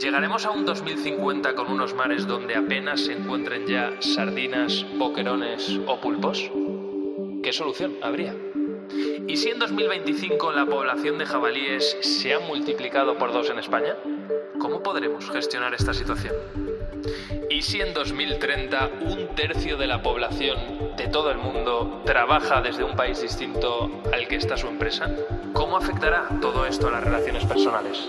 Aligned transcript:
¿Llegaremos 0.00 0.46
a 0.46 0.50
un 0.50 0.64
2050 0.64 1.54
con 1.54 1.70
unos 1.70 1.92
mares 1.92 2.26
donde 2.26 2.56
apenas 2.56 3.02
se 3.02 3.12
encuentren 3.12 3.66
ya 3.66 4.00
sardinas, 4.00 4.86
boquerones 4.96 5.78
o 5.86 6.00
pulpos? 6.00 6.50
¿Qué 7.42 7.52
solución 7.52 7.98
habría? 8.00 8.34
¿Y 9.28 9.36
si 9.36 9.50
en 9.50 9.58
2025 9.58 10.52
la 10.52 10.64
población 10.64 11.18
de 11.18 11.26
jabalíes 11.26 11.98
se 12.00 12.32
ha 12.32 12.40
multiplicado 12.40 13.18
por 13.18 13.34
dos 13.34 13.50
en 13.50 13.58
España? 13.58 13.94
¿Cómo 14.58 14.82
podremos 14.82 15.28
gestionar 15.28 15.74
esta 15.74 15.92
situación? 15.92 16.34
¿Y 17.50 17.60
si 17.60 17.82
en 17.82 17.92
2030 17.92 18.90
un 19.02 19.34
tercio 19.34 19.76
de 19.76 19.86
la 19.86 20.02
población 20.02 20.96
de 20.96 21.08
todo 21.08 21.30
el 21.30 21.36
mundo 21.36 22.00
trabaja 22.06 22.62
desde 22.62 22.84
un 22.84 22.96
país 22.96 23.20
distinto 23.20 23.90
al 24.14 24.26
que 24.28 24.36
está 24.36 24.56
su 24.56 24.66
empresa? 24.66 25.14
¿Cómo 25.52 25.76
afectará 25.76 26.26
todo 26.40 26.64
esto 26.64 26.88
a 26.88 26.92
las 26.92 27.04
relaciones 27.04 27.44
personales? 27.44 28.08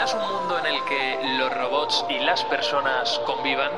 imaginas 0.00 0.14
un 0.14 0.34
mundo 0.34 0.58
en 0.58 0.66
el 0.66 0.84
que 0.84 1.38
los 1.38 1.54
robots 1.54 2.04
y 2.08 2.18
las 2.24 2.44
personas 2.44 3.20
convivan? 3.26 3.70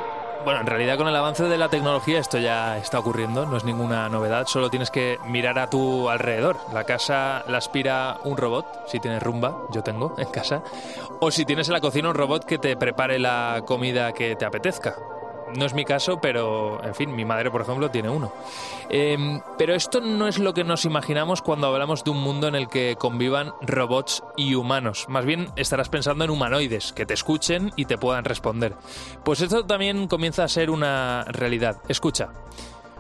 Bueno, 0.45 0.61
en 0.61 0.67
realidad 0.67 0.97
con 0.97 1.09
el 1.09 1.17
avance 1.17 1.45
de 1.45 1.57
la 1.57 1.69
tecnología 1.69 2.19
esto 2.19 2.39
ya 2.39 2.77
está 2.77 2.99
ocurriendo, 2.99 3.47
no 3.47 3.57
es 3.57 3.65
ninguna 3.65 4.09
novedad, 4.09 4.47
solo 4.47 4.71
tienes 4.71 4.91
que 4.91 5.19
mirar 5.27 5.59
a 5.59 5.71
tu 5.71 6.09
alrededor. 6.09 6.57
La 6.73 6.85
casa 6.85 7.45
la 7.49 7.59
aspira 7.59 8.19
un 8.25 8.37
robot, 8.37 8.89
si 8.89 8.99
tienes 8.99 9.23
rumba, 9.23 9.67
yo 9.71 9.83
tengo 9.83 10.15
en 10.19 10.29
casa, 10.31 10.63
o 11.21 11.31
si 11.31 11.45
tienes 11.45 11.69
en 11.69 11.75
la 11.75 11.81
cocina 11.81 12.09
un 12.09 12.15
robot 12.15 12.45
que 12.45 12.59
te 12.59 12.77
prepare 12.77 13.19
la 13.19 13.63
comida 13.67 14.13
que 14.13 14.35
te 14.37 14.45
apetezca. 14.45 14.97
No 15.57 15.67
es 15.67 15.75
mi 15.75 15.85
caso, 15.85 16.21
pero 16.21 16.83
en 16.85 16.95
fin, 16.95 17.15
mi 17.15 17.25
madre, 17.25 17.51
por 17.51 17.63
ejemplo, 17.63 17.91
tiene 17.91 18.09
uno. 18.09 18.33
Em, 18.89 19.41
pero 19.59 19.75
esto 19.75 20.01
no 20.01 20.29
es 20.29 20.39
lo 20.39 20.55
que 20.55 20.65
nos 20.65 20.85
imaginamos 20.85 21.43
cuando 21.43 21.67
hablamos 21.67 22.05
de 22.05 22.11
un 22.11 22.21
mundo 22.21 22.49
en 22.49 22.55
el 22.55 22.69
que 22.69 22.97
convivan 22.99 23.53
robots 23.63 24.23
y 24.37 24.55
humanos. 24.55 25.07
Más 25.09 25.25
bien 25.25 25.49
estarás 25.57 25.89
pensando 25.89 26.25
en 26.25 26.31
humanoides, 26.31 26.93
que 26.93 27.07
te 27.07 27.15
escuchen 27.15 27.73
y 27.77 27.87
te 27.87 27.99
puedan 27.99 28.25
responder. 28.25 28.75
Pues 29.25 29.41
esto 29.41 29.65
también 29.65 30.09
comienza 30.09 30.45
a 30.45 30.49
ser 30.49 30.71
una 30.71 31.25
realidad. 31.29 31.79
Escucha. 31.89 32.31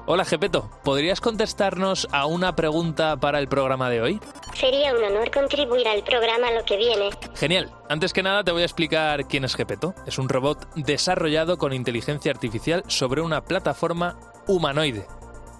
Hola, 0.04 0.24
Gepeto. 0.24 0.68
¿Podrías 0.82 1.20
contestarnos 1.20 2.08
a 2.10 2.26
una 2.26 2.56
pregunta 2.56 3.16
para 3.18 3.38
el 3.38 3.46
programa 3.46 3.88
de 3.88 4.02
hoy? 4.02 4.20
Sería 4.52 4.92
un 4.92 5.04
honor 5.04 5.30
contribuir 5.30 5.86
al 5.86 6.02
programa 6.02 6.50
Lo 6.50 6.64
que 6.64 6.76
viene. 6.76 7.10
Genial. 7.36 7.70
Antes 7.88 8.12
que 8.12 8.24
nada 8.24 8.42
te 8.42 8.50
voy 8.50 8.62
a 8.62 8.64
explicar 8.64 9.28
quién 9.28 9.44
es 9.44 9.54
Gepeto. 9.54 9.94
Es 10.04 10.18
un 10.18 10.28
robot 10.28 10.74
desarrollado 10.74 11.56
con 11.56 11.72
inteligencia 11.72 12.32
artificial 12.32 12.82
sobre 12.88 13.20
una 13.20 13.44
plataforma 13.44 14.18
humanoide. 14.48 15.06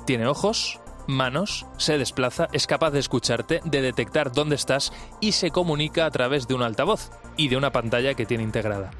Tiene 0.06 0.26
ojos, 0.26 0.80
manos, 1.06 1.64
se 1.76 1.96
desplaza, 1.96 2.48
es 2.52 2.66
capaz 2.66 2.90
de 2.90 2.98
escucharte, 2.98 3.60
de 3.64 3.80
detectar 3.80 4.32
dónde 4.32 4.56
estás 4.56 4.92
y 5.20 5.32
se 5.32 5.52
comunica 5.52 6.04
a 6.04 6.10
través 6.10 6.48
de 6.48 6.54
un 6.54 6.62
altavoz 6.62 7.10
y 7.36 7.48
de 7.48 7.56
una 7.56 7.72
pantalla 7.72 8.14
que 8.14 8.26
tiene 8.26 8.44
integrada. 8.44 8.90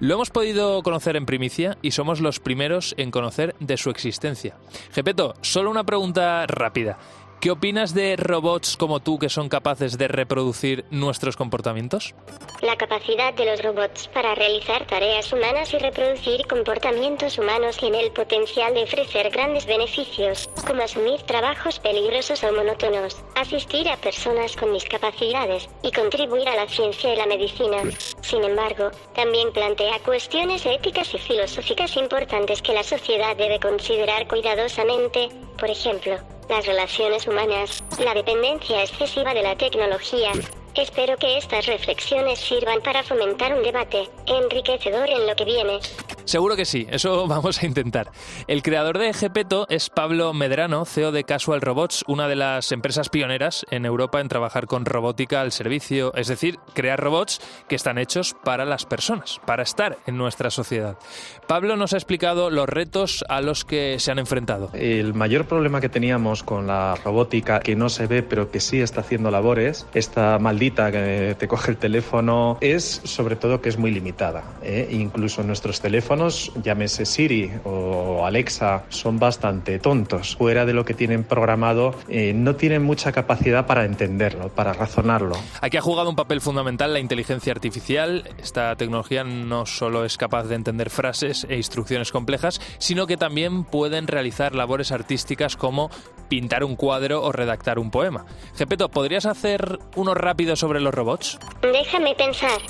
Lo 0.00 0.14
hemos 0.14 0.30
podido 0.30 0.82
conocer 0.82 1.16
en 1.16 1.26
primicia 1.26 1.76
y 1.82 1.90
somos 1.90 2.20
los 2.20 2.40
primeros 2.40 2.94
en 2.98 3.10
conocer 3.10 3.54
de 3.60 3.76
su 3.76 3.90
existencia. 3.90 4.54
Gepeto, 4.92 5.34
solo 5.40 5.70
una 5.70 5.84
pregunta 5.84 6.46
rápida. 6.46 6.98
¿Qué 7.40 7.52
opinas 7.52 7.94
de 7.94 8.16
robots 8.16 8.76
como 8.76 8.98
tú 8.98 9.16
que 9.16 9.28
son 9.28 9.48
capaces 9.48 9.96
de 9.96 10.08
reproducir 10.08 10.84
nuestros 10.90 11.36
comportamientos? 11.36 12.16
La 12.62 12.74
capacidad 12.74 13.32
de 13.32 13.44
los 13.44 13.62
robots 13.62 14.08
para 14.08 14.34
realizar 14.34 14.84
tareas 14.88 15.32
humanas 15.32 15.72
y 15.72 15.78
reproducir 15.78 16.44
comportamientos 16.48 17.38
humanos 17.38 17.76
tiene 17.76 18.00
el 18.00 18.10
potencial 18.10 18.74
de 18.74 18.82
ofrecer 18.82 19.30
grandes 19.30 19.66
beneficios, 19.66 20.50
como 20.66 20.82
asumir 20.82 21.22
trabajos 21.22 21.78
peligrosos 21.78 22.42
o 22.42 22.52
monótonos, 22.52 23.22
asistir 23.36 23.88
a 23.88 23.96
personas 23.98 24.56
con 24.56 24.72
discapacidades 24.72 25.68
y 25.84 25.92
contribuir 25.92 26.48
a 26.48 26.56
la 26.56 26.66
ciencia 26.66 27.14
y 27.14 27.16
la 27.16 27.26
medicina. 27.26 27.84
Sin 28.20 28.42
embargo, 28.42 28.90
también 29.14 29.52
plantea 29.52 30.00
cuestiones 30.00 30.66
éticas 30.66 31.14
y 31.14 31.18
filosóficas 31.18 31.96
importantes 31.96 32.62
que 32.62 32.74
la 32.74 32.82
sociedad 32.82 33.36
debe 33.36 33.60
considerar 33.60 34.26
cuidadosamente, 34.26 35.28
por 35.56 35.70
ejemplo, 35.70 36.18
las 36.48 36.66
relaciones 36.66 37.26
humanas, 37.26 37.82
la 37.98 38.14
dependencia 38.14 38.82
excesiva 38.82 39.34
de 39.34 39.42
la 39.42 39.56
tecnología. 39.56 40.32
Espero 40.74 41.16
que 41.16 41.38
estas 41.38 41.66
reflexiones 41.66 42.38
sirvan 42.38 42.80
para 42.82 43.02
fomentar 43.02 43.54
un 43.54 43.62
debate 43.62 44.08
enriquecedor 44.26 45.08
en 45.08 45.26
lo 45.26 45.34
que 45.34 45.44
viene. 45.44 45.80
Seguro 46.24 46.56
que 46.56 46.66
sí, 46.66 46.86
eso 46.90 47.26
vamos 47.26 47.62
a 47.62 47.66
intentar. 47.66 48.10
El 48.46 48.62
creador 48.62 48.98
de 48.98 49.14
Gepeto 49.14 49.66
es 49.70 49.88
Pablo 49.88 50.34
Medrano, 50.34 50.84
CEO 50.84 51.10
de 51.10 51.24
Casual 51.24 51.62
Robots, 51.62 52.04
una 52.06 52.28
de 52.28 52.36
las 52.36 52.70
empresas 52.70 53.08
pioneras 53.08 53.64
en 53.70 53.86
Europa 53.86 54.20
en 54.20 54.28
trabajar 54.28 54.66
con 54.66 54.84
robótica 54.84 55.40
al 55.40 55.52
servicio, 55.52 56.12
es 56.14 56.28
decir, 56.28 56.58
crear 56.74 57.00
robots 57.00 57.40
que 57.66 57.76
están 57.76 57.96
hechos 57.96 58.36
para 58.44 58.66
las 58.66 58.84
personas, 58.84 59.40
para 59.46 59.62
estar 59.62 59.96
en 60.06 60.18
nuestra 60.18 60.50
sociedad. 60.50 60.98
Pablo 61.46 61.76
nos 61.76 61.94
ha 61.94 61.96
explicado 61.96 62.50
los 62.50 62.68
retos 62.68 63.24
a 63.30 63.40
los 63.40 63.64
que 63.64 63.98
se 63.98 64.10
han 64.10 64.18
enfrentado. 64.18 64.70
El 64.74 65.14
mayor 65.14 65.46
problema 65.46 65.80
que 65.80 65.88
teníamos 65.88 66.42
con 66.42 66.66
la 66.66 66.94
robótica, 66.96 67.60
que 67.60 67.74
no 67.74 67.88
se 67.88 68.06
ve 68.06 68.22
pero 68.22 68.50
que 68.50 68.60
sí 68.60 68.82
está 68.82 69.00
haciendo 69.00 69.30
labores, 69.30 69.86
esta 69.94 70.38
maldita 70.58 70.90
que 70.90 71.36
te 71.38 71.46
coge 71.46 71.70
el 71.70 71.76
teléfono, 71.76 72.58
es 72.60 73.00
sobre 73.04 73.36
todo 73.36 73.60
que 73.60 73.68
es 73.68 73.78
muy 73.78 73.92
limitada. 73.92 74.42
¿eh? 74.60 74.88
Incluso 74.90 75.44
nuestros 75.44 75.80
teléfonos, 75.80 76.50
llámese 76.64 77.06
Siri 77.06 77.52
o 77.62 78.26
Alexa, 78.26 78.82
son 78.88 79.20
bastante 79.20 79.78
tontos. 79.78 80.34
Fuera 80.34 80.66
de 80.66 80.72
lo 80.72 80.84
que 80.84 80.94
tienen 80.94 81.22
programado, 81.22 81.94
eh, 82.08 82.32
no 82.34 82.56
tienen 82.56 82.82
mucha 82.82 83.12
capacidad 83.12 83.66
para 83.66 83.84
entenderlo, 83.84 84.48
para 84.48 84.72
razonarlo. 84.72 85.36
Aquí 85.60 85.76
ha 85.76 85.80
jugado 85.80 86.10
un 86.10 86.16
papel 86.16 86.40
fundamental 86.40 86.92
la 86.92 86.98
inteligencia 86.98 87.52
artificial. 87.52 88.28
Esta 88.42 88.74
tecnología 88.74 89.22
no 89.22 89.64
solo 89.64 90.04
es 90.04 90.16
capaz 90.16 90.48
de 90.48 90.56
entender 90.56 90.90
frases 90.90 91.46
e 91.48 91.56
instrucciones 91.56 92.10
complejas, 92.10 92.60
sino 92.78 93.06
que 93.06 93.16
también 93.16 93.62
pueden 93.62 94.08
realizar 94.08 94.56
labores 94.56 94.90
artísticas 94.90 95.56
como 95.56 95.88
pintar 96.28 96.64
un 96.64 96.74
cuadro 96.74 97.22
o 97.22 97.32
redactar 97.32 97.78
un 97.78 97.90
poema. 97.90 98.26
Gepeto, 98.56 98.88
¿podrías 98.88 99.24
hacer 99.24 99.78
uno 99.96 100.14
rápido 100.14 100.47
sobre 100.56 100.80
los 100.80 100.94
robots? 100.94 101.38
Déjame 101.62 102.14
pensar. 102.14 102.60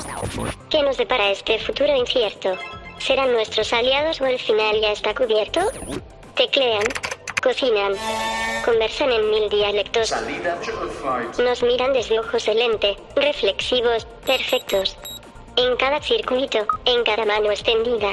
¿Qué 0.70 0.82
nos 0.82 0.96
depara 0.96 1.30
este 1.30 1.58
futuro 1.58 1.94
incierto? 1.96 2.56
¿Serán 2.98 3.32
nuestros 3.32 3.72
aliados 3.72 4.20
o 4.20 4.26
el 4.26 4.38
final 4.38 4.80
ya 4.80 4.92
está 4.92 5.14
cubierto? 5.14 5.60
Teclean, 6.34 6.82
cocinan, 7.42 7.94
conversan 8.64 9.12
en 9.12 9.30
mil 9.30 9.48
dialectos. 9.48 10.14
Nos 11.38 11.62
miran 11.62 11.92
desde 11.92 12.19
ojos 12.19 12.44
de 12.44 12.54
lente, 12.54 12.96
reflexivos, 13.16 14.06
perfectos. 14.26 14.96
En 15.56 15.76
cada 15.76 16.00
circuito, 16.00 16.66
en 16.84 17.02
cada 17.04 17.25
mano 17.25 17.50
extendida. 17.50 18.12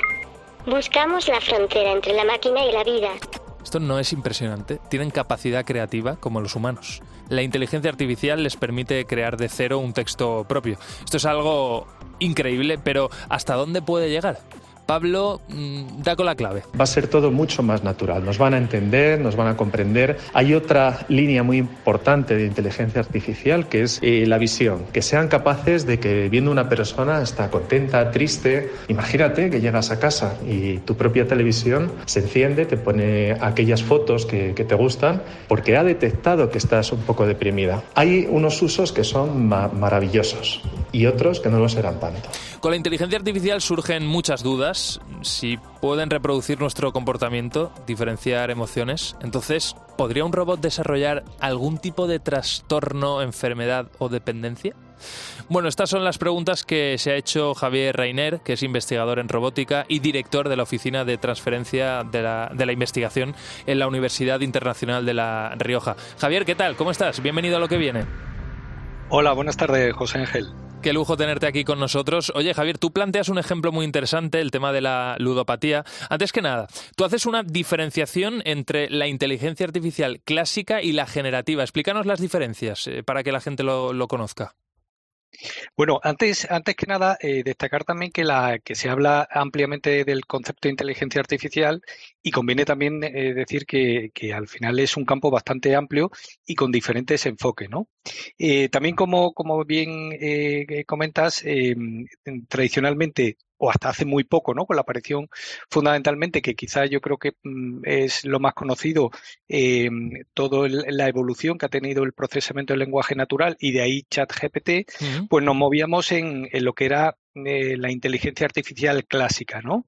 Buscamos 0.66 1.28
la 1.28 1.40
frontera 1.42 1.92
entre 1.92 2.14
la 2.14 2.24
máquina 2.24 2.66
y 2.66 2.72
la 2.72 2.84
vida. 2.84 3.12
Esto 3.66 3.80
no 3.80 3.98
es 3.98 4.14
impresionante. 4.14 4.80
Tienen 4.90 5.10
capacidad 5.10 5.66
creativa 5.66 6.18
como 6.18 6.40
los 6.40 6.56
humanos. 6.56 7.02
La 7.30 7.42
inteligencia 7.42 7.90
artificial 7.90 8.44
les 8.44 8.58
permite 8.58 9.06
crear 9.06 9.38
de 9.38 9.50
cero 9.50 9.80
un 9.80 9.92
texto 9.92 10.46
propio. 10.48 10.78
Esto 11.04 11.18
es 11.18 11.26
algo 11.26 11.88
increíble, 12.20 12.78
pero 12.78 13.10
¿hasta 13.28 13.56
dónde 13.56 13.82
puede 13.82 14.12
llegar? 14.12 14.40
Pablo 14.86 15.42
mm, 15.48 16.02
da 16.04 16.16
con 16.16 16.26
la 16.26 16.36
clave. 16.36 16.64
Va 16.80 16.84
a 16.84 16.88
ser 16.88 17.08
todo 17.08 17.32
mucho 17.32 17.64
más 17.64 17.84
natural. 17.84 18.24
Nos 18.24 18.38
van 18.38 18.54
a 18.54 18.58
entender, 18.58 19.20
nos 19.20 19.36
van 19.36 19.48
a 19.48 19.58
comprender. 19.58 20.18
Hay 20.34 20.54
otra 20.54 21.06
línea 21.08 21.44
muy 21.44 21.58
importante 21.58 22.36
de 22.36 22.46
inteligencia 22.46 23.02
artificial 23.02 23.68
que 23.68 23.84
es 23.84 24.00
eh, 24.02 24.26
la 24.28 24.38
visión. 24.38 24.86
Que 24.94 25.02
sean 25.02 25.28
capaces 25.28 25.86
de 25.86 26.00
que 26.00 26.30
viendo 26.30 26.52
una 26.52 26.70
persona 26.70 27.22
está 27.22 27.50
contenta, 27.50 28.12
triste. 28.12 28.72
Imagínate 28.88 29.50
que 29.50 29.62
llegas 29.62 29.92
a 29.92 30.00
casa 30.00 30.38
y 30.48 30.78
tu 30.80 30.96
propia 30.96 31.28
televisión 31.28 31.92
se 32.06 32.20
enciende, 32.20 32.66
te 32.66 32.78
pone 32.78 33.34
aquellas 33.42 33.84
fotos 33.84 34.26
que, 34.26 34.54
te 34.56 34.76
gustan 34.76 35.22
porque 35.48 35.78
ha 35.78 35.84
detectado 35.84 36.50
que 36.50 36.58
estás 36.58 36.92
un 36.92 37.02
poco 37.02 37.28
deprimida. 37.28 37.84
Hay 37.94 38.28
unos 38.30 38.62
usos 38.62 38.92
que 38.92 39.04
son 39.04 39.48
ma 39.48 39.68
maravillosos 39.68 40.62
y 40.92 41.06
otros 41.06 41.40
que 41.40 41.50
no 41.50 41.60
lo 41.60 41.70
serán 41.70 42.00
tanto. 42.00 42.30
Con 42.66 42.72
la 42.72 42.78
inteligencia 42.78 43.20
artificial 43.20 43.62
surgen 43.62 44.08
muchas 44.08 44.42
dudas. 44.42 45.00
Si 45.22 45.58
pueden 45.82 46.10
reproducir 46.10 46.60
nuestro 46.60 46.92
comportamiento, 46.92 47.72
diferenciar 47.86 48.50
emociones, 48.50 49.16
entonces, 49.22 49.76
¿podría 50.00 50.26
un 50.26 50.34
robot 50.34 50.62
desarrollar 50.62 51.24
algún 51.40 51.78
tipo 51.78 52.08
de 52.08 52.18
trastorno, 52.18 53.22
enfermedad 53.22 53.92
o 54.00 54.10
dependencia? 54.10 54.76
Bueno, 55.48 55.70
estas 55.70 55.92
son 55.92 56.04
las 56.04 56.18
preguntas 56.18 56.64
que 56.64 56.98
se 56.98 57.12
ha 57.12 57.16
hecho 57.18 57.54
Javier 57.54 57.96
Reiner, 57.96 58.40
que 58.40 58.54
es 58.54 58.64
investigador 58.64 59.20
en 59.20 59.30
robótica 59.30 59.86
y 59.88 60.00
director 60.00 60.50
de 60.50 60.56
la 60.56 60.64
Oficina 60.64 61.06
de 61.06 61.20
Transferencia 61.20 62.04
de 62.04 62.24
la, 62.24 62.50
de 62.52 62.66
la 62.66 62.72
Investigación 62.72 63.36
en 63.68 63.78
la 63.78 63.88
Universidad 63.88 64.40
Internacional 64.40 65.06
de 65.06 65.14
La 65.14 65.54
Rioja. 65.60 65.98
Javier, 66.18 66.46
¿qué 66.46 66.56
tal? 66.56 66.76
¿Cómo 66.76 66.90
estás? 66.90 67.22
Bienvenido 67.22 67.58
a 67.58 67.60
lo 67.60 67.68
que 67.68 67.78
viene. 67.78 68.06
Hola, 69.10 69.34
buenas 69.34 69.56
tardes, 69.56 69.94
José 69.94 70.18
Ángel. 70.18 70.65
Qué 70.86 70.94
lujo 70.94 71.18
tenerte 71.18 71.48
aquí 71.48 71.64
con 71.64 71.80
nosotros. 71.80 72.32
Oye, 72.36 72.54
Javier, 72.54 72.78
tú 72.78 72.94
planteas 72.94 73.30
un 73.30 73.40
ejemplo 73.40 73.72
muy 73.72 73.86
interesante, 73.86 74.40
el 74.40 74.52
tema 74.52 74.72
de 74.72 74.82
la 74.82 75.16
ludopatía. 75.18 75.84
Antes 76.12 76.32
que 76.32 76.44
nada, 76.44 76.68
tú 76.96 77.04
haces 77.04 77.26
una 77.26 77.42
diferenciación 77.42 78.44
entre 78.46 78.88
la 78.92 79.08
inteligencia 79.08 79.66
artificial 79.66 80.22
clásica 80.24 80.84
y 80.84 80.92
la 80.92 81.08
generativa. 81.08 81.64
Explícanos 81.64 82.06
las 82.06 82.22
diferencias 82.22 82.86
eh, 82.86 83.02
para 83.02 83.24
que 83.24 83.32
la 83.32 83.42
gente 83.42 83.64
lo, 83.64 83.94
lo 83.94 84.08
conozca. 84.08 84.54
Bueno, 85.76 86.00
antes, 86.04 86.50
antes 86.50 86.76
que 86.76 86.86
nada, 86.86 87.18
eh, 87.22 87.44
destacar 87.44 87.84
también 87.84 88.12
que, 88.12 88.24
la, 88.24 88.60
que 88.60 88.76
se 88.76 88.90
habla 88.90 89.28
ampliamente 89.32 90.04
del 90.04 90.26
concepto 90.26 90.68
de 90.68 90.72
inteligencia 90.72 91.22
artificial 91.22 91.82
y 92.22 92.32
conviene 92.32 92.66
también 92.66 93.04
eh, 93.04 93.34
decir 93.34 93.66
que, 93.66 94.12
que, 94.14 94.34
al 94.34 94.48
final 94.48 94.80
es 94.80 94.98
un 94.98 95.06
campo 95.06 95.30
bastante 95.32 95.76
amplio 95.76 96.12
y 96.46 96.56
con 96.56 96.72
diferentes 96.72 97.26
enfoques, 97.26 97.70
¿no? 97.70 97.88
Eh, 98.38 98.70
también, 98.70 98.96
como, 98.96 99.34
como 99.34 99.64
bien 99.66 100.12
eh, 100.20 100.84
comentas, 100.86 101.42
em, 101.46 102.06
tradicionalmente 102.48 103.38
o 103.58 103.70
hasta 103.70 103.90
hace 103.90 104.06
muy 104.06 104.24
poco, 104.24 104.54
¿no? 104.54 104.66
Con 104.66 104.76
la 104.76 104.82
aparición 104.82 105.30
fundamentalmente, 105.70 106.42
que 106.42 106.56
quizás 106.56 106.90
yo 106.90 107.02
creo 107.02 107.18
que 107.18 107.34
mm, 107.44 107.82
es 107.84 108.26
lo 108.26 108.40
más 108.40 108.54
conocido, 108.54 109.12
eh, 109.48 109.90
toda 110.34 110.68
la 110.70 111.08
evolución 111.08 111.58
que 111.58 111.66
ha 111.66 111.70
tenido 111.70 112.04
el 112.04 112.14
procesamiento 112.14 112.74
del 112.74 112.80
lenguaje 112.80 113.16
natural 113.16 113.56
y 113.60 113.72
de 113.72 113.82
ahí 113.82 114.04
ChatGPT, 114.10 114.70
uh 114.70 115.06
-huh. 115.06 115.28
pues 115.30 115.44
nos 115.44 115.56
movíamos 115.56 116.12
en, 116.12 116.48
en, 116.52 116.66
lo 116.66 116.74
que 116.74 116.86
era 116.86 117.18
eh, 117.36 117.78
la 117.78 117.92
inteligencia 117.92 118.46
artificial 118.46 119.06
clásica, 119.06 119.62
¿no? 119.62 119.88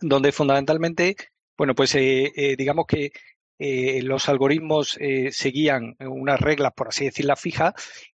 Donde 0.00 0.32
fundamentalmente, 0.32 1.16
bueno, 1.56 1.74
pues 1.74 1.94
eh, 1.94 2.32
eh 2.36 2.56
digamos 2.56 2.86
que 2.86 3.12
los 3.60 4.28
algoritmos 4.28 4.96
seguían 5.32 5.96
unas 5.98 6.38
reglas, 6.40 6.72
por 6.76 6.88
así 6.88 7.06
decirlo, 7.06 7.34
fijas 7.34 7.74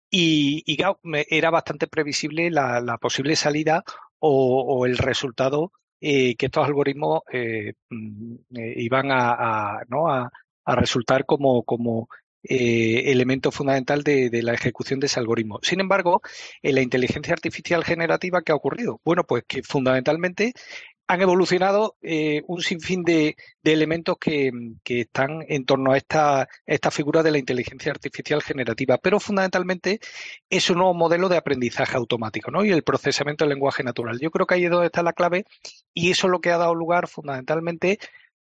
y, 0.09 0.63
y, 0.67 0.77
era 1.29 1.51
bastante 1.51 1.89
previsible 1.89 2.49
la, 2.49 2.81
la 2.81 2.97
posible 2.99 3.35
salida 3.35 3.83
o, 4.23 4.87
el 4.87 4.99
resultado 4.99 5.73
eh, 6.01 6.37
que 6.37 6.47
estos 6.47 6.67
algoritmos 6.67 7.23
eh, 7.33 7.75
eh, 7.91 8.75
iban 8.77 9.11
a, 9.11 9.81
¿no? 9.89 10.09
a, 10.09 10.31
a, 10.65 10.77
resultar 10.77 11.27
como, 11.27 11.65
como 11.65 12.09
elemento 12.45 13.53
fundamental 13.53 14.03
de, 14.03 14.29
de, 14.29 14.43
la 14.43 14.55
ejecución 14.55 14.99
de 15.01 15.07
ese 15.07 15.21
algoritmo. 15.21 15.61
Sin 15.63 15.81
embargo, 15.81 16.23
en 16.61 16.75
la 16.75 16.83
inteligencia 16.83 17.33
artificial 17.33 17.85
generativa, 17.85 18.43
¿qué 18.43 18.53
ha 18.53 18.57
ocurrido? 18.57 19.01
Bueno, 19.05 19.25
pues 19.25 19.45
que 19.47 19.63
fundamentalmente 19.63 20.53
han 21.13 21.21
evolucionado 21.21 21.97
eh, 22.01 22.43
un 22.47 22.63
sinfín 22.63 23.03
de, 23.03 23.37
de 23.63 23.73
elementos 23.73 24.17
que, 24.19 24.51
que, 24.83 25.03
están 25.03 25.45
en 25.47 25.67
torno 25.67 25.93
a 25.93 25.99
esta, 25.99 26.49
esta 26.65 26.91
figura 26.91 27.23
de 27.23 27.31
la 27.31 27.39
inteligencia 27.39 27.93
artificial 27.93 28.43
generativa, 28.43 28.97
pero 28.97 29.21
fundamentalmente 29.21 30.01
es 30.49 30.71
un 30.71 30.79
nuevo 30.79 30.95
modelo 30.95 31.29
de 31.29 31.37
aprendizaje 31.37 31.99
automático 31.99 32.51
¿no? 32.51 32.65
y 32.65 32.71
el 32.71 32.83
procesamiento 32.83 33.45
del 33.45 33.51
lenguaje 33.51 33.83
natural. 33.83 34.19
Yo 34.21 34.31
creo 34.31 34.47
que 34.47 34.55
ahí 34.55 34.65
es 34.65 34.71
donde 34.71 34.87
está 34.87 35.03
la 35.03 35.13
clave 35.13 35.45
y 35.93 36.11
eso 36.11 36.29
es 36.29 36.31
lo 36.31 36.41
que 36.41 36.51
ha 36.51 36.57
dado 36.57 36.75
lugar 36.75 37.09
fundamentalmente 37.09 37.99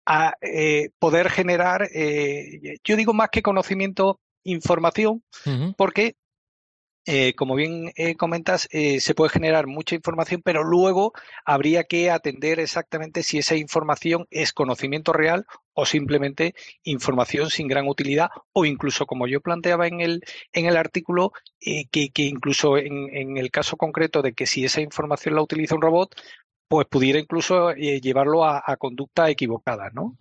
a 0.05 0.35
eh, 0.43 0.91
poder 0.99 1.31
generar, 1.31 1.89
eh, 1.95 2.77
yo 2.85 2.97
digo 2.97 3.15
más 3.15 3.31
que 3.31 3.41
conocimiento, 3.41 4.21
información, 4.45 5.23
uh 5.47 5.51
-huh. 5.51 5.75
porque 5.75 6.17
eh, 7.11 7.33
como 7.35 7.55
bien 7.55 7.91
eh, 7.97 8.17
comentas, 8.17 8.69
eh, 8.71 9.01
se 9.01 9.15
puede 9.15 9.31
generar 9.31 9.67
mucha 9.67 9.95
información, 9.95 10.43
pero 10.45 10.63
luego 10.63 11.15
habría 11.47 11.85
que 11.85 12.11
atender 12.11 12.61
exactamente 12.61 13.23
si 13.23 13.39
esa 13.39 13.57
información 13.57 14.27
es 14.31 14.53
conocimiento 14.53 15.15
real 15.15 15.47
o 15.73 15.87
simplemente 15.87 16.55
información 16.83 17.49
sin 17.49 17.67
gran 17.67 17.89
utilidad, 17.89 18.29
o 18.53 18.67
incluso, 18.67 19.07
como 19.07 19.27
yo 19.27 19.41
planteaba 19.41 19.87
en 19.87 20.03
el, 20.03 20.23
en 20.53 20.67
el 20.67 20.77
artículo, 20.77 21.33
que, 21.61 22.11
que, 22.11 22.23
incluso 22.25 22.77
en, 22.77 23.39
el 23.39 23.51
caso 23.51 23.79
concreto 23.79 24.21
de 24.21 24.35
que 24.35 24.47
si 24.47 24.67
esa 24.67 24.83
información 24.83 25.35
la 25.35 25.41
utiliza 25.41 25.77
un 25.77 25.83
robot, 25.83 26.15
pues 26.69 26.87
pudiera 26.87 27.19
incluso 27.19 27.71
eh, 27.71 28.01
llevarlo 28.01 28.45
a, 28.45 28.63
a, 28.65 28.77
conducta 28.77 29.31
equivocada, 29.31 29.91
¿no? 29.91 30.17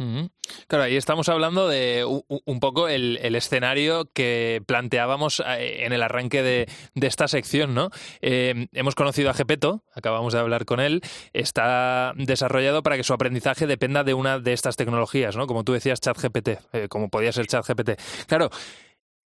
Claro, 0.67 0.85
ahí 0.85 0.95
estamos 0.95 1.29
hablando 1.29 1.67
de 1.67 2.05
un, 2.05 2.59
poco 2.59 2.87
el, 2.87 3.17
escenario 3.35 4.09
que 4.13 4.61
planteábamos 4.65 5.41
eh, 5.45 5.85
en 5.85 5.93
el 5.93 6.01
arranque 6.01 6.41
de, 6.43 6.67
esta 6.95 7.27
sección, 7.27 7.73
¿no? 7.73 7.89
Eh, 8.21 8.67
hemos 8.73 8.95
conocido 8.95 9.29
a 9.29 9.33
Gepeto, 9.33 9.83
acabamos 9.93 10.33
de 10.33 10.39
hablar 10.39 10.65
con 10.65 10.79
él, 10.79 11.01
está 11.33 12.13
desarrollado 12.15 12.83
para 12.83 12.97
que 12.97 13.03
su 13.03 13.13
aprendizaje 13.13 13.67
dependa 13.67 14.03
de 14.03 14.13
una 14.13 14.39
de 14.39 14.53
estas 14.53 14.75
tecnologías, 14.75 15.35
¿no? 15.35 15.47
Como 15.47 15.63
tú 15.63 15.73
decías, 15.73 15.99
ChatGPT, 15.99 16.49
eh, 16.73 16.87
como 16.89 17.09
podía 17.09 17.31
ser 17.31 17.47
ChatGPT. 17.47 17.91
Claro, 18.27 18.49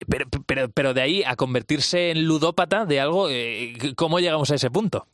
pero, 0.07 0.25
pero, 0.45 0.69
pero, 0.69 0.93
de 0.93 1.01
ahí 1.01 1.23
a 1.23 1.35
convertirse 1.35 2.11
en 2.11 2.25
ludópata 2.25 2.85
de 2.85 2.99
algo, 2.99 3.27
¿cómo 3.95 4.19
llegamos 4.19 4.51
a 4.51 4.55
ese 4.55 4.69
punto? 4.69 5.07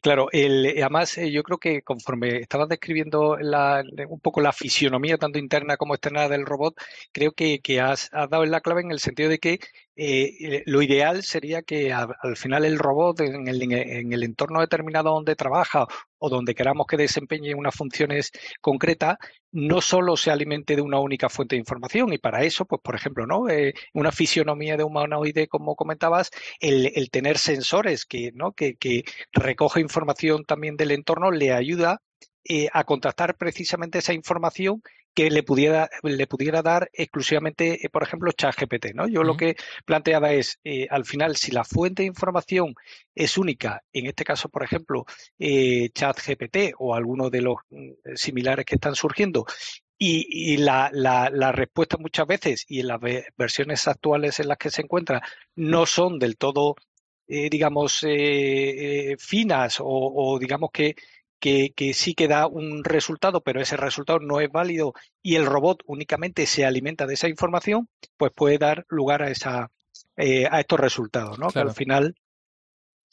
Claro, 0.00 0.28
el, 0.32 0.66
además 0.66 1.16
eh, 1.18 1.30
yo 1.30 1.42
creo 1.42 1.58
que 1.58 1.82
conforme 1.82 2.38
estabas 2.38 2.68
describiendo 2.68 3.36
la, 3.38 3.82
un 4.08 4.20
poco 4.20 4.40
la 4.40 4.52
fisionomía 4.52 5.18
tanto 5.18 5.38
interna 5.38 5.76
como 5.76 5.94
externa 5.94 6.28
del 6.28 6.46
robot, 6.46 6.76
creo 7.12 7.32
que, 7.32 7.60
que 7.60 7.80
has, 7.80 8.08
has, 8.12 8.28
dado 8.30 8.44
la 8.46 8.60
clave 8.60 8.82
en 8.82 8.90
el 8.92 9.00
sentido 9.00 9.28
de 9.28 9.38
que 9.38 9.60
eh, 10.00 10.62
lo 10.66 10.80
ideal 10.80 11.24
sería 11.24 11.62
que 11.62 11.92
al 11.92 12.36
final 12.36 12.64
el 12.64 12.78
robot 12.78 13.20
en 13.20 13.48
el, 13.48 13.60
en 13.62 14.12
el, 14.12 14.22
entorno 14.22 14.60
determinado 14.60 15.10
donde 15.10 15.34
trabaja 15.34 15.86
o 16.18 16.28
donde 16.28 16.54
queramos 16.54 16.86
que 16.86 16.96
desempeñe 16.96 17.54
unas 17.56 17.74
funciones 17.74 18.30
concretas, 18.60 19.16
no 19.50 19.80
solo 19.80 20.16
se 20.16 20.30
alimente 20.30 20.76
de 20.76 20.82
una 20.82 21.00
única 21.00 21.28
fuente 21.28 21.56
de 21.56 21.60
información 21.60 22.12
y 22.12 22.18
para 22.18 22.44
eso, 22.44 22.64
pues 22.64 22.80
por 22.80 22.94
ejemplo, 22.94 23.26
¿no? 23.26 23.48
Eh, 23.48 23.74
una 23.92 24.12
fisionomía 24.12 24.76
de 24.76 24.84
humanoide, 24.84 25.48
como 25.48 25.74
comentabas, 25.74 26.30
el, 26.60 26.92
el 26.94 27.10
tener 27.10 27.36
sensores 27.38 28.06
que, 28.06 28.30
¿no? 28.34 28.52
que, 28.52 28.76
que 28.76 29.04
recoge 29.32 29.80
información 29.80 30.44
también 30.44 30.76
del 30.76 30.92
entorno 30.92 31.32
le 31.32 31.52
ayuda 31.52 32.02
eh, 32.44 32.68
a 32.72 32.84
contactar 32.84 33.36
precisamente 33.36 33.98
esa 33.98 34.12
información 34.12 34.82
que 35.14 35.30
le 35.30 35.42
pudiera, 35.42 35.90
le 36.02 36.26
pudiera 36.26 36.62
dar 36.62 36.88
exclusivamente, 36.92 37.84
eh, 37.84 37.90
por 37.90 38.02
ejemplo, 38.04 38.30
ChatGPT. 38.32 38.94
¿no? 38.94 39.08
Yo 39.08 39.20
uh 39.20 39.22
-huh. 39.24 39.26
lo 39.26 39.36
que 39.36 39.56
planteaba 39.84 40.32
es, 40.32 40.60
eh, 40.64 40.86
al 40.90 41.04
final, 41.04 41.36
si 41.36 41.50
la 41.50 41.64
fuente 41.64 42.02
de 42.02 42.06
información 42.08 42.74
es 43.14 43.36
única, 43.36 43.82
en 43.92 44.06
este 44.06 44.24
caso, 44.24 44.48
por 44.48 44.62
ejemplo, 44.62 45.04
ChatGPT 45.38 46.74
o 46.78 46.94
alguno 46.94 47.30
de 47.30 47.42
los 47.42 47.56
mm, 47.70 47.90
similares 48.14 48.64
que 48.64 48.76
están 48.76 48.94
surgiendo, 48.94 49.44
y, 49.98 50.54
y 50.54 50.56
la, 50.58 50.90
la, 50.92 51.28
la, 51.32 51.50
respuesta 51.50 51.96
muchas 51.98 52.26
veces 52.26 52.64
y 52.68 52.80
en 52.80 52.86
las 52.86 53.00
versiones 53.36 53.88
actuales 53.88 54.38
en 54.38 54.46
las 54.48 54.56
que 54.58 54.70
se 54.70 54.82
encuentra 54.82 55.20
no 55.56 55.86
son 55.86 56.20
del 56.20 56.36
todo, 56.36 56.76
eh, 57.26 57.50
digamos, 57.50 58.04
eh, 58.06 59.16
finas 59.18 59.80
o, 59.80 59.86
o 59.86 60.38
digamos 60.38 60.70
que 60.72 60.94
que, 61.40 61.72
que, 61.74 61.94
sí 61.94 62.14
que 62.14 62.28
da 62.28 62.46
un 62.46 62.84
resultado, 62.84 63.42
pero 63.42 63.60
ese 63.60 63.76
resultado 63.76 64.18
no 64.20 64.40
es 64.40 64.50
válido 64.50 64.94
y 65.22 65.36
el 65.36 65.46
robot 65.46 65.82
únicamente 65.86 66.46
se 66.46 66.64
alimenta 66.64 67.06
de 67.06 67.14
esa 67.14 67.28
información, 67.28 67.88
pues 68.16 68.32
puede 68.34 68.58
dar 68.58 68.84
lugar 68.88 69.22
a 69.22 69.30
esa 69.30 69.70
eh, 70.16 70.46
a 70.50 70.60
estos 70.60 70.80
resultados, 70.80 71.38
¿no? 71.38 71.48
Claro. 71.48 71.68
Que 71.68 71.70
al 71.70 71.76
final 71.76 72.14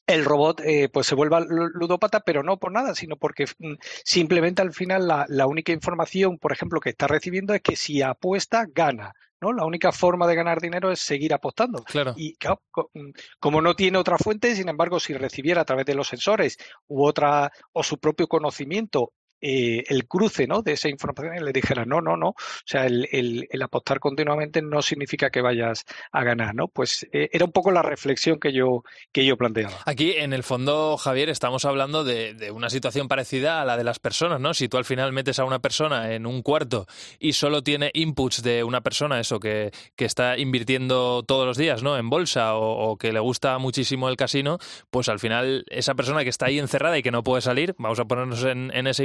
el 0.07 0.25
robot 0.25 0.61
eh, 0.61 0.89
pues 0.89 1.07
se 1.07 1.15
vuelva 1.15 1.39
ludópata, 1.39 2.19
pero 2.21 2.43
no 2.43 2.57
por 2.57 2.71
nada, 2.71 2.95
sino 2.95 3.15
porque 3.15 3.45
mm, 3.59 3.73
simplemente 4.03 4.61
al 4.61 4.73
final 4.73 5.07
la, 5.07 5.25
la, 5.29 5.47
única 5.47 5.71
información, 5.71 6.37
por 6.37 6.51
ejemplo, 6.51 6.79
que 6.79 6.89
está 6.89 7.07
recibiendo 7.07 7.53
es 7.53 7.61
que 7.61 7.75
si 7.75 8.01
apuesta, 8.01 8.65
gana. 8.71 9.13
¿No? 9.45 9.53
La 9.53 9.65
única 9.65 9.91
forma 9.91 10.27
de 10.27 10.35
ganar 10.35 10.59
dinero 10.59 10.91
es 10.91 10.99
seguir 10.99 11.33
apostando. 11.33 11.83
Claro. 11.83 12.13
Y 12.15 12.35
claro, 12.35 12.61
mm, 12.93 13.11
como 13.39 13.61
no 13.61 13.75
tiene 13.75 13.97
otra 13.97 14.17
fuente, 14.17 14.55
sin 14.55 14.69
embargo, 14.69 14.99
si 14.99 15.13
recibiera 15.13 15.61
a 15.61 15.65
través 15.65 15.85
de 15.85 15.95
los 15.95 16.07
sensores 16.07 16.57
u 16.87 17.05
otra 17.05 17.51
o 17.73 17.83
su 17.83 17.99
propio 17.99 18.27
conocimiento 18.27 19.13
eh, 19.41 19.83
el 19.87 20.07
cruce 20.07 20.47
¿no? 20.47 20.61
de 20.61 20.73
esa 20.73 20.89
información 20.89 21.35
y 21.35 21.43
le 21.43 21.51
dijera, 21.51 21.85
no, 21.85 22.01
no, 22.01 22.17
no, 22.17 22.29
o 22.29 22.35
sea, 22.65 22.85
el, 22.85 23.47
apostar 23.61 23.99
continuamente 23.99 24.61
no 24.61 24.81
significa 24.81 25.29
que 25.29 25.41
vayas 25.41 25.85
a 26.11 26.23
ganar, 26.23 26.53
¿no? 26.53 26.67
Pues 26.67 27.07
eh, 27.11 27.29
era 27.31 27.45
un 27.45 27.51
poco 27.51 27.71
la 27.71 27.81
reflexión 27.81 28.39
que 28.39 28.53
yo, 28.53 28.83
que 29.11 29.25
yo 29.25 29.37
planteaba. 29.37 29.73
Aquí, 29.85 30.13
en 30.17 30.33
el 30.33 30.43
fondo, 30.43 30.97
Javier, 30.97 31.29
estamos 31.29 31.65
hablando 31.65 32.03
de, 32.03 32.51
una 32.51 32.69
situación 32.69 33.07
parecida 33.07 33.61
a 33.61 33.65
la 33.65 33.75
de 33.75 33.83
las 33.83 33.99
personas, 33.99 34.39
¿no? 34.39 34.53
Si 34.53 34.69
tú 34.69 34.77
al 34.77 34.85
final 34.85 35.11
metes 35.13 35.39
a 35.39 35.45
una 35.45 35.59
persona 35.59 36.13
en 36.13 36.25
un 36.25 36.41
cuarto 36.41 36.85
y 37.19 37.33
solo 37.33 37.63
tiene 37.63 37.91
inputs 37.93 38.43
de 38.43 38.63
una 38.63 38.81
persona, 38.81 39.19
eso, 39.19 39.39
que, 39.39 39.71
que 39.95 40.05
está 40.05 40.37
invirtiendo 40.37 41.23
todos 41.23 41.45
los 41.45 41.57
días, 41.57 41.83
¿no? 41.83 41.97
En 41.97 42.09
bolsa 42.09 42.55
o, 42.55 42.97
que 42.97 43.11
le 43.11 43.19
gusta 43.19 43.57
muchísimo 43.57 44.09
el 44.09 44.15
casino, 44.15 44.59
pues 44.89 45.09
al 45.09 45.19
final 45.19 45.65
esa 45.69 45.95
persona 45.95 46.23
que 46.23 46.29
está 46.29 46.47
ahí 46.47 46.59
encerrada 46.59 46.97
y 46.97 47.03
que 47.03 47.11
no 47.11 47.23
puede 47.23 47.41
salir, 47.41 47.75
vamos 47.77 47.99
a 47.99 48.05
ponernos 48.05 48.43
en, 48.43 48.71
en 48.73 48.87
ese 48.87 49.03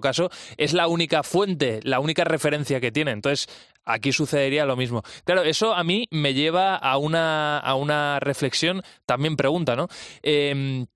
caso, 0.00 0.30
es 0.56 0.72
la 0.72 0.88
única 0.88 1.22
fuente, 1.22 1.80
la 1.82 2.00
única 2.00 2.24
referencia 2.24 2.80
que 2.80 2.92
tiene. 2.92 3.10
Entonces, 3.10 3.48
aquí 3.84 4.12
sucedería 4.12 4.64
lo 4.66 4.76
mismo. 4.76 5.02
Claro, 5.24 5.42
eso 5.42 5.74
a 5.74 5.84
mí 5.84 6.06
me 6.10 6.34
lleva 6.34 6.76
a 6.76 6.96
una, 6.96 7.58
a 7.58 7.74
una 7.74 8.20
reflexión, 8.20 8.82
también 9.06 9.36
pregunta, 9.36 9.76
¿no? 9.76 9.88
Em, 10.22 10.86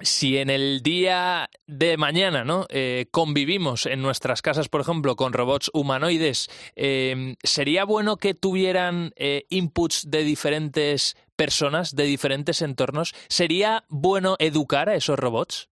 si 0.00 0.38
en 0.38 0.50
el 0.50 0.82
día 0.82 1.50
de 1.66 1.96
mañana 1.96 2.44
¿no? 2.44 2.66
Eh, 2.68 3.06
convivimos 3.10 3.86
en 3.86 4.00
nuestras 4.00 4.42
casas, 4.42 4.68
por 4.68 4.80
ejemplo, 4.80 5.16
con 5.16 5.32
robots 5.32 5.70
humanoides, 5.72 6.48
em, 6.76 7.34
¿sería 7.42 7.84
bueno 7.84 8.16
que 8.16 8.34
tuvieran 8.34 9.12
eh, 9.16 9.44
inputs 9.50 10.08
de 10.08 10.22
diferentes 10.22 11.16
personas, 11.36 11.94
de 11.94 12.04
diferentes 12.04 12.62
entornos? 12.62 13.14
¿Sería 13.28 13.84
bueno 13.88 14.36
educar 14.38 14.88
a 14.88 14.94
esos 14.94 15.18
robots? 15.18 15.68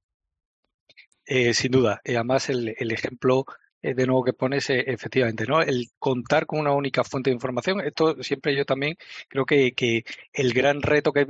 Eh, 1.27 1.55
sin 1.55 1.73
duda. 1.73 2.01
Y 2.05 2.15
además, 2.15 2.49
el, 2.51 2.75
el 2.79 2.93
ejemplo 2.93 3.45
eh, 3.83 3.95
de 3.95 4.07
nuevo 4.07 4.25
que 4.25 4.33
pones, 4.33 4.69
eh, 4.71 4.85
efectivamente, 4.87 5.45
¿no? 5.47 5.61
El 5.63 5.91
contar 5.99 6.47
con 6.47 6.59
una 6.61 6.73
única 6.73 7.05
fuente 7.05 7.31
de 7.31 7.35
información. 7.35 7.81
Esto 7.81 8.23
siempre 8.23 8.57
yo 8.57 8.65
también 8.65 8.97
creo 9.29 9.45
que, 9.47 9.75
que 9.75 10.05
el 10.33 10.53
gran 10.53 10.83
reto 10.83 11.13
que 11.13 11.29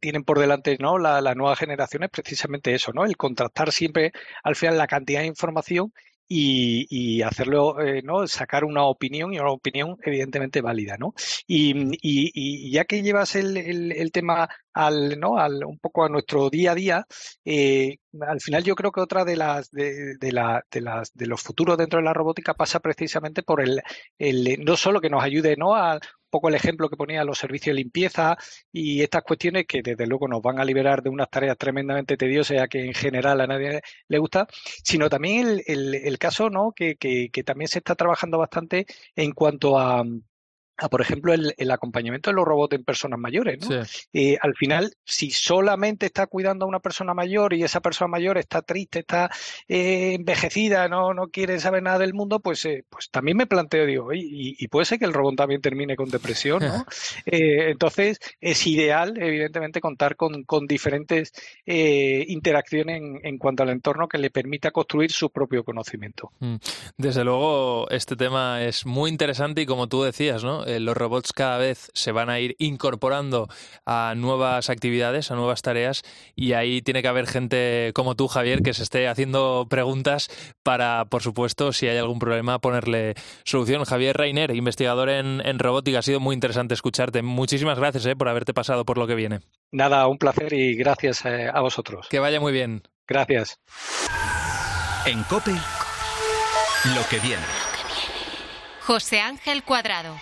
tienen 0.00 0.24
por 0.24 0.38
delante 0.38 0.76
¿no? 0.78 0.98
la, 0.98 1.34
nueva 1.34 1.56
generación 1.56 2.04
es 2.04 2.10
precisamente 2.10 2.74
eso, 2.74 2.92
¿no? 2.92 3.04
El 3.04 3.16
contrastar 3.16 3.72
siempre 3.72 4.12
al 4.42 4.56
final 4.56 4.78
la 4.78 4.86
cantidad 4.86 5.20
de 5.20 5.26
información 5.26 5.92
y, 6.28 6.86
y 6.90 7.22
hacerlo, 7.22 7.80
eh, 7.80 8.02
¿no? 8.02 8.26
Sacar 8.26 8.64
una 8.64 8.84
opinión 8.84 9.32
y 9.34 9.38
una 9.38 9.50
opinión 9.50 9.96
evidentemente 10.02 10.60
válida, 10.62 10.96
¿no? 10.98 11.14
Y, 11.46 11.72
y, 12.00 12.30
y 12.32 12.70
ya 12.70 12.84
que 12.84 13.02
llevas 13.02 13.34
el, 13.36 13.56
el, 13.56 14.12
tema 14.12 14.48
al, 14.74 15.18
¿no? 15.18 15.38
Al, 15.38 15.64
un 15.64 15.78
poco 15.78 16.04
a 16.04 16.08
nuestro 16.08 16.50
día 16.50 16.72
a 16.72 16.74
día, 16.74 17.06
eh, 17.44 17.96
al 18.20 18.40
final 18.40 18.64
yo 18.64 18.74
creo 18.74 18.92
que 18.92 19.00
otra 19.00 19.24
de 19.24 19.36
las, 19.36 19.70
de, 19.70 20.16
la, 20.32 20.62
de 20.70 20.80
las, 20.80 21.12
de 21.14 21.26
los 21.26 21.40
futuros 21.42 21.78
dentro 21.78 21.98
de 21.98 22.04
la 22.04 22.12
robótica 22.12 22.54
pasa 22.54 22.80
precisamente 22.80 23.42
por 23.42 23.62
el, 23.62 23.80
el 24.18 24.64
no 24.64 24.76
solo 24.76 25.00
que 25.00 25.10
nos 25.10 25.22
ayude, 25.22 25.56
¿no? 25.56 25.74
A 25.74 25.98
poco 26.30 26.48
el 26.48 26.56
ejemplo 26.56 26.88
que 26.88 26.96
ponía 26.96 27.22
los 27.22 27.38
servicios 27.38 27.74
de 27.74 27.82
limpieza 27.82 28.36
y 28.72 29.02
estas 29.02 29.22
cuestiones 29.22 29.66
que 29.68 29.82
desde 29.82 30.06
luego 30.06 30.26
nos 30.26 30.42
van 30.42 30.58
a 30.58 30.64
liberar 30.64 31.00
de 31.00 31.10
unas 31.10 31.30
tareas 31.30 31.56
tremendamente 31.56 32.16
tediosas 32.16 32.60
a 32.60 32.66
que 32.66 32.84
en 32.84 32.94
general 32.94 33.40
a 33.40 33.46
nadie 33.46 33.80
le 34.08 34.18
gusta, 34.18 34.48
sino 34.82 35.08
también 35.08 35.46
el, 35.46 35.62
el, 35.66 35.94
el 35.94 36.18
caso 36.18 36.50
¿no? 36.50 36.72
Que, 36.72 36.96
que, 36.96 37.30
que 37.32 37.44
también 37.44 37.68
se 37.68 37.78
está 37.78 37.94
trabajando 37.94 38.38
bastante 38.38 38.86
en 39.14 39.30
cuanto 39.32 39.78
a 39.78 40.02
a, 40.76 40.88
por 40.88 41.00
ejemplo, 41.00 41.32
el, 41.32 41.54
el, 41.56 41.70
acompañamiento 41.70 42.30
de 42.30 42.36
los 42.36 42.44
robots 42.44 42.74
en 42.74 42.84
personas 42.84 43.18
mayores. 43.18 43.58
¿no? 43.68 43.84
Sí. 43.84 44.08
Eh, 44.12 44.38
al 44.40 44.54
final, 44.54 44.92
si 45.04 45.30
solamente 45.30 46.06
está 46.06 46.26
cuidando 46.26 46.64
a 46.64 46.68
una 46.68 46.80
persona 46.80 47.14
mayor 47.14 47.54
y 47.54 47.62
esa 47.62 47.80
persona 47.80 48.08
mayor 48.08 48.38
está 48.38 48.62
triste, 48.62 49.00
está 49.00 49.30
eh, 49.68 50.14
envejecida, 50.14 50.88
no, 50.88 51.14
no 51.14 51.28
quiere 51.28 51.60
saber 51.60 51.82
nada 51.82 51.98
del 51.98 52.14
mundo, 52.14 52.40
pues, 52.40 52.64
eh, 52.64 52.84
pues 52.88 53.10
también 53.10 53.36
me 53.36 53.46
planteo, 53.46 53.86
digo, 53.86 54.12
y, 54.12 54.56
y, 54.58 54.68
puede 54.68 54.86
ser 54.86 54.98
que 54.98 55.04
el 55.04 55.12
robot 55.12 55.36
también 55.36 55.60
termine 55.60 55.96
con 55.96 56.08
depresión. 56.08 56.60
¿no? 56.60 56.84
Eh, 57.26 57.70
entonces, 57.70 58.18
es 58.40 58.66
ideal, 58.66 59.14
evidentemente, 59.16 59.80
contar 59.80 60.16
con, 60.16 60.44
con 60.44 60.66
diferentes 60.66 61.32
eh, 61.64 62.24
interacciones 62.28 62.98
en, 62.98 63.20
en, 63.22 63.38
cuanto 63.38 63.62
al 63.62 63.70
entorno 63.70 64.08
que 64.08 64.18
le 64.18 64.30
permita 64.30 64.70
construir 64.70 65.10
su 65.10 65.30
propio 65.30 65.64
conocimiento. 65.64 66.30
Mm. 66.40 66.56
Desde 66.96 67.24
luego, 67.24 67.88
este 67.90 68.16
tema 68.16 68.62
es 68.62 68.84
muy 68.86 69.10
interesante 69.10 69.62
y 69.62 69.66
como 69.66 69.88
tú 69.88 70.02
decías, 70.02 70.44
¿no? 70.44 70.63
Eh, 70.66 70.80
los 70.80 70.96
robots 70.96 71.32
cada 71.32 71.58
vez 71.58 71.90
se 71.94 72.12
van 72.12 72.30
a 72.30 72.40
ir 72.40 72.56
incorporando 72.58 73.48
a 73.86 74.14
nuevas 74.16 74.70
actividades, 74.70 75.30
a 75.30 75.34
nuevas 75.34 75.62
tareas, 75.62 76.02
y 76.34 76.52
ahí 76.52 76.82
tiene 76.82 77.02
que 77.02 77.08
haber 77.08 77.26
gente 77.26 77.92
como 77.94 78.14
tú, 78.14 78.28
Javier, 78.28 78.62
que 78.62 78.74
se 78.74 78.82
esté 78.82 79.08
haciendo 79.08 79.66
preguntas 79.68 80.28
para, 80.62 81.04
por 81.06 81.22
supuesto, 81.22 81.72
si 81.72 81.88
hay 81.88 81.98
algún 81.98 82.18
problema, 82.18 82.58
ponerle 82.58 83.14
solución. 83.44 83.84
Javier 83.84 84.16
Reiner, 84.16 84.54
investigador 84.54 85.08
en, 85.08 85.40
en 85.44 85.58
robótica, 85.58 85.98
ha 85.98 86.02
sido 86.02 86.20
muy 86.20 86.34
interesante 86.34 86.74
escucharte. 86.74 87.22
Muchísimas 87.22 87.78
gracias 87.78 88.06
eh, 88.06 88.16
por 88.16 88.28
haberte 88.28 88.54
pasado 88.54 88.84
por 88.84 88.98
lo 88.98 89.06
que 89.06 89.14
viene. 89.14 89.40
Nada, 89.72 90.06
un 90.06 90.18
placer 90.18 90.52
y 90.52 90.74
gracias 90.74 91.24
eh, 91.24 91.50
a 91.52 91.60
vosotros. 91.60 92.08
Que 92.08 92.18
vaya 92.18 92.40
muy 92.40 92.52
bien. 92.52 92.82
Gracias. 93.06 93.58
En 95.06 95.22
COPE, 95.24 95.52
lo 95.52 97.06
que 97.10 97.18
viene. 97.18 97.42
José 98.80 99.20
Ángel 99.20 99.62
Cuadrado. 99.62 100.14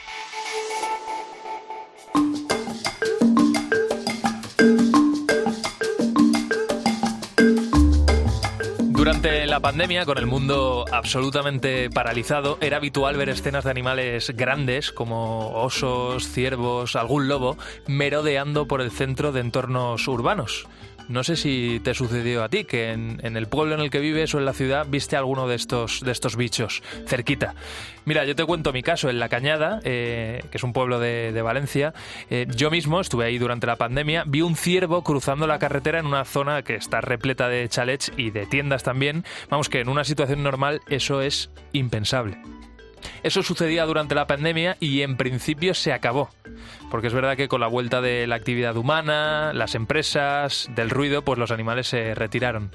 Durante 9.03 9.49
la 9.49 9.59
pandemia, 9.59 10.07
con 10.07 10.17
el 10.17 10.29
mundo 10.29 10.85
absolutamente 10.93 11.91
paralizado, 11.91 12.57
era 12.61 12.77
habitual 12.77 13.17
ver 13.17 13.31
escenas 13.31 13.65
de 13.65 13.71
animales 13.73 14.31
grandes 14.37 14.93
como 14.93 15.51
osos, 15.61 16.29
ciervos, 16.29 16.95
algún 16.95 17.27
lobo, 17.27 17.57
merodeando 17.89 18.69
por 18.69 18.81
el 18.81 18.93
centro 18.93 19.33
de 19.33 19.41
entornos 19.41 20.07
urbanos. 20.07 20.69
No 21.09 21.25
sé 21.25 21.37
si 21.37 21.81
te 21.83 21.95
sucedió 21.95 22.43
a 22.45 22.49
ti, 22.49 22.65
que 22.65 22.93
en, 22.93 23.21
el 23.23 23.47
pueblo 23.47 23.75
en 23.75 23.81
el 23.81 23.91
que 23.91 24.01
vives 24.01 24.35
o 24.35 24.39
en 24.39 24.45
la 24.45 24.53
ciudad 24.53 24.87
viste 24.89 25.17
alguno 25.17 25.49
de 25.49 25.57
estos, 25.57 26.01
de 26.01 26.13
estos 26.13 26.37
bichos 26.37 26.83
cerquita. 27.07 27.55
Mira, 28.05 28.25
yo 28.25 28.35
te 28.35 28.45
cuento 28.45 28.73
mi 28.73 28.83
caso 28.83 29.11
en 29.11 29.19
La 29.19 29.29
Cañada, 29.29 29.81
eh, 29.85 30.43
que 30.51 30.59
es 30.59 30.65
un 30.65 30.73
pueblo 30.73 30.99
de, 30.99 31.33
de 31.33 31.43
Valencia. 31.43 31.95
Eh, 32.31 32.47
yo 32.55 32.71
mismo 32.71 33.01
estuve 33.01 33.27
ahí 33.27 33.39
durante 33.39 33.67
la 33.67 33.77
pandemia, 33.77 34.25
vi 34.27 34.43
un 34.43 34.57
ciervo 34.57 35.03
cruzando 35.03 35.47
la 35.47 35.59
carretera 35.59 35.99
en 35.99 36.07
una 36.07 36.25
zona 36.25 36.63
que 36.63 36.75
está 36.75 37.01
repleta 37.01 37.49
de 37.49 37.69
chalets 37.69 38.13
y 38.17 38.31
de 38.31 38.47
tiendas 38.47 38.83
también. 38.83 39.25
Vamos, 39.51 39.69
que 39.69 39.81
en 39.81 39.89
una 39.89 40.05
situación 40.05 40.43
normal 40.43 40.81
eso 40.89 41.23
es 41.23 41.51
impensable. 41.73 42.39
Eso 43.23 43.43
sucedía 43.43 43.85
durante 43.85 44.15
la 44.15 44.27
pandemia 44.27 44.77
y 44.81 45.03
en 45.03 45.17
principio 45.17 45.75
se 45.75 45.93
acabó. 45.93 46.31
Porque 46.91 47.07
es 47.07 47.15
verdad 47.15 47.37
que 47.37 47.49
con 47.49 47.61
la 47.61 47.67
vuelta 47.67 48.01
de 48.01 48.27
la 48.27 48.35
actividad 48.35 48.77
humana, 48.77 49.53
las 49.55 49.75
empresas, 49.75 50.69
del 50.75 50.91
ruido, 50.91 51.23
pues 51.23 51.39
los 51.39 51.51
animales 51.51 51.87
se 51.87 52.15
retiraron. 52.15 52.71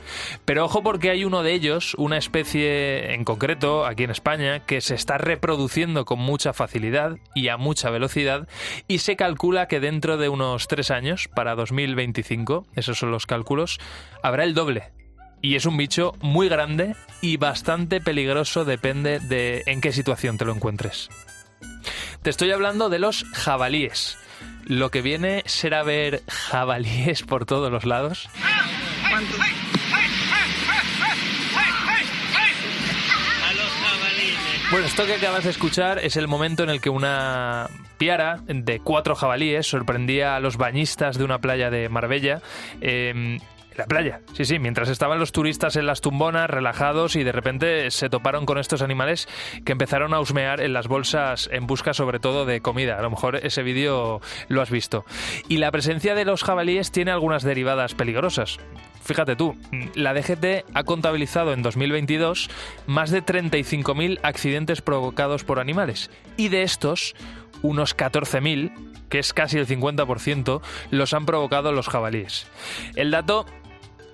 Pero 0.45 0.65
ojo 0.65 0.81
porque 0.83 1.11
hay 1.11 1.23
uno 1.23 1.43
de 1.43 1.53
ellos, 1.53 1.93
una 1.95 2.17
especie 2.17 3.13
en 3.13 3.23
concreto, 3.23 3.85
aquí 3.85 4.03
en 4.03 4.11
España, 4.11 4.65
que 4.65 4.81
se 4.81 4.95
está 4.95 5.17
reproduciendo 5.17 6.05
con 6.05 6.19
mucha 6.19 6.53
facilidad 6.53 7.17
y 7.35 7.49
a 7.49 7.57
mucha 7.57 7.89
velocidad 7.89 8.47
y 8.87 8.99
se 8.99 9.15
calcula 9.15 9.67
que 9.67 9.79
dentro 9.79 10.17
de 10.17 10.29
unos 10.29 10.67
tres 10.67 10.91
años, 10.91 11.27
para 11.33 11.55
2025, 11.55 12.67
esos 12.75 12.97
son 12.97 13.11
los 13.11 13.25
cálculos, 13.25 13.79
habrá 14.23 14.43
el 14.43 14.53
doble 14.53 14.91
y 15.41 15.55
es 15.55 15.65
un 15.65 15.77
bicho 15.77 16.15
muy 16.21 16.49
grande 16.49 16.95
y 17.21 17.37
bastante 17.37 18.01
peligroso, 18.01 18.65
depende 18.65 19.19
de 19.19 19.63
en 19.65 19.81
qué 19.81 19.91
situación 19.91 20.37
te 20.37 20.45
lo 20.45 20.53
encuentres. 20.53 21.09
Te 22.21 22.29
estoy 22.29 22.51
hablando 22.51 22.89
de 22.89 22.99
los 22.99 23.25
jabalíes. 23.33 24.17
Lo 24.65 24.91
que 24.91 25.01
viene 25.01 25.43
será 25.45 25.83
ver 25.83 26.23
jabalíes 26.27 27.23
por 27.23 27.45
todos 27.45 27.71
los 27.71 27.85
lados. 27.85 28.29
Bueno, 34.69 34.85
esto 34.85 35.05
que 35.05 35.13
acabas 35.13 35.45
de 35.45 35.51
escuchar 35.51 35.99
es 35.99 36.17
el 36.17 36.27
momento 36.27 36.63
en 36.63 36.69
el 36.69 36.81
que 36.81 36.89
una 36.89 37.69
piara 37.97 38.41
de 38.47 38.81
cuatro 38.81 39.15
jabalíes 39.15 39.65
sorprendía 39.65 40.35
a 40.35 40.41
los 40.41 40.57
bañistas 40.57 41.17
de 41.17 41.23
una 41.23 41.39
playa 41.39 41.69
de 41.69 41.87
Marbella. 41.87 42.41
Eh, 42.81 43.39
la 43.77 43.85
playa. 43.85 44.21
Sí, 44.33 44.45
sí, 44.45 44.59
mientras 44.59 44.89
estaban 44.89 45.19
los 45.19 45.31
turistas 45.31 45.75
en 45.75 45.85
las 45.85 46.01
tumbonas, 46.01 46.49
relajados, 46.49 47.15
y 47.15 47.23
de 47.23 47.31
repente 47.31 47.91
se 47.91 48.09
toparon 48.09 48.45
con 48.45 48.57
estos 48.57 48.81
animales 48.81 49.27
que 49.65 49.71
empezaron 49.71 50.13
a 50.13 50.19
husmear 50.19 50.61
en 50.61 50.73
las 50.73 50.87
bolsas 50.87 51.49
en 51.51 51.67
busca 51.67 51.93
sobre 51.93 52.19
todo 52.19 52.45
de 52.45 52.61
comida. 52.61 52.97
A 52.97 53.01
lo 53.01 53.09
mejor 53.09 53.37
ese 53.37 53.63
vídeo 53.63 54.19
lo 54.47 54.61
has 54.61 54.71
visto. 54.71 55.05
Y 55.47 55.57
la 55.57 55.71
presencia 55.71 56.15
de 56.15 56.25
los 56.25 56.43
jabalíes 56.43 56.91
tiene 56.91 57.11
algunas 57.11 57.43
derivadas 57.43 57.93
peligrosas. 57.93 58.59
Fíjate 59.03 59.35
tú, 59.35 59.55
la 59.95 60.13
DGT 60.13 60.65
ha 60.73 60.83
contabilizado 60.83 61.53
en 61.53 61.61
2022 61.61 62.49
más 62.87 63.11
de 63.11 63.23
35.000 63.23 64.19
accidentes 64.23 64.81
provocados 64.81 65.43
por 65.43 65.59
animales. 65.59 66.09
Y 66.35 66.49
de 66.49 66.63
estos, 66.63 67.15
unos 67.61 67.95
14.000 67.95 68.71
que 69.09 69.19
es 69.19 69.33
casi 69.33 69.57
el 69.57 69.67
50%, 69.67 70.61
los 70.91 71.13
han 71.13 71.25
provocado 71.25 71.71
los 71.71 71.87
jabalíes. 71.87 72.47
El 72.95 73.11
dato, 73.11 73.45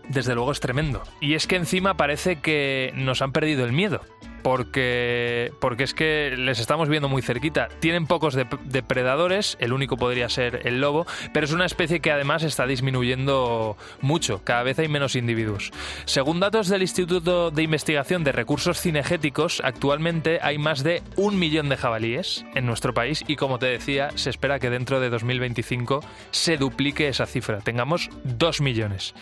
desde 0.07 0.36
luego, 0.36 0.51
es 0.51 0.60
tremendo. 0.60 1.03
Y 1.19 1.33
es 1.36 1.48
que 1.48 1.55
encima 1.55 1.95
parece 1.95 2.38
que 2.38 2.91
nos 2.95 3.22
han 3.22 3.31
perdido 3.31 3.65
el 3.65 3.72
miedo 3.72 4.01
porque, 4.44 5.52
porque 5.60 5.84
es 5.84 5.94
que 5.94 6.36
les 6.38 6.60
estamos 6.60 6.90
viendo 6.90 7.10
muy 7.10 7.22
cerquita. 7.22 7.70
Tienen 7.80 8.06
pocos 8.06 8.38
depredadores, 8.66 9.58
el 9.60 9.74
único 9.74 9.98
podría 9.98 10.30
ser 10.30 10.62
el 10.68 10.82
lobo, 10.82 11.08
pero 11.34 11.46
es 11.46 11.54
una 11.54 11.66
especie 11.66 12.02
que 12.02 12.12
además 12.12 12.44
está 12.44 12.68
disminuyendo 12.68 13.78
mucho, 14.02 14.42
cada 14.44 14.64
vez 14.64 14.78
hay 14.80 14.90
menos 14.90 15.16
individuos. 15.16 15.72
Según 16.06 16.40
datos 16.40 16.68
del 16.68 16.82
Instituto 16.82 17.52
de 17.52 17.64
Investigación 17.64 18.24
de 18.24 18.34
Recursos 18.34 18.82
Cinegéticos, 18.82 19.62
actualmente 19.64 20.40
hay 20.42 20.58
más 20.58 20.84
de 20.84 21.02
un 21.16 21.40
millón 21.40 21.70
de 21.70 21.78
jabalíes 21.78 22.46
en 22.54 22.66
nuestro 22.66 22.94
país 22.94 23.24
y 23.28 23.38
como 23.38 23.60
te 23.60 23.68
decía, 23.68 24.10
se 24.16 24.30
espera 24.30 24.60
que 24.60 24.70
dentro 24.70 25.00
de 25.00 25.10
2025 25.10 26.02
se 26.32 26.58
duplique 26.58 27.08
esa 27.08 27.26
cifra, 27.26 27.60
tengamos 27.60 28.10
dos 28.24 28.60
millones. 28.60 29.16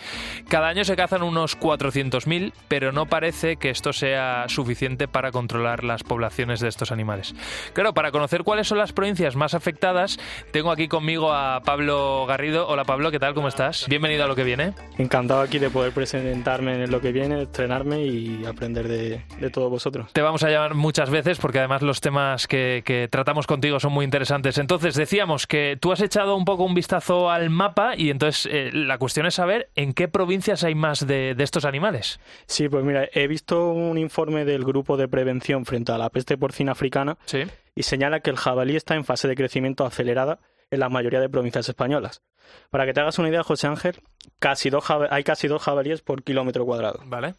Cada 0.48 0.68
año 0.68 0.84
se 0.84 0.96
cazan 0.96 1.22
unos 1.22 1.58
400.000, 1.58 2.52
pero 2.66 2.90
no 2.90 3.06
parece 3.06 3.56
que 3.56 3.70
esto 3.70 3.92
sea 3.92 4.46
suficiente 4.48 5.08
para 5.12 5.30
controlar 5.30 5.84
las 5.84 6.02
poblaciones 6.02 6.60
de 6.60 6.68
estos 6.68 6.90
animales. 6.90 7.34
Claro, 7.74 7.94
para 7.94 8.10
conocer 8.10 8.42
cuáles 8.42 8.66
son 8.66 8.78
las 8.78 8.92
provincias 8.92 9.36
más 9.36 9.54
afectadas, 9.54 10.18
tengo 10.50 10.70
aquí 10.70 10.88
conmigo 10.88 11.32
a 11.32 11.60
Pablo 11.64 12.26
Garrido. 12.26 12.66
Hola 12.68 12.84
Pablo, 12.84 13.10
¿qué 13.10 13.18
tal? 13.18 13.34
¿Cómo 13.34 13.48
estás? 13.48 13.86
Bienvenido 13.88 14.24
a 14.24 14.28
lo 14.28 14.34
que 14.34 14.44
viene. 14.44 14.72
Encantado 14.98 15.40
aquí 15.42 15.58
de 15.58 15.70
poder 15.70 15.92
presentarme 15.92 16.82
en 16.82 16.90
lo 16.90 17.00
que 17.00 17.12
viene, 17.12 17.42
estrenarme 17.42 18.04
y 18.04 18.44
aprender 18.46 18.88
de, 18.88 19.22
todos 19.50 19.70
vosotros. 19.70 20.12
Te 20.12 20.22
vamos 20.22 20.42
a 20.42 20.50
llamar 20.50 20.74
muchas 20.74 21.10
veces 21.10 21.38
porque 21.38 21.58
además 21.58 21.82
los 21.82 22.00
temas 22.00 22.46
que, 22.46 23.08
tratamos 23.10 23.46
contigo 23.46 23.78
son 23.80 23.92
muy 23.92 24.04
interesantes. 24.04 24.58
Entonces 24.58 24.94
decíamos 24.94 25.46
que 25.46 25.76
tú 25.80 25.92
has 25.92 26.00
echado 26.00 26.36
un 26.36 26.44
poco 26.44 26.64
un 26.64 26.74
vistazo 26.74 27.30
al 27.30 27.50
mapa 27.50 27.94
y 27.96 28.10
entonces 28.10 28.48
eh, 28.50 28.70
la 28.72 28.98
cuestión 28.98 29.26
es 29.26 29.34
saber 29.34 29.68
en 29.76 29.92
qué 29.92 30.08
provincias 30.08 30.64
hay 30.64 30.74
más 30.74 31.06
de, 31.06 31.34
de 31.34 31.44
estos 31.44 31.64
animales. 31.64 32.20
Sí, 32.46 32.68
pues 32.68 32.84
mira, 32.84 33.08
he 33.12 33.26
visto 33.26 33.72
un 33.72 33.98
informe 33.98 34.44
del 34.44 34.64
grupo 34.64 34.96
de 34.96 35.01
de 35.02 35.08
prevención 35.08 35.66
frente 35.66 35.92
a 35.92 35.98
la 35.98 36.10
peste 36.10 36.38
porcina 36.38 36.72
africana 36.72 37.18
y 37.74 37.82
señala 37.82 38.20
que 38.20 38.30
el 38.30 38.36
jabalí 38.36 38.76
está 38.76 38.94
en 38.94 39.04
fase 39.04 39.28
de 39.28 39.34
crecimiento 39.34 39.84
acelerada 39.84 40.40
en 40.70 40.80
la 40.80 40.88
mayoría 40.88 41.20
de 41.20 41.28
provincias 41.28 41.68
españolas. 41.68 42.22
Para 42.70 42.86
que 42.86 42.92
te 42.92 43.00
hagas 43.00 43.18
una 43.18 43.28
idea, 43.28 43.42
José 43.42 43.66
Ángel, 43.66 44.00
casi 44.38 44.70
dos 44.70 44.84
hay 45.10 45.24
casi 45.24 45.48
dos 45.48 45.62
jabalíes 45.62 46.02
por 46.02 46.22
kilómetro 46.22 46.64
cuadrado. 46.64 47.00
Vale. 47.04 47.34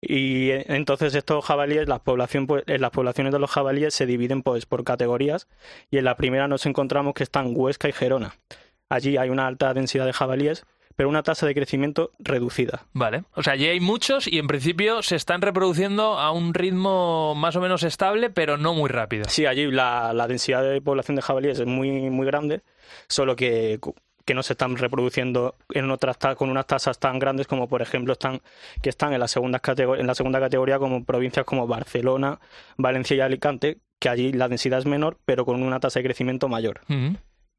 Y 0.00 0.50
eh, 0.50 0.64
entonces 0.68 1.14
estos 1.14 1.44
jabalíes, 1.44 1.88
las 1.88 2.00
población, 2.00 2.46
pues, 2.46 2.64
las 2.66 2.90
poblaciones 2.90 3.32
de 3.32 3.38
los 3.38 3.50
jabalíes 3.50 3.94
se 3.94 4.06
dividen 4.06 4.42
pues, 4.42 4.64
por 4.66 4.82
categorías 4.82 5.46
y 5.90 5.98
en 5.98 6.04
la 6.04 6.16
primera 6.16 6.48
nos 6.48 6.64
encontramos 6.66 7.14
que 7.14 7.22
están 7.22 7.52
Huesca 7.54 7.88
y 7.88 7.92
Gerona. 7.92 8.34
Allí 8.88 9.16
hay 9.18 9.28
una 9.28 9.46
alta 9.46 9.72
densidad 9.74 10.06
de 10.06 10.12
jabalíes, 10.12 10.64
pero 11.00 11.08
una 11.08 11.22
tasa 11.22 11.46
de 11.46 11.54
crecimiento 11.54 12.10
reducida. 12.18 12.84
Vale, 12.92 13.24
o 13.32 13.42
sea, 13.42 13.54
allí 13.54 13.66
hay 13.66 13.80
muchos 13.80 14.26
y 14.26 14.38
en 14.38 14.46
principio 14.46 15.02
se 15.02 15.16
están 15.16 15.40
reproduciendo 15.40 16.18
a 16.18 16.30
un 16.30 16.52
ritmo 16.52 17.34
más 17.34 17.56
o 17.56 17.62
menos 17.62 17.84
estable, 17.84 18.28
pero 18.28 18.58
no 18.58 18.74
muy 18.74 18.90
rápido. 18.90 19.24
Sí, 19.26 19.46
allí 19.46 19.70
la, 19.70 20.12
densidad 20.28 20.62
de 20.62 20.82
población 20.82 21.16
de 21.16 21.22
jabalíes 21.22 21.58
es 21.58 21.66
muy, 21.66 22.10
muy 22.10 22.26
grande, 22.26 22.60
solo 23.08 23.34
que 23.34 23.80
que 24.26 24.34
no 24.34 24.42
se 24.42 24.52
están 24.52 24.76
reproduciendo 24.76 25.56
en 25.72 25.90
otras 25.90 26.18
con 26.36 26.50
unas 26.50 26.66
tasas 26.66 26.98
tan 26.98 27.18
grandes 27.18 27.46
como 27.46 27.66
por 27.66 27.80
ejemplo 27.80 28.12
están 28.12 28.42
que 28.82 28.90
están 28.90 29.14
en 29.14 29.20
la 29.20 29.26
segunda 29.26 29.58
en 29.98 30.06
la 30.06 30.14
segunda 30.14 30.38
categoría 30.38 30.78
como 30.78 31.02
provincias 31.04 31.46
como 31.46 31.66
Barcelona, 31.66 32.40
Valencia 32.76 33.16
y 33.16 33.20
Alicante, 33.20 33.78
que 33.98 34.10
allí 34.10 34.32
la 34.32 34.48
densidad 34.48 34.80
es 34.80 34.84
menor, 34.84 35.16
pero 35.24 35.46
con 35.46 35.62
una 35.62 35.80
tasa 35.80 36.00
de 36.00 36.04
crecimiento 36.04 36.46
mayor. 36.48 36.82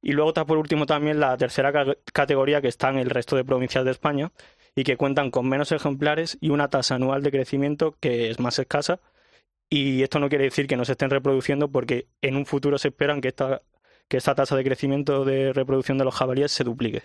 Y 0.01 0.13
luego 0.13 0.29
está 0.31 0.45
por 0.45 0.57
último 0.57 0.85
también 0.85 1.19
la 1.19 1.37
tercera 1.37 1.71
categoría 2.11 2.61
que 2.61 2.67
está 2.67 2.89
en 2.89 2.97
el 2.97 3.09
resto 3.09 3.35
de 3.35 3.45
provincias 3.45 3.85
de 3.85 3.91
España 3.91 4.31
y 4.75 4.83
que 4.83 4.97
cuentan 4.97 5.31
con 5.31 5.47
menos 5.47 5.71
ejemplares 5.71 6.37
y 6.41 6.49
una 6.49 6.69
tasa 6.69 6.95
anual 6.95 7.21
de 7.23 7.31
crecimiento 7.31 7.95
que 7.99 8.29
es 8.29 8.39
más 8.39 8.57
escasa. 8.57 8.99
Y 9.69 10.03
esto 10.03 10.19
no 10.19 10.29
quiere 10.29 10.45
decir 10.45 10.67
que 10.67 10.75
no 10.75 10.85
se 10.85 10.93
estén 10.93 11.09
reproduciendo 11.09 11.69
porque 11.69 12.07
en 12.21 12.35
un 12.35 12.45
futuro 12.45 12.77
se 12.77 12.89
esperan 12.89 13.21
que 13.21 13.29
esta 13.29 13.61
que 14.11 14.17
esta 14.17 14.35
tasa 14.35 14.57
de 14.57 14.65
crecimiento 14.65 15.23
de 15.23 15.53
reproducción 15.53 15.97
de 15.97 16.03
los 16.03 16.13
jabalíes 16.13 16.51
se 16.51 16.65
duplique. 16.65 17.01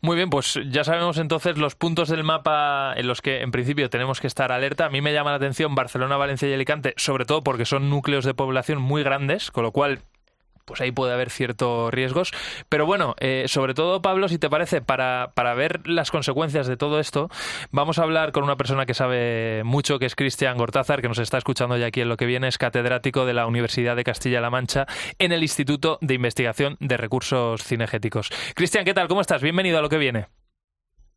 Muy 0.00 0.16
bien, 0.16 0.30
pues 0.30 0.58
ya 0.68 0.82
sabemos 0.82 1.16
entonces 1.18 1.56
los 1.58 1.76
puntos 1.76 2.08
del 2.08 2.24
mapa 2.24 2.92
en 2.96 3.06
los 3.06 3.22
que 3.22 3.42
en 3.42 3.52
principio 3.52 3.88
tenemos 3.88 4.20
que 4.20 4.26
estar 4.26 4.50
alerta. 4.50 4.86
A 4.86 4.90
mí 4.90 5.00
me 5.00 5.12
llama 5.12 5.30
la 5.30 5.36
atención 5.36 5.76
Barcelona, 5.76 6.16
Valencia 6.16 6.48
y 6.48 6.52
Alicante, 6.52 6.92
sobre 6.96 7.24
todo 7.24 7.44
porque 7.44 7.64
son 7.64 7.88
núcleos 7.88 8.24
de 8.24 8.34
población 8.34 8.82
muy 8.82 9.04
grandes, 9.04 9.52
con 9.52 9.62
lo 9.62 9.70
cual 9.70 10.00
pues 10.64 10.80
ahí 10.80 10.92
puede 10.92 11.12
haber 11.12 11.30
ciertos 11.30 11.92
riesgos. 11.92 12.32
Pero 12.68 12.86
bueno, 12.86 13.14
eh, 13.20 13.44
sobre 13.48 13.74
todo, 13.74 14.02
Pablo, 14.02 14.28
si 14.28 14.38
te 14.38 14.50
parece, 14.50 14.80
para, 14.80 15.32
para 15.34 15.54
ver 15.54 15.86
las 15.86 16.10
consecuencias 16.10 16.66
de 16.66 16.76
todo 16.76 17.00
esto, 17.00 17.28
vamos 17.70 17.98
a 17.98 18.02
hablar 18.02 18.32
con 18.32 18.44
una 18.44 18.56
persona 18.56 18.86
que 18.86 18.94
sabe 18.94 19.62
mucho, 19.64 19.98
que 19.98 20.06
es 20.06 20.14
Cristian 20.14 20.56
Gortázar, 20.58 21.02
que 21.02 21.08
nos 21.08 21.18
está 21.18 21.38
escuchando 21.38 21.76
ya 21.76 21.86
aquí 21.86 22.00
en 22.00 22.08
lo 22.08 22.16
que 22.16 22.26
viene, 22.26 22.48
es 22.48 22.58
catedrático 22.58 23.26
de 23.26 23.34
la 23.34 23.46
Universidad 23.46 23.96
de 23.96 24.04
Castilla-La 24.04 24.50
Mancha 24.50 24.86
en 25.18 25.32
el 25.32 25.42
Instituto 25.42 25.98
de 26.00 26.14
Investigación 26.14 26.76
de 26.80 26.96
Recursos 26.96 27.62
Cinegéticos. 27.62 28.30
Cristian, 28.54 28.84
¿qué 28.84 28.94
tal? 28.94 29.08
¿Cómo 29.08 29.20
estás? 29.20 29.42
Bienvenido 29.42 29.78
a 29.78 29.82
lo 29.82 29.88
que 29.88 29.98
viene. 29.98 30.26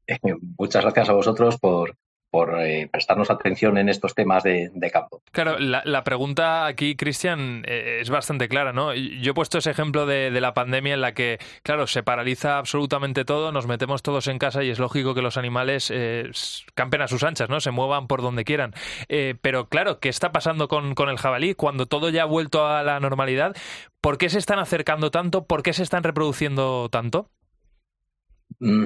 Eh, 0.07 0.17
muchas 0.57 0.83
gracias 0.83 1.09
a 1.09 1.13
vosotros 1.13 1.57
por, 1.57 1.95
por 2.29 2.59
eh, 2.59 2.87
prestarnos 2.91 3.29
atención 3.29 3.77
en 3.77 3.89
estos 3.89 4.13
temas 4.13 4.43
de, 4.43 4.71
campo. 4.91 5.21
Claro, 5.31 5.57
la, 5.59 6.03
pregunta 6.03 6.65
aquí, 6.65 6.95
Cristian, 6.95 7.63
eh, 7.67 7.99
es 8.01 8.09
bastante 8.09 8.47
clara, 8.47 8.73
¿no? 8.73 8.93
Yo 8.93 9.31
he 9.31 9.33
puesto 9.33 9.57
ese 9.57 9.71
ejemplo 9.71 10.05
de, 10.05 10.29
la 10.31 10.53
pandemia 10.53 10.93
en 10.93 11.01
la 11.01 11.13
que, 11.13 11.39
claro, 11.63 11.87
se 11.87 12.03
paraliza 12.03 12.57
absolutamente 12.57 13.25
todo, 13.25 13.51
nos 13.51 13.67
metemos 13.67 14.03
todos 14.03 14.27
en 14.27 14.39
casa 14.39 14.63
y 14.63 14.69
es 14.69 14.79
lógico 14.79 15.13
que 15.15 15.21
los 15.21 15.37
animales 15.37 15.91
eh, 15.93 16.29
campen 16.73 17.01
a 17.01 17.07
sus 17.07 17.23
anchas, 17.23 17.49
¿no? 17.49 17.59
Se 17.59 17.71
muevan 17.71 18.07
por 18.07 18.21
donde 18.21 18.43
quieran. 18.43 18.73
pero 19.41 19.67
claro, 19.67 19.99
¿qué 19.99 20.09
está 20.09 20.31
pasando 20.31 20.67
con, 20.67 20.95
con 20.95 21.09
el 21.09 21.17
jabalí 21.17 21.53
cuando 21.53 21.85
todo 21.85 22.09
ya 22.09 22.23
ha 22.23 22.25
vuelto 22.25 22.67
a 22.67 22.83
la 22.83 22.99
normalidad? 22.99 23.55
¿Por 24.01 24.17
qué 24.17 24.29
se 24.29 24.39
están 24.39 24.59
acercando 24.59 25.11
tanto? 25.11 25.45
¿Por 25.45 25.63
qué 25.63 25.73
se 25.73 25.83
están 25.83 26.03
reproduciendo 26.03 26.89
tanto? 26.89 27.29
Mm, 28.59 28.85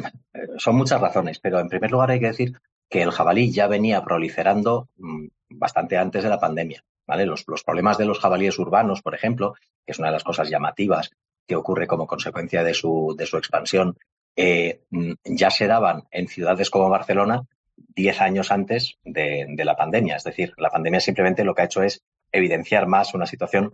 son 0.58 0.76
muchas 0.76 1.00
razones, 1.00 1.40
pero 1.40 1.60
en 1.60 1.68
primer 1.68 1.92
lugar 1.92 2.12
hay 2.12 2.20
que 2.20 2.28
decir 2.28 2.54
que 2.92 3.02
el 3.02 3.12
jabalí 3.12 3.52
ya 3.52 3.68
venía 3.68 4.04
proliferando 4.04 4.90
mm, 4.98 5.28
bastante 5.50 5.98
antes 5.98 6.24
de 6.24 6.30
la 6.30 6.40
pandemia. 6.40 6.84
¿vale? 7.08 7.26
Los, 7.26 7.46
problemas 7.64 7.98
de 7.98 8.06
los 8.06 8.20
jabalíes 8.20 8.60
urbanos, 8.60 9.02
por 9.02 9.16
ejemplo, 9.16 9.56
que 9.86 9.94
es 9.94 10.00
una 10.00 10.10
de 10.10 10.14
las 10.14 10.26
cosas 10.26 10.50
llamativas 10.50 11.10
que 11.48 11.56
ocurre 11.56 11.88
como 11.88 12.06
consecuencia 12.06 12.64
de 12.64 12.74
su, 12.74 13.16
de 13.18 13.26
su 13.26 13.38
expansión, 13.38 13.98
eh, 14.36 14.82
mm, 14.90 15.14
ya 15.24 15.50
se 15.50 15.68
daban 15.68 16.04
en 16.12 16.28
ciudades 16.28 16.70
como 16.70 16.90
Barcelona 16.90 17.44
diez 17.78 18.20
años 18.20 18.52
antes 18.52 18.98
de, 19.06 19.48
la 19.58 19.78
pandemia. 19.78 20.18
Es 20.18 20.26
decir, 20.26 20.54
la 20.58 20.70
pandemia 20.70 21.00
simplemente 21.00 21.46
lo 21.46 21.56
que 21.56 21.62
ha 21.62 21.66
hecho 21.66 21.84
es 21.84 22.04
evidenciar 22.34 22.88
más 22.88 23.14
una 23.14 23.26
situación 23.26 23.74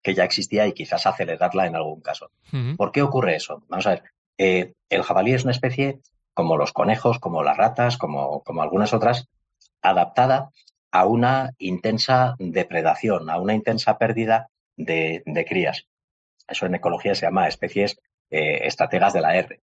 que 0.00 0.14
ya 0.14 0.22
existía 0.22 0.64
y 0.68 0.72
quizás 0.72 1.06
acelerarla 1.06 1.66
en 1.66 1.74
algún 1.74 2.00
caso. 2.00 2.30
¿Por 2.76 2.92
qué 2.92 3.02
ocurre 3.02 3.34
eso? 3.34 3.64
Vamos 3.68 3.86
a 3.88 3.90
ver. 3.90 4.02
Eh, 4.38 4.74
el 4.88 5.02
jabalí 5.02 5.34
es 5.34 5.42
una 5.42 5.52
especie 5.52 6.00
como 6.38 6.56
los 6.56 6.72
conejos, 6.72 7.18
como 7.18 7.42
las 7.42 7.56
ratas, 7.56 7.98
como, 7.98 8.44
como 8.44 8.62
algunas 8.62 8.94
otras, 8.94 9.26
adaptada 9.82 10.50
a 10.92 11.04
una 11.04 11.50
intensa 11.58 12.36
depredación, 12.38 13.28
a 13.28 13.40
una 13.40 13.54
intensa 13.54 13.98
pérdida 13.98 14.48
de, 14.76 15.44
crías. 15.48 15.88
Eso 16.46 16.66
en 16.66 16.76
ecología 16.76 17.16
se 17.16 17.26
llama 17.26 17.48
especies 17.48 17.98
eh, 18.30 18.60
estrategas 18.68 19.14
de 19.14 19.20
la 19.20 19.34
R. 19.34 19.60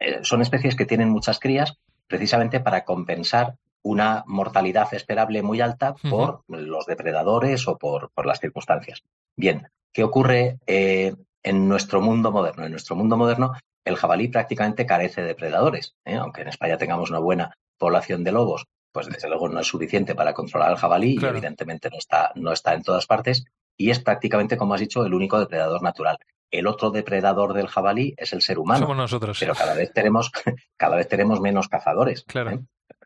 Eh, 0.00 0.18
son 0.22 0.42
especies 0.42 0.74
que 0.74 0.86
tienen 0.86 1.08
muchas 1.08 1.38
crías 1.38 1.78
precisamente 2.08 2.58
para 2.58 2.84
compensar 2.84 3.54
una 3.84 4.24
mortalidad 4.26 4.92
esperable 4.94 5.40
muy 5.40 5.60
alta 5.60 5.94
por 6.10 6.42
los 6.48 6.84
depredadores 6.86 7.68
o 7.68 7.78
por, 7.78 8.10
las 8.26 8.40
circunstancias. 8.40 9.04
Bien, 9.36 9.68
¿qué 9.92 10.02
ocurre 10.02 10.58
eh, 10.66 11.14
en 11.44 11.68
nuestro 11.68 12.00
mundo 12.00 12.32
moderno? 12.32 12.64
En 12.64 12.72
nuestro 12.72 12.96
mundo 12.96 13.16
moderno 13.16 13.52
el 13.84 13.96
jabalí 13.96 14.28
prácticamente 14.28 14.86
carece 14.86 15.22
de 15.22 15.34
predadores. 15.34 15.94
¿eh? 16.04 16.16
Aunque 16.16 16.42
en 16.42 16.48
España 16.48 16.78
tengamos 16.78 17.10
una 17.10 17.18
buena 17.18 17.54
población 17.78 18.24
de 18.24 18.32
lobos, 18.32 18.66
pues 18.92 19.08
desde 19.08 19.28
luego 19.28 19.48
no 19.48 19.60
es 19.60 19.66
suficiente 19.66 20.14
para 20.14 20.34
controlar 20.34 20.70
al 20.70 20.76
jabalí 20.76 21.18
y 21.20 21.24
evidentemente 21.24 21.88
no 21.90 21.98
está, 21.98 22.32
no 22.34 22.52
está 22.52 22.74
en 22.74 22.82
todas 22.82 23.06
partes 23.06 23.44
y 23.76 23.90
es 23.90 24.00
prácticamente, 24.00 24.56
como 24.56 24.74
has 24.74 24.80
dicho, 24.80 25.04
el 25.04 25.14
único 25.14 25.38
depredador 25.38 25.82
natural. 25.82 26.18
el 26.50 26.66
otro 26.66 26.90
depredador 26.90 27.54
del 27.54 27.66
jabalí 27.66 28.14
es 28.18 28.34
el 28.34 28.42
ser 28.42 28.58
humano. 28.58 28.80
Somos 28.80 28.96
nosotros. 28.96 29.38
Pero 29.40 29.54
cada 29.54 29.72
vez 29.72 29.90
tenemos, 29.92 30.30
cada 30.76 30.96
vez 30.96 31.08
tenemos 31.08 31.40
menos 31.40 31.68
cazadores. 31.68 32.24
Claro. 32.24 32.50
¿eh? 32.50 32.60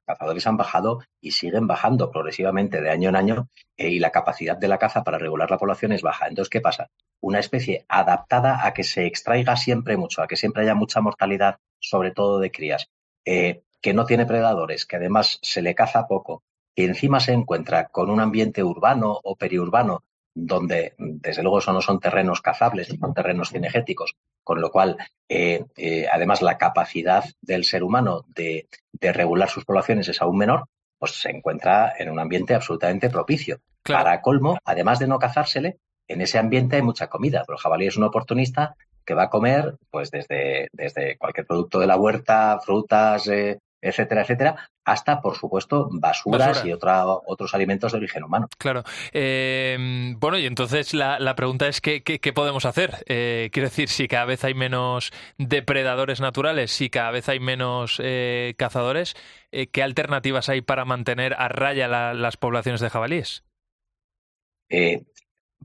Cazadores 0.07 0.47
han 0.47 0.57
bajado 0.57 1.01
y 1.21 1.33
siguen 1.33 1.67
bajando 1.67 2.11
progresivamente 2.11 2.81
de 2.81 2.91
año 2.91 3.09
en 3.09 3.17
año 3.17 3.49
eh, 3.77 3.89
y 3.89 3.99
la 3.99 4.13
capacidad 4.13 4.57
de 4.57 4.69
la 4.69 4.79
caza 4.79 5.03
para 5.03 5.19
regular 5.19 5.51
la 5.51 5.59
población 5.59 5.93
es 5.93 6.03
baja. 6.03 6.29
Entonces, 6.29 6.49
¿qué 6.49 6.61
pasa? 6.61 6.91
Una 7.21 7.41
especie 7.41 7.85
adaptada 7.89 8.65
a 8.65 8.73
que 8.73 8.85
se 8.85 9.07
extraiga 9.07 9.57
siempre 9.57 9.97
mucho, 9.97 10.23
a 10.23 10.29
que 10.29 10.37
siempre 10.37 10.63
haya 10.63 10.77
mucha 10.77 11.01
mortalidad, 11.01 11.59
sobre 11.81 12.13
todo 12.13 12.39
de 12.39 12.53
crías, 12.53 12.89
eh, 13.25 13.63
que 13.83 13.95
no 13.95 14.07
tiene 14.07 14.27
predadores, 14.27 14.87
que 14.87 14.97
además 14.97 15.41
se 15.43 15.61
le 15.61 15.75
caza 15.75 16.07
poco, 16.07 16.45
que 16.75 16.85
encima 16.85 17.19
se 17.19 17.33
encuentra 17.33 17.89
con 17.89 18.09
un 18.09 18.21
ambiente 18.21 18.63
urbano 18.63 19.19
o 19.25 19.35
periurbano 19.35 20.05
donde 20.39 20.95
desde 20.99 21.43
luego 21.43 21.59
eso 21.59 21.73
no 21.73 21.81
son 21.81 21.99
terrenos 21.99 22.43
cazables, 22.43 22.89
son 22.89 23.15
terrenos 23.15 23.51
cinegéticos, 23.51 24.17
con 24.45 24.61
lo 24.61 24.71
cual 24.71 24.99
eh, 25.31 25.65
eh, 25.77 26.07
además 26.13 26.43
la 26.43 26.59
capacidad 26.59 27.25
del 27.41 27.65
ser 27.65 27.83
humano 27.83 28.27
de, 28.29 28.69
de, 28.93 29.13
regular 29.15 29.49
sus 29.49 29.65
poblaciones 29.65 30.09
es 30.09 30.21
aún 30.21 30.37
menor, 30.37 30.69
pues 30.99 31.13
se 31.13 31.31
encuentra 31.31 31.95
en 31.99 32.11
un 32.11 32.19
ambiente 32.19 32.55
absolutamente 32.55 33.09
propicio. 33.09 33.61
Claro. 33.83 34.05
Para 34.05 34.21
colmo, 34.21 34.59
además 34.63 34.99
de 34.99 35.07
no 35.07 35.19
cazársele, 35.19 35.79
en 36.07 36.21
ese 36.21 36.39
ambiente 36.39 36.77
hay 36.77 36.83
mucha 36.83 37.09
comida, 37.09 37.43
pero 37.47 37.57
el 37.57 37.63
jabalí 37.63 37.87
es 37.87 37.97
un 37.97 38.05
oportunista 38.05 38.77
que 39.07 39.15
va 39.15 39.25
a 39.25 39.31
comer 39.31 39.77
pues 39.91 40.11
desde, 40.11 40.69
desde 40.73 41.17
cualquier 41.17 41.47
producto 41.47 41.79
de 41.79 41.87
la 41.87 41.97
huerta, 41.97 42.61
frutas, 42.63 43.27
eh, 43.29 43.59
etcétera, 43.81 44.21
etcétera, 44.21 44.69
hasta, 44.87 45.21
por 45.21 45.37
supuesto, 45.37 45.89
basuras 45.91 46.49
Basura. 46.49 46.69
y 46.69 46.73
otra, 46.73 47.05
otros 47.07 47.55
alimentos 47.55 47.93
de 47.93 47.99
origen 47.99 48.25
humano. 48.25 48.49
Claro. 48.57 48.85
Eh, 49.13 50.15
bueno, 50.17 50.39
y 50.39 50.47
entonces 50.47 50.95
la, 50.95 51.19
la 51.19 51.35
pregunta 51.35 51.67
es, 51.67 51.81
¿qué, 51.81 52.03
qué, 52.03 52.21
qué 52.21 52.33
podemos 52.33 52.65
hacer? 52.65 53.05
Eh, 53.07 53.51
quiero 53.53 53.69
decir, 53.69 53.89
si 53.89 54.09
cada 54.09 54.25
vez 54.25 54.45
hay 54.45 54.55
menos 54.55 55.13
depredadores 55.37 56.21
naturales, 56.21 56.71
si 56.71 56.89
cada 56.89 57.11
vez 57.11 57.29
hay 57.29 57.41
menos 57.41 58.01
eh, 58.03 58.55
cazadores, 58.57 59.15
¿qué 59.51 59.83
alternativas 59.83 60.49
hay 60.49 60.63
para 60.63 60.85
mantener 60.85 61.35
a 61.35 61.49
raya 61.49 61.89
la, 61.89 62.15
las 62.15 62.37
poblaciones 62.37 62.81
de 62.81 62.91
jabalíes? 62.91 63.45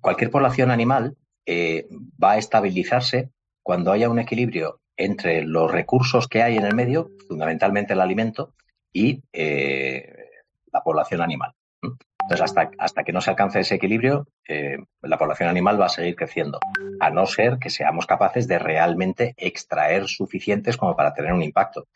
Cualquier 0.01 0.31
población 0.31 0.71
animal 0.71 1.15
eh, 1.45 1.87
va 2.21 2.31
a 2.31 2.37
estabilizarse 2.37 3.29
cuando 3.61 3.91
haya 3.91 4.09
un 4.09 4.19
equilibrio 4.19 4.81
entre 4.97 5.43
los 5.43 5.71
recursos 5.71 6.27
que 6.27 6.41
hay 6.41 6.57
en 6.57 6.65
el 6.65 6.75
medio, 6.75 7.11
fundamentalmente 7.27 7.93
el 7.93 8.01
alimento, 8.01 8.53
y 8.93 9.23
eh, 9.33 10.13
la 10.71 10.81
población 10.81 11.21
animal. 11.21 11.53
Entonces, 11.81 12.41
hasta, 12.41 12.71
hasta, 12.77 13.03
que 13.03 13.11
no 13.11 13.21
se 13.21 13.31
alcance 13.31 13.59
ese 13.59 13.75
equilibrio, 13.75 14.27
eh, 14.47 14.77
la 15.01 15.17
población 15.17 15.49
animal 15.49 15.81
va 15.81 15.87
a 15.87 15.89
seguir 15.89 16.15
creciendo, 16.15 16.59
a 16.99 17.09
no 17.09 17.25
ser 17.25 17.57
que 17.57 17.71
seamos 17.71 18.05
capaces 18.05 18.47
de 18.47 18.59
realmente 18.59 19.33
extraer 19.37 20.07
suficientes 20.07 20.77
como 20.77 20.95
para 20.95 21.13
tener 21.13 21.33
un 21.33 21.41
impacto. 21.41 21.87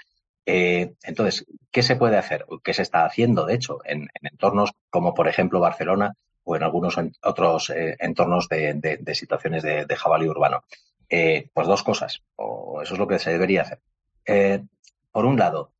Eh, 0.47 0.93
entonces, 1.03 1.45
¿qué 1.71 1.83
se 1.83 1.95
puede 1.95 2.17
hacer? 2.17 2.45
¿Qué 2.63 2.73
se 2.73 2.81
está 2.81 3.05
haciendo, 3.05 3.45
de 3.45 3.55
hecho, 3.55 3.79
en, 3.85 4.01
en 4.01 4.27
entornos 4.31 4.71
como, 4.89 5.13
por 5.13 5.27
ejemplo, 5.27 5.59
Barcelona 5.59 6.15
o 6.43 6.55
en 6.55 6.63
algunos 6.63 6.97
otros 7.23 7.71
entornos 7.75 8.47
de, 8.49 8.99
situaciones 9.13 9.63
de, 9.63 9.85
de, 9.85 9.95
jabalí 9.95 10.27
urbano? 10.27 10.63
Pues 11.07 11.67
dos 11.67 11.83
cosas, 11.83 12.21
o 12.35 12.81
eso 12.81 12.93
es 12.93 12.99
lo 12.99 13.07
que 13.07 13.19
se 13.19 13.31
debería 13.31 13.63
hacer. 13.63 13.79
Por 15.11 15.25
un 15.25 15.39
lado, 15.39 15.71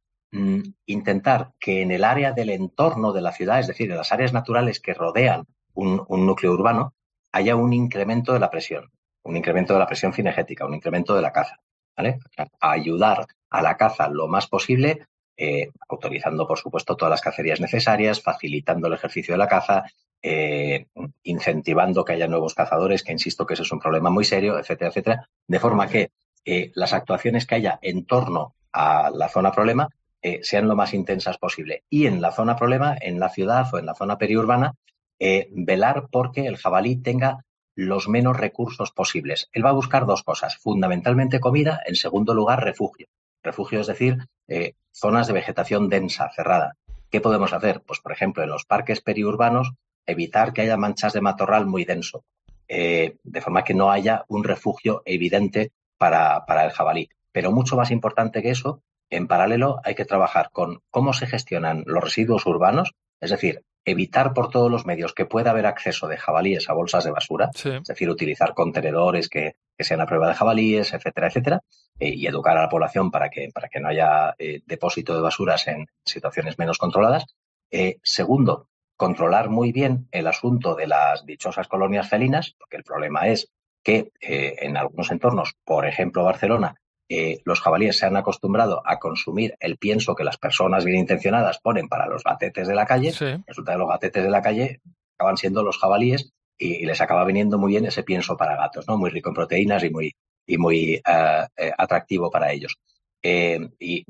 intentar 0.86 1.52
que 1.60 1.82
en 1.82 1.92
el 1.92 2.04
área 2.04 2.34
del 2.34 2.50
entorno 2.50 3.14
de 3.14 3.22
la 3.22 3.32
ciudad, 3.32 3.60
es 3.60 3.68
decir, 3.68 3.90
en 3.90 3.98
las 3.98 4.12
áreas 4.12 4.34
naturales 4.34 4.80
que 4.80 4.94
rodean 4.94 5.46
un, 5.74 6.06
núcleo 6.10 6.54
urbano, 6.54 6.94
haya 7.32 7.56
un 7.56 7.74
incremento 7.74 8.34
de 8.34 8.40
la 8.40 8.50
presión, 8.50 8.92
un 9.24 9.38
incremento 9.38 9.74
de 9.74 9.80
la 9.80 9.88
presión 9.88 10.14
cinegética, 10.14 10.66
un 10.66 10.74
incremento 10.74 11.16
de 11.16 11.22
la 11.22 11.32
caza. 11.32 11.60
¿vale? 11.96 12.20
Ayudar 12.60 13.26
a 13.50 13.62
la 13.62 13.78
caza 13.78 14.10
lo 14.10 14.28
más 14.28 14.48
posible, 14.48 15.06
eh, 15.38 15.70
autorizando, 15.90 16.48
por 16.48 16.58
supuesto, 16.58 16.96
todas 16.96 17.12
las 17.12 17.22
cacerías 17.22 17.60
necesarias, 17.60 18.22
facilitando 18.22 18.88
el 18.88 18.94
ejercicio 18.94 19.34
de 19.34 19.38
la 19.38 19.48
caza, 19.48 19.84
eh, 20.22 20.88
incentivando 21.24 22.04
que 22.04 22.14
haya 22.14 22.28
nuevos 22.28 22.56
cazadores, 22.56 23.04
que 23.04 23.12
insisto 23.12 23.46
que 23.46 23.54
eso 23.54 23.64
es 23.64 23.72
un 23.72 23.80
problema 23.80 24.10
muy 24.10 24.26
serio, 24.26 24.58
etcétera, 24.58 24.90
etcétera, 24.90 25.30
de 25.48 25.60
forma 25.60 25.88
que 25.88 26.12
eh, 26.46 26.72
las 26.76 26.94
actuaciones 26.94 27.46
que 27.46 27.56
haya 27.56 27.80
en 27.82 28.06
torno 28.06 28.56
a 28.72 29.10
la 29.14 29.30
zona 29.30 29.52
problema 29.52 29.90
eh, 30.28 30.40
sean 30.42 30.68
lo 30.68 30.76
más 30.76 30.96
intensas 30.96 31.38
posible. 31.38 31.84
Y 31.88 32.08
en 32.08 32.20
la 32.20 32.32
zona 32.32 32.56
problema, 32.56 32.98
en 33.00 33.20
la 33.20 33.30
ciudad 33.30 33.72
o 33.72 33.78
en 33.78 33.86
la 33.86 33.94
zona 33.94 34.18
periurbana, 34.18 34.74
eh, 35.20 35.50
velar 35.52 36.08
porque 36.12 36.48
el 36.48 36.58
jabalí 36.58 36.96
tenga 36.96 37.46
los 37.76 38.10
menos 38.10 38.36
recursos 38.36 38.90
posibles. 38.92 39.50
Él 39.54 39.64
va 39.64 39.70
a 39.70 39.74
buscar 39.74 40.08
dos 40.08 40.24
cosas, 40.24 40.58
fundamentalmente 40.58 41.40
comida, 41.40 41.80
en 41.86 41.96
segundo 41.96 42.34
lugar 42.34 42.64
refugio. 42.64 43.06
Refugio 43.44 43.82
es 43.82 43.86
decir, 43.86 44.18
eh, 44.48 44.74
zonas 44.92 45.28
de 45.28 45.34
vegetación 45.34 45.90
densa, 45.90 46.32
cerrada. 46.36 46.76
¿Qué 47.12 47.22
podemos 47.22 47.54
hacer? 47.54 47.84
Pues, 47.86 48.00
por 48.00 48.12
ejemplo, 48.12 48.42
en 48.42 48.50
los 48.50 48.66
parques 48.66 49.02
periurbanos, 49.02 49.74
evitar 50.08 50.54
que 50.54 50.62
haya 50.62 50.76
manchas 50.76 51.14
de 51.14 51.22
matorral 51.22 51.68
muy 51.68 51.86
denso, 51.86 52.24
de 52.68 53.42
forma 53.42 53.64
que 53.64 53.76
no 53.76 53.92
haya 53.92 54.26
un 54.28 54.44
refugio 54.44 55.04
evidente 55.06 55.72
para, 56.00 56.48
para 56.48 56.66
el 56.66 56.72
jabalí. 56.72 57.10
Pero 57.32 57.52
mucho 57.52 57.76
más 57.76 57.92
importante 57.92 58.42
que 58.42 58.50
eso, 58.50 58.82
en 59.10 59.28
paralelo 59.28 59.80
hay 59.84 59.96
que 59.96 60.06
trabajar 60.06 60.50
con 60.52 60.82
cómo 60.90 61.14
se 61.14 61.28
gestionan 61.28 61.84
los 61.86 62.04
residuos 62.04 62.46
urbanos, 62.46 62.94
es 63.20 63.32
decir, 63.32 63.64
evitar 63.86 64.34
por 64.34 64.50
todos 64.50 64.72
los 64.72 64.86
medios 64.86 65.14
que 65.14 65.26
pueda 65.26 65.52
haber 65.52 65.68
acceso 65.68 66.08
de 66.08 66.18
jabalíes 66.18 66.70
a 66.70 66.74
bolsas 66.74 67.04
de 67.04 67.12
basura, 67.12 67.52
sí. 67.54 67.70
es 67.70 67.84
decir, 67.84 68.10
utilizar 68.10 68.54
contenedores 68.56 69.30
que, 69.30 69.56
que, 69.78 69.84
sean 69.84 70.02
a 70.02 70.08
prueba 70.08 70.28
de 70.28 70.34
jabalíes, 70.34 70.94
etcétera, 70.94 71.28
etcétera, 71.28 71.62
eh, 72.00 72.10
y 72.10 72.26
educar 72.26 72.58
a 72.58 72.62
la 72.64 72.70
población 72.70 73.12
para 73.12 73.30
que, 73.30 73.50
para 73.54 73.70
que 73.70 73.80
no 73.80 73.90
haya 73.90 74.34
eh, 74.40 74.62
depósito 74.66 75.14
de 75.14 75.22
basuras 75.22 75.68
en 75.68 75.86
situaciones 76.04 76.58
menos 76.58 76.80
controladas. 76.80 77.26
Eh, 77.70 78.00
segundo, 78.02 78.70
controlar 78.98 79.50
muy 79.50 79.72
bien 79.72 80.08
el 80.12 80.28
asunto 80.28 80.76
de 80.76 80.88
las 80.88 81.26
dichosas 81.26 81.68
colonias 81.68 82.10
felinas, 82.10 82.56
porque 82.58 82.78
el 82.78 82.84
problema 82.84 83.28
es 83.28 83.52
que 83.84 84.12
en 84.20 84.78
algunos 84.78 85.12
entornos, 85.12 85.54
por 85.64 85.86
ejemplo 85.86 86.24
Barcelona, 86.24 86.74
eh, 87.10 87.40
los 87.46 87.62
jabalíes 87.62 87.98
se 87.98 88.06
han 88.06 88.18
acostumbrado 88.18 88.82
a 88.86 89.00
consumir 89.00 89.56
el 89.60 89.78
pienso 89.78 90.16
que 90.16 90.24
las 90.24 90.38
personas 90.38 90.86
bien 90.86 91.00
intencionadas 91.00 91.60
ponen 91.60 91.88
para 91.88 92.08
los 92.08 92.24
gatetes 92.24 92.68
de 92.68 92.76
la 92.76 92.86
calle. 92.86 93.12
Sí. 93.12 93.26
Resulta 93.46 93.74
que 93.74 93.78
los 93.78 93.90
gatetes 93.90 94.24
de 94.24 94.30
la 94.30 94.42
calle 94.42 94.82
acaban 95.18 95.38
siendo 95.38 95.64
los 95.64 95.78
jabalíes 95.78 96.32
y, 96.58 96.76
y, 96.76 96.86
les 96.86 97.02
acaba 97.02 97.26
viniendo 97.26 97.58
muy 97.58 97.72
bien 97.72 97.86
ese 97.86 98.04
pienso 98.04 98.38
para 98.38 98.56
gatos, 98.56 98.88
¿no? 98.88 98.98
Muy 98.98 99.10
rico 99.10 99.30
en 99.30 99.36
proteínas 99.36 99.84
y 99.84 99.90
muy, 99.90 100.16
y 100.48 100.58
muy 100.58 100.96
uh, 100.96 101.46
eh, 101.58 101.72
atractivo 101.78 102.32
para 102.32 102.52
ellos. 102.52 102.78
Eh, 103.22 103.60
y, 103.80 104.06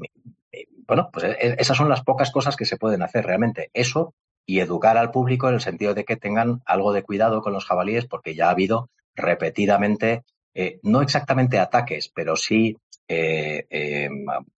y, 0.52 0.66
bueno, 0.88 1.10
pues 1.12 1.26
esas 1.40 1.76
son 1.76 1.90
las 1.90 2.04
pocas 2.04 2.32
cosas 2.32 2.56
que 2.56 2.66
se 2.66 2.78
pueden 2.78 3.02
hacer 3.02 3.26
realmente. 3.26 3.70
Eso 3.74 4.14
y 4.46 4.60
educar 4.60 4.98
al 4.98 5.12
público 5.12 5.48
en 5.48 5.56
el 5.56 5.62
sentido 5.62 5.94
de 5.94 6.06
que 6.06 6.18
tengan 6.18 6.62
algo 6.66 6.94
de 6.94 7.04
cuidado 7.04 7.42
con 7.42 7.54
los 7.54 7.66
jabalíes, 7.66 8.06
porque 8.06 8.36
ya 8.36 8.48
ha 8.48 8.52
habido 8.52 8.90
repetidamente, 9.16 10.24
eh, 10.54 10.80
no 10.84 11.02
exactamente 11.02 11.58
ataques, 11.58 12.12
pero 12.14 12.36
sí 12.36 12.78
eh, 13.08 13.66
eh, 13.70 14.10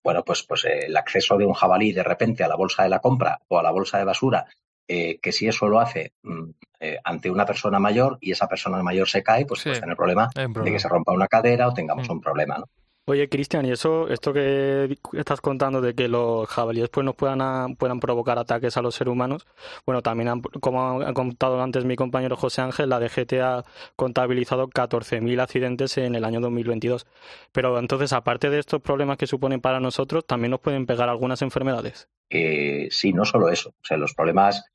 bueno, 0.04 0.24
pues, 0.24 0.44
pues 0.44 0.66
el 0.66 0.96
acceso 0.96 1.38
de 1.38 1.46
un 1.46 1.54
jabalí 1.54 1.92
de 1.92 2.04
repente 2.04 2.44
a 2.44 2.48
la 2.48 2.56
bolsa 2.56 2.84
de 2.84 2.90
la 2.90 3.00
compra 3.00 3.40
o 3.48 3.60
a 3.60 3.64
la 3.64 3.72
bolsa 3.72 3.98
de 3.98 4.06
basura, 4.06 4.46
eh, 4.88 5.20
que 5.22 5.34
si 5.34 5.48
eso 5.48 5.68
lo 5.68 5.80
hace 5.80 6.14
mm, 6.24 6.50
eh, 6.80 6.98
ante 7.04 7.30
una 7.30 7.46
persona 7.46 7.78
mayor 7.78 8.18
y 8.22 8.32
esa 8.32 8.48
persona 8.48 8.82
mayor 8.82 9.10
se 9.10 9.22
cae, 9.22 9.46
pues 9.46 9.60
sí, 9.60 9.70
puede 9.70 9.82
tener 9.82 9.98
problema, 9.98 10.30
problema, 10.30 10.64
de 10.64 10.72
que 10.72 10.80
se 10.80 10.88
rompa 10.88 11.12
una 11.12 11.28
cadera 11.28 11.68
o 11.68 11.74
tengamos 11.74 12.08
mm. 12.08 12.12
un 12.12 12.22
problema, 12.22 12.58
¿no? 12.58 12.70
Oye, 13.10 13.30
Cristian, 13.30 13.66
y 13.66 13.72
eso, 13.72 14.10
esto 14.10 14.34
que 14.34 14.98
estás 15.14 15.40
contando 15.40 15.80
de 15.80 15.96
que 15.96 16.10
los 16.10 16.46
jabalíes 16.50 16.90
pues 16.90 17.06
nos 17.06 17.16
puedan, 17.16 17.78
puedan 17.78 18.02
provocar 18.02 18.38
ataques 18.38 18.76
a 18.76 18.82
los 18.82 18.96
seres 18.96 19.14
humanos, 19.14 19.48
bueno, 19.86 20.02
también 20.02 20.28
han, 20.28 20.42
como 20.42 21.02
ha 21.02 21.14
contado 21.14 21.62
antes 21.62 21.86
mi 21.86 21.96
compañero 21.96 22.36
José 22.36 22.64
Ángel, 22.64 22.90
la 22.90 23.00
DGT 23.00 23.34
ha 23.42 23.64
contabilizado 23.96 24.68
14.000 24.68 25.40
accidentes 25.40 25.98
en 25.98 26.16
el 26.16 26.26
año 26.26 26.42
2022. 26.42 27.08
Pero 27.54 27.80
entonces, 27.80 28.12
aparte 28.12 28.50
de 28.50 28.60
estos 28.60 28.82
problemas 28.82 29.16
que 29.16 29.26
suponen 29.26 29.62
para 29.62 29.80
nosotros, 29.80 30.26
también 30.28 30.52
nos 30.52 30.60
pueden 30.60 30.86
pegar 30.86 31.08
algunas 31.08 31.42
enfermedades. 31.42 32.10
Eh, 32.30 32.90
sí, 32.92 33.14
no 33.14 33.24
solo 33.24 33.48
eso. 33.48 33.70
O 33.70 33.86
sea, 33.86 33.96
los 33.96 34.14
problemas 34.16 34.66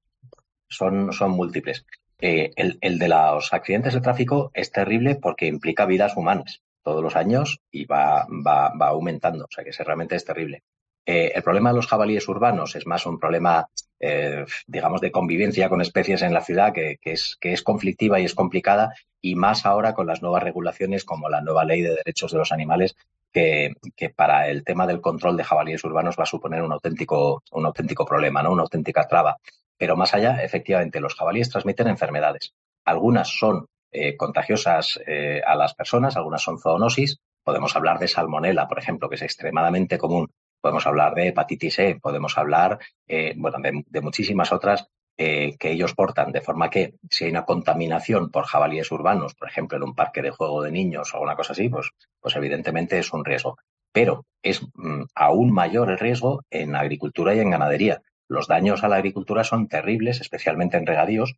son, 0.70 1.12
son 1.12 1.32
múltiples. 1.32 1.84
Eh, 2.18 2.50
el, 2.56 2.78
el 2.80 2.98
de 2.98 3.08
los 3.08 3.52
accidentes 3.52 3.92
de 3.92 4.00
tráfico 4.00 4.50
es 4.54 4.72
terrible 4.72 5.16
porque 5.16 5.48
implica 5.48 5.84
vidas 5.84 6.16
humanas 6.16 6.62
todos 6.82 7.02
los 7.02 7.16
años 7.16 7.60
y 7.70 7.84
va, 7.84 8.26
va, 8.46 8.72
va 8.74 8.88
aumentando. 8.88 9.44
O 9.44 9.48
sea 9.50 9.64
que 9.64 9.70
realmente 9.84 10.16
es 10.16 10.24
terrible. 10.24 10.62
Eh, 11.04 11.32
el 11.34 11.42
problema 11.42 11.70
de 11.70 11.76
los 11.76 11.88
jabalíes 11.88 12.28
urbanos 12.28 12.76
es 12.76 12.86
más 12.86 13.06
un 13.06 13.18
problema, 13.18 13.68
eh, 13.98 14.44
digamos, 14.66 15.00
de 15.00 15.10
convivencia 15.10 15.68
con 15.68 15.80
especies 15.80 16.22
en 16.22 16.32
la 16.32 16.42
ciudad 16.42 16.72
que, 16.72 16.98
que, 17.00 17.12
es, 17.12 17.36
que 17.40 17.52
es 17.52 17.62
conflictiva 17.62 18.20
y 18.20 18.24
es 18.24 18.34
complicada 18.34 18.94
y 19.20 19.34
más 19.34 19.66
ahora 19.66 19.94
con 19.94 20.06
las 20.06 20.22
nuevas 20.22 20.42
regulaciones 20.42 21.04
como 21.04 21.28
la 21.28 21.40
nueva 21.40 21.64
ley 21.64 21.82
de 21.82 21.96
derechos 21.96 22.32
de 22.32 22.38
los 22.38 22.52
animales 22.52 22.96
que, 23.32 23.72
que 23.96 24.10
para 24.10 24.48
el 24.48 24.62
tema 24.62 24.86
del 24.86 25.00
control 25.00 25.36
de 25.36 25.44
jabalíes 25.44 25.82
urbanos 25.84 26.16
va 26.18 26.24
a 26.24 26.26
suponer 26.26 26.62
un 26.62 26.72
auténtico, 26.72 27.42
un 27.50 27.66
auténtico 27.66 28.04
problema, 28.04 28.42
¿no? 28.42 28.52
una 28.52 28.62
auténtica 28.62 29.08
traba. 29.08 29.38
Pero 29.76 29.96
más 29.96 30.14
allá, 30.14 30.44
efectivamente, 30.44 31.00
los 31.00 31.14
jabalíes 31.14 31.50
transmiten 31.50 31.88
enfermedades. 31.88 32.54
Algunas 32.84 33.28
son 33.28 33.66
eh, 33.92 34.16
contagiosas 34.16 34.98
eh, 35.06 35.42
a 35.46 35.54
las 35.54 35.74
personas, 35.74 36.16
algunas 36.16 36.42
son 36.42 36.58
zoonosis, 36.58 37.18
podemos 37.44 37.76
hablar 37.76 37.98
de 37.98 38.08
salmonela, 38.08 38.66
por 38.66 38.78
ejemplo, 38.78 39.08
que 39.08 39.16
es 39.16 39.22
extremadamente 39.22 39.98
común, 39.98 40.30
podemos 40.60 40.86
hablar 40.86 41.14
de 41.14 41.28
hepatitis 41.28 41.78
E, 41.78 42.00
podemos 42.00 42.38
hablar 42.38 42.78
eh, 43.06 43.34
bueno, 43.36 43.58
de, 43.60 44.00
muchísimas 44.00 44.52
otras 44.52 44.86
que 45.14 45.70
ellos 45.70 45.94
portan, 45.94 46.32
de 46.32 46.40
forma 46.40 46.68
que 46.68 46.94
si 47.08 47.24
hay 47.24 47.30
una 47.30 47.44
contaminación 47.44 48.30
por 48.32 48.44
jabalíes 48.44 48.90
urbanos, 48.90 49.34
por 49.34 49.46
ejemplo, 49.46 49.76
en 49.76 49.84
un 49.84 49.94
parque 49.94 50.20
de 50.20 50.30
juego 50.30 50.62
de 50.62 50.72
niños 50.72 51.12
o 51.12 51.18
alguna 51.18 51.36
cosa 51.36 51.52
así, 51.52 51.68
pues, 51.68 51.90
pues 52.18 52.34
evidentemente 52.34 52.98
es 52.98 53.12
un 53.12 53.24
riesgo. 53.24 53.56
Pero 53.92 54.24
es 54.42 54.62
mm, 54.74 55.02
aún 55.14 55.52
mayor 55.52 55.90
el 55.90 55.98
riesgo 55.98 56.42
en 56.50 56.74
agricultura 56.74 57.36
y 57.36 57.38
en 57.38 57.50
ganadería. 57.50 58.02
Los 58.26 58.48
daños 58.48 58.82
a 58.82 58.88
la 58.88 58.96
agricultura 58.96 59.44
son 59.44 59.68
terribles, 59.68 60.20
especialmente 60.20 60.76
en 60.76 60.86
regadíos, 60.86 61.36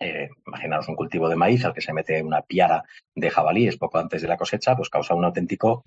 eh, 0.00 0.30
imaginaros 0.46 0.88
un 0.88 0.96
cultivo 0.96 1.28
de 1.28 1.36
maíz 1.36 1.64
al 1.64 1.74
que 1.74 1.82
se 1.82 1.92
mete 1.92 2.22
una 2.22 2.42
piara 2.42 2.84
de 3.14 3.30
jabalíes 3.30 3.76
poco 3.76 3.98
antes 3.98 4.22
de 4.22 4.28
la 4.28 4.36
cosecha, 4.36 4.74
pues 4.74 4.88
causa 4.88 5.14
un 5.14 5.24
auténtico, 5.24 5.84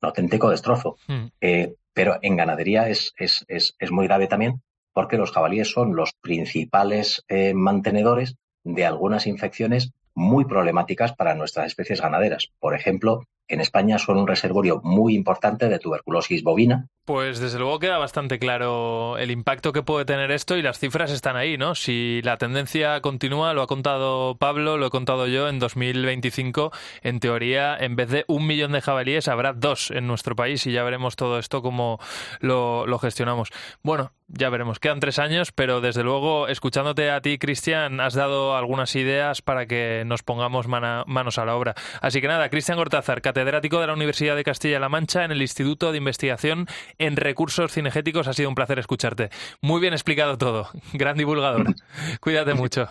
un 0.00 0.06
auténtico 0.06 0.50
destrozo. 0.50 0.96
Hmm. 1.08 1.26
Eh, 1.40 1.74
pero 1.92 2.18
en 2.22 2.36
ganadería 2.36 2.88
es, 2.88 3.12
es, 3.16 3.44
es, 3.48 3.74
es, 3.78 3.90
muy 3.90 4.06
grave 4.06 4.28
también 4.28 4.62
porque 4.92 5.16
los 5.16 5.32
jabalíes 5.32 5.70
son 5.70 5.94
los 5.94 6.12
principales 6.12 7.24
eh, 7.28 7.54
mantenedores 7.54 8.36
de 8.64 8.86
algunas 8.86 9.26
infecciones 9.26 9.92
muy 10.14 10.44
problemáticas 10.44 11.12
para 11.14 11.34
nuestras 11.34 11.66
especies 11.66 12.00
ganaderas. 12.00 12.50
Por 12.58 12.74
ejemplo, 12.74 13.24
en 13.48 13.60
España 13.60 13.98
son 13.98 14.18
un 14.18 14.26
reservorio 14.26 14.80
muy 14.84 15.14
importante 15.14 15.68
de 15.68 15.78
tuberculosis 15.78 16.42
bovina. 16.42 16.88
Pues 17.08 17.40
desde 17.40 17.58
luego 17.58 17.78
queda 17.78 17.96
bastante 17.96 18.38
claro 18.38 19.16
el 19.16 19.30
impacto 19.30 19.72
que 19.72 19.82
puede 19.82 20.04
tener 20.04 20.30
esto 20.30 20.58
y 20.58 20.62
las 20.62 20.78
cifras 20.78 21.10
están 21.10 21.36
ahí, 21.36 21.56
¿no? 21.56 21.74
Si 21.74 22.20
la 22.22 22.36
tendencia 22.36 23.00
continúa, 23.00 23.54
lo 23.54 23.62
ha 23.62 23.66
contado 23.66 24.36
Pablo, 24.36 24.76
lo 24.76 24.88
he 24.88 24.90
contado 24.90 25.26
yo, 25.26 25.48
en 25.48 25.58
2025, 25.58 26.70
en 27.02 27.18
teoría, 27.18 27.74
en 27.78 27.96
vez 27.96 28.10
de 28.10 28.26
un 28.28 28.46
millón 28.46 28.72
de 28.72 28.82
jabalíes, 28.82 29.26
habrá 29.28 29.54
dos 29.54 29.90
en 29.90 30.06
nuestro 30.06 30.36
país 30.36 30.66
y 30.66 30.72
ya 30.72 30.82
veremos 30.82 31.16
todo 31.16 31.38
esto 31.38 31.62
cómo 31.62 31.98
lo, 32.40 32.98
gestionamos. 32.98 33.48
Bueno, 33.82 34.12
ya 34.26 34.50
veremos, 34.50 34.78
quedan 34.78 35.00
tres 35.00 35.18
años, 35.18 35.50
pero 35.50 35.80
desde 35.80 36.02
luego, 36.02 36.46
escuchándote 36.48 37.10
a 37.10 37.22
ti, 37.22 37.38
Cristian, 37.38 38.00
has 38.00 38.12
dado 38.12 38.54
algunas 38.54 38.94
ideas 38.96 39.40
para 39.40 39.64
que 39.64 40.02
nos 40.04 40.22
pongamos 40.22 40.68
manos 40.68 41.38
a 41.38 41.44
la 41.46 41.56
obra. 41.56 41.74
Así 42.02 42.20
que 42.20 42.28
nada, 42.28 42.50
Cristian 42.50 42.76
Gortázar, 42.76 43.22
catedrático 43.22 43.37
de 43.44 43.86
la 43.86 43.92
Universidad 43.92 44.36
de 44.36 44.44
Castilla-La 44.44 44.88
Mancha 44.88 45.24
en 45.24 45.30
el 45.30 45.42
Instituto 45.42 45.92
de 45.92 45.98
Investigación 45.98 46.66
en 46.98 47.16
Recursos 47.16 47.72
Cinegéticos. 47.72 48.26
Ha 48.26 48.32
sido 48.32 48.48
un 48.48 48.54
placer 48.54 48.78
escucharte. 48.78 49.30
Muy 49.60 49.80
bien 49.80 49.92
explicado 49.92 50.38
todo. 50.38 50.68
Gran 50.92 51.16
divulgador. 51.16 51.66
Cuídate 52.20 52.54
mucho. 52.54 52.88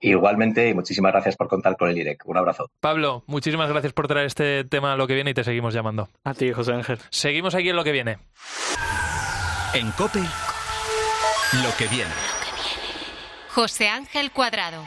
Igualmente, 0.00 0.68
y 0.68 0.74
muchísimas 0.74 1.12
gracias 1.12 1.36
por 1.36 1.48
contar 1.48 1.76
con 1.76 1.90
el 1.90 1.98
IREC. 1.98 2.26
Un 2.26 2.38
abrazo. 2.38 2.70
Pablo, 2.80 3.22
muchísimas 3.26 3.68
gracias 3.68 3.92
por 3.92 4.08
traer 4.08 4.26
este 4.26 4.64
tema 4.64 4.94
a 4.94 4.96
lo 4.96 5.06
que 5.06 5.14
viene 5.14 5.30
y 5.30 5.34
te 5.34 5.44
seguimos 5.44 5.74
llamando. 5.74 6.08
A 6.24 6.34
ti, 6.34 6.52
José 6.52 6.72
Ángel. 6.72 6.98
Seguimos 7.10 7.54
aquí 7.54 7.68
en 7.68 7.76
lo 7.76 7.84
que 7.84 7.92
viene. 7.92 8.18
En 9.74 9.90
COPE, 9.92 10.20
lo 10.20 11.76
que 11.76 11.86
viene. 11.88 12.12
José 13.50 13.88
Ángel 13.88 14.30
Cuadrado. 14.30 14.84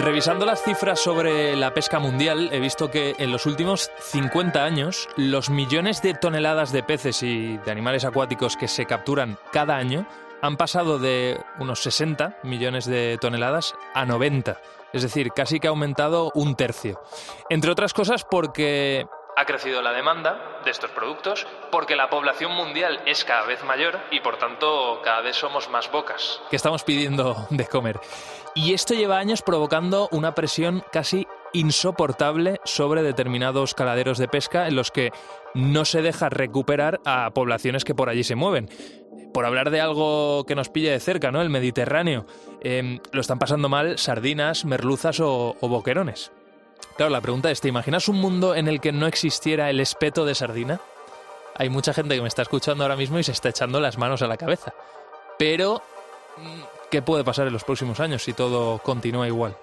Revisando 0.00 0.46
las 0.46 0.62
cifras 0.62 1.00
sobre 1.00 1.56
la 1.56 1.74
pesca 1.74 1.98
mundial, 1.98 2.50
he 2.52 2.60
visto 2.60 2.90
que 2.90 3.16
en 3.18 3.32
los 3.32 3.46
últimos 3.46 3.90
50 3.98 4.64
años 4.64 5.08
los 5.16 5.50
millones 5.50 6.02
de 6.02 6.14
toneladas 6.14 6.72
de 6.72 6.84
peces 6.84 7.22
y 7.22 7.58
de 7.58 7.70
animales 7.70 8.04
acuáticos 8.04 8.56
que 8.56 8.68
se 8.68 8.86
capturan 8.86 9.38
cada 9.52 9.76
año 9.76 10.06
han 10.40 10.56
pasado 10.56 10.98
de 10.98 11.40
unos 11.58 11.82
60 11.82 12.38
millones 12.44 12.86
de 12.86 13.18
toneladas 13.20 13.74
a 13.92 14.06
90. 14.06 14.60
Es 14.92 15.02
decir, 15.02 15.32
casi 15.32 15.58
que 15.58 15.66
ha 15.66 15.70
aumentado 15.70 16.30
un 16.34 16.54
tercio. 16.54 17.00
Entre 17.50 17.70
otras 17.70 17.92
cosas 17.92 18.24
porque 18.24 19.04
ha 19.38 19.44
crecido 19.44 19.82
la 19.82 19.92
demanda 19.92 20.60
de 20.64 20.70
estos 20.72 20.90
productos 20.90 21.46
porque 21.70 21.94
la 21.94 22.10
población 22.10 22.52
mundial 22.52 23.00
es 23.06 23.24
cada 23.24 23.46
vez 23.46 23.62
mayor 23.62 24.00
y 24.10 24.18
por 24.18 24.36
tanto 24.36 25.00
cada 25.04 25.20
vez 25.20 25.36
somos 25.36 25.70
más 25.70 25.90
bocas 25.92 26.40
que 26.50 26.56
estamos 26.56 26.82
pidiendo 26.82 27.46
de 27.50 27.64
comer. 27.66 28.00
Y 28.56 28.74
esto 28.74 28.94
lleva 28.94 29.18
años 29.18 29.42
provocando 29.42 30.08
una 30.10 30.34
presión 30.34 30.82
casi 30.90 31.28
insoportable 31.52 32.60
sobre 32.64 33.04
determinados 33.04 33.74
caladeros 33.74 34.18
de 34.18 34.26
pesca 34.26 34.66
en 34.66 34.74
los 34.74 34.90
que 34.90 35.12
no 35.54 35.84
se 35.84 36.02
deja 36.02 36.28
recuperar 36.28 37.00
a 37.04 37.30
poblaciones 37.30 37.84
que 37.84 37.94
por 37.94 38.08
allí 38.08 38.24
se 38.24 38.34
mueven. 38.34 38.68
Por 39.32 39.46
hablar 39.46 39.70
de 39.70 39.80
algo 39.80 40.44
que 40.46 40.56
nos 40.56 40.68
pilla 40.68 40.90
de 40.90 41.00
cerca, 41.00 41.30
¿no? 41.30 41.42
El 41.42 41.50
Mediterráneo. 41.50 42.26
Em, 42.60 42.98
lo 43.12 43.20
están 43.20 43.38
pasando 43.38 43.68
mal 43.68 43.98
sardinas, 43.98 44.64
merluzas 44.64 45.20
o 45.20 45.54
boquerones. 45.60 46.32
Claro, 46.96 47.10
la 47.10 47.20
pregunta 47.20 47.50
es, 47.50 47.60
¿te 47.60 47.68
imaginas 47.68 48.08
un 48.08 48.16
mundo 48.16 48.54
en 48.54 48.68
el 48.68 48.80
que 48.80 48.92
no 48.92 49.06
existiera 49.06 49.70
el 49.70 49.80
espeto 49.80 50.24
de 50.24 50.34
sardina? 50.34 50.80
Hay 51.54 51.70
mucha 51.70 51.92
gente 51.92 52.14
que 52.14 52.22
me 52.22 52.28
está 52.28 52.42
escuchando 52.42 52.84
ahora 52.84 52.96
mismo 52.96 53.18
y 53.18 53.24
se 53.24 53.32
está 53.32 53.48
echando 53.48 53.80
las 53.80 53.98
manos 53.98 54.22
a 54.22 54.26
la 54.26 54.36
cabeza. 54.36 54.74
Pero, 55.38 55.82
mm, 56.36 56.60
¿qué 56.90 57.02
puede 57.02 57.24
pasar 57.24 57.46
en 57.46 57.52
los 57.52 57.64
próximos 57.64 58.00
años 58.00 58.22
si 58.22 58.32
todo 58.32 58.78
continúa 58.78 59.26
igual? 59.26 59.56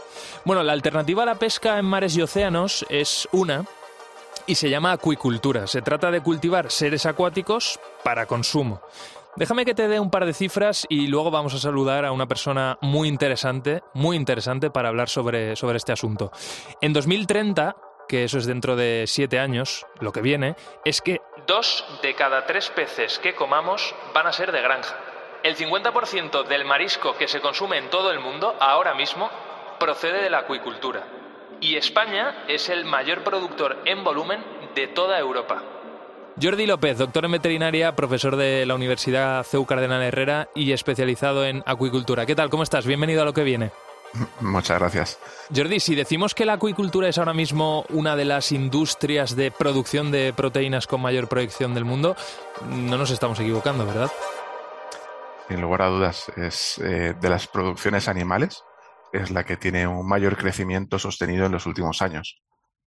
Bueno, 0.43 0.63
la 0.63 0.73
alternativa 0.73 1.23
a 1.23 1.25
la 1.25 1.35
pesca 1.35 1.77
en 1.79 1.85
mares 1.85 2.15
y 2.15 2.21
océanos 2.21 2.85
es 2.89 3.27
una 3.31 3.65
y 4.47 4.55
se 4.55 4.69
llama 4.69 4.91
acuicultura. 4.91 5.67
Se 5.67 5.81
trata 5.81 6.11
de 6.11 6.21
cultivar 6.21 6.71
seres 6.71 7.05
acuáticos 7.05 7.79
para 8.03 8.25
consumo. 8.25 8.81
Déjame 9.37 9.65
que 9.65 9.75
te 9.75 9.89
dé 9.89 9.99
un 9.99 10.09
par 10.09 10.25
de 10.25 10.33
cifras 10.33 10.85
y 10.87 11.07
luego 11.07 11.29
vamos 11.29 11.53
a 11.53 11.59
saludar 11.59 12.05
a 12.05 12.13
una 12.13 12.25
persona 12.25 12.77
muy 12.79 13.09
interesante, 13.09 13.81
muy 13.93 14.15
interesante 14.15 14.69
para 14.69 14.87
hablar 14.87 15.09
sobre, 15.09 15.57
sobre 15.57 15.75
este 15.75 15.91
asunto. 15.91 16.31
En 16.79 16.93
2030, 16.93 17.75
que 18.07 18.23
eso 18.23 18.37
es 18.37 18.45
dentro 18.45 18.77
de 18.77 19.03
siete 19.07 19.39
años, 19.39 19.85
lo 19.99 20.13
que 20.13 20.21
viene, 20.21 20.55
es 20.85 21.01
que 21.01 21.19
dos 21.45 21.85
de 22.01 22.15
cada 22.15 22.45
tres 22.45 22.69
peces 22.69 23.19
que 23.19 23.35
comamos 23.35 23.93
van 24.13 24.25
a 24.25 24.31
ser 24.31 24.53
de 24.53 24.61
granja. 24.61 24.95
El 25.43 25.57
50% 25.57 26.47
del 26.47 26.63
marisco 26.63 27.17
que 27.17 27.27
se 27.27 27.41
consume 27.41 27.77
en 27.77 27.89
todo 27.89 28.11
el 28.11 28.21
mundo 28.21 28.55
ahora 28.61 28.93
mismo 28.93 29.29
procede 29.77 30.21
de 30.21 30.29
la 30.29 30.39
acuicultura. 30.39 31.03
Y 31.59 31.75
España 31.75 32.45
es 32.47 32.69
el 32.69 32.85
mayor 32.85 33.23
productor 33.25 33.81
en 33.83 34.01
volumen 34.05 34.41
de 34.75 34.87
toda 34.87 35.19
Europa. 35.19 35.61
Jordi 36.41 36.65
López, 36.65 36.97
doctor 36.97 37.23
en 37.23 37.31
veterinaria, 37.31 37.95
profesor 37.95 38.35
de 38.35 38.65
la 38.65 38.75
Universidad 38.75 39.43
CEU 39.43 39.65
Cardenal 39.65 40.01
Herrera 40.01 40.49
y 40.53 40.73
especializado 40.73 41.45
en 41.45 41.63
acuicultura. 41.65 42.25
¿Qué 42.25 42.35
tal? 42.35 42.49
¿Cómo 42.49 42.63
estás? 42.63 42.85
Bienvenido 42.85 43.21
a 43.21 43.25
lo 43.25 43.33
que 43.33 43.43
viene. 43.43 43.71
Muchas 44.41 44.77
gracias. 44.77 45.19
Jordi, 45.55 45.79
si 45.79 45.95
decimos 45.95 46.35
que 46.35 46.45
la 46.45 46.53
acuicultura 46.53 47.07
es 47.07 47.17
ahora 47.17 47.33
mismo 47.33 47.85
una 47.89 48.17
de 48.17 48.25
las 48.25 48.51
industrias 48.51 49.37
de 49.37 49.49
producción 49.49 50.11
de 50.11 50.33
proteínas 50.33 50.87
con 50.87 51.01
mayor 51.01 51.29
proyección 51.29 51.73
del 51.73 51.85
mundo, 51.85 52.17
no 52.69 52.97
nos 52.97 53.11
estamos 53.11 53.39
equivocando, 53.39 53.85
¿verdad? 53.85 54.11
Sin 55.47 55.61
lugar 55.61 55.83
a 55.83 55.87
dudas, 55.87 56.29
es 56.35 56.79
eh, 56.79 57.15
de 57.19 57.29
las 57.29 57.47
producciones 57.47 58.09
animales, 58.09 58.61
es 59.13 59.31
la 59.31 59.45
que 59.45 59.55
tiene 59.55 59.87
un 59.87 60.05
mayor 60.05 60.35
crecimiento 60.35 60.99
sostenido 60.99 61.45
en 61.45 61.53
los 61.53 61.65
últimos 61.65 62.01
años. 62.01 62.41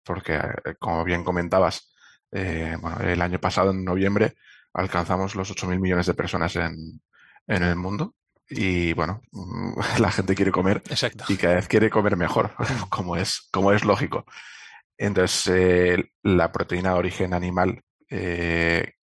Porque, 0.06 0.36
eh, 0.36 0.76
como 0.80 1.04
bien 1.04 1.26
comentabas, 1.26 1.95
eh, 2.38 2.76
bueno, 2.82 3.00
el 3.00 3.22
año 3.22 3.40
pasado, 3.40 3.72
en 3.72 3.86
noviembre, 3.86 4.36
alcanzamos 4.74 5.36
los 5.36 5.50
8.000 5.56 5.80
millones 5.80 6.06
de 6.06 6.14
personas 6.14 6.54
en, 6.58 7.02
en 7.48 7.64
el 7.64 7.78
mundo. 7.78 8.14
Y 8.50 8.92
bueno, 8.92 9.22
la 10.00 10.12
gente 10.12 10.36
quiere 10.36 10.52
comer 10.52 10.84
y 11.30 11.38
cada 11.38 11.56
vez 11.56 11.68
quiere 11.70 11.90
comer 11.90 12.18
mejor, 12.18 12.54
como 12.90 13.16
es, 13.16 13.48
como 13.52 13.72
es 13.72 13.86
lógico. 13.86 14.26
Entonces, 14.98 15.48
eh, 15.56 16.12
la 16.24 16.52
proteína 16.52 16.92
de 16.92 17.00
origen 17.00 17.34
animal 17.34 17.82
eh, 18.10 18.94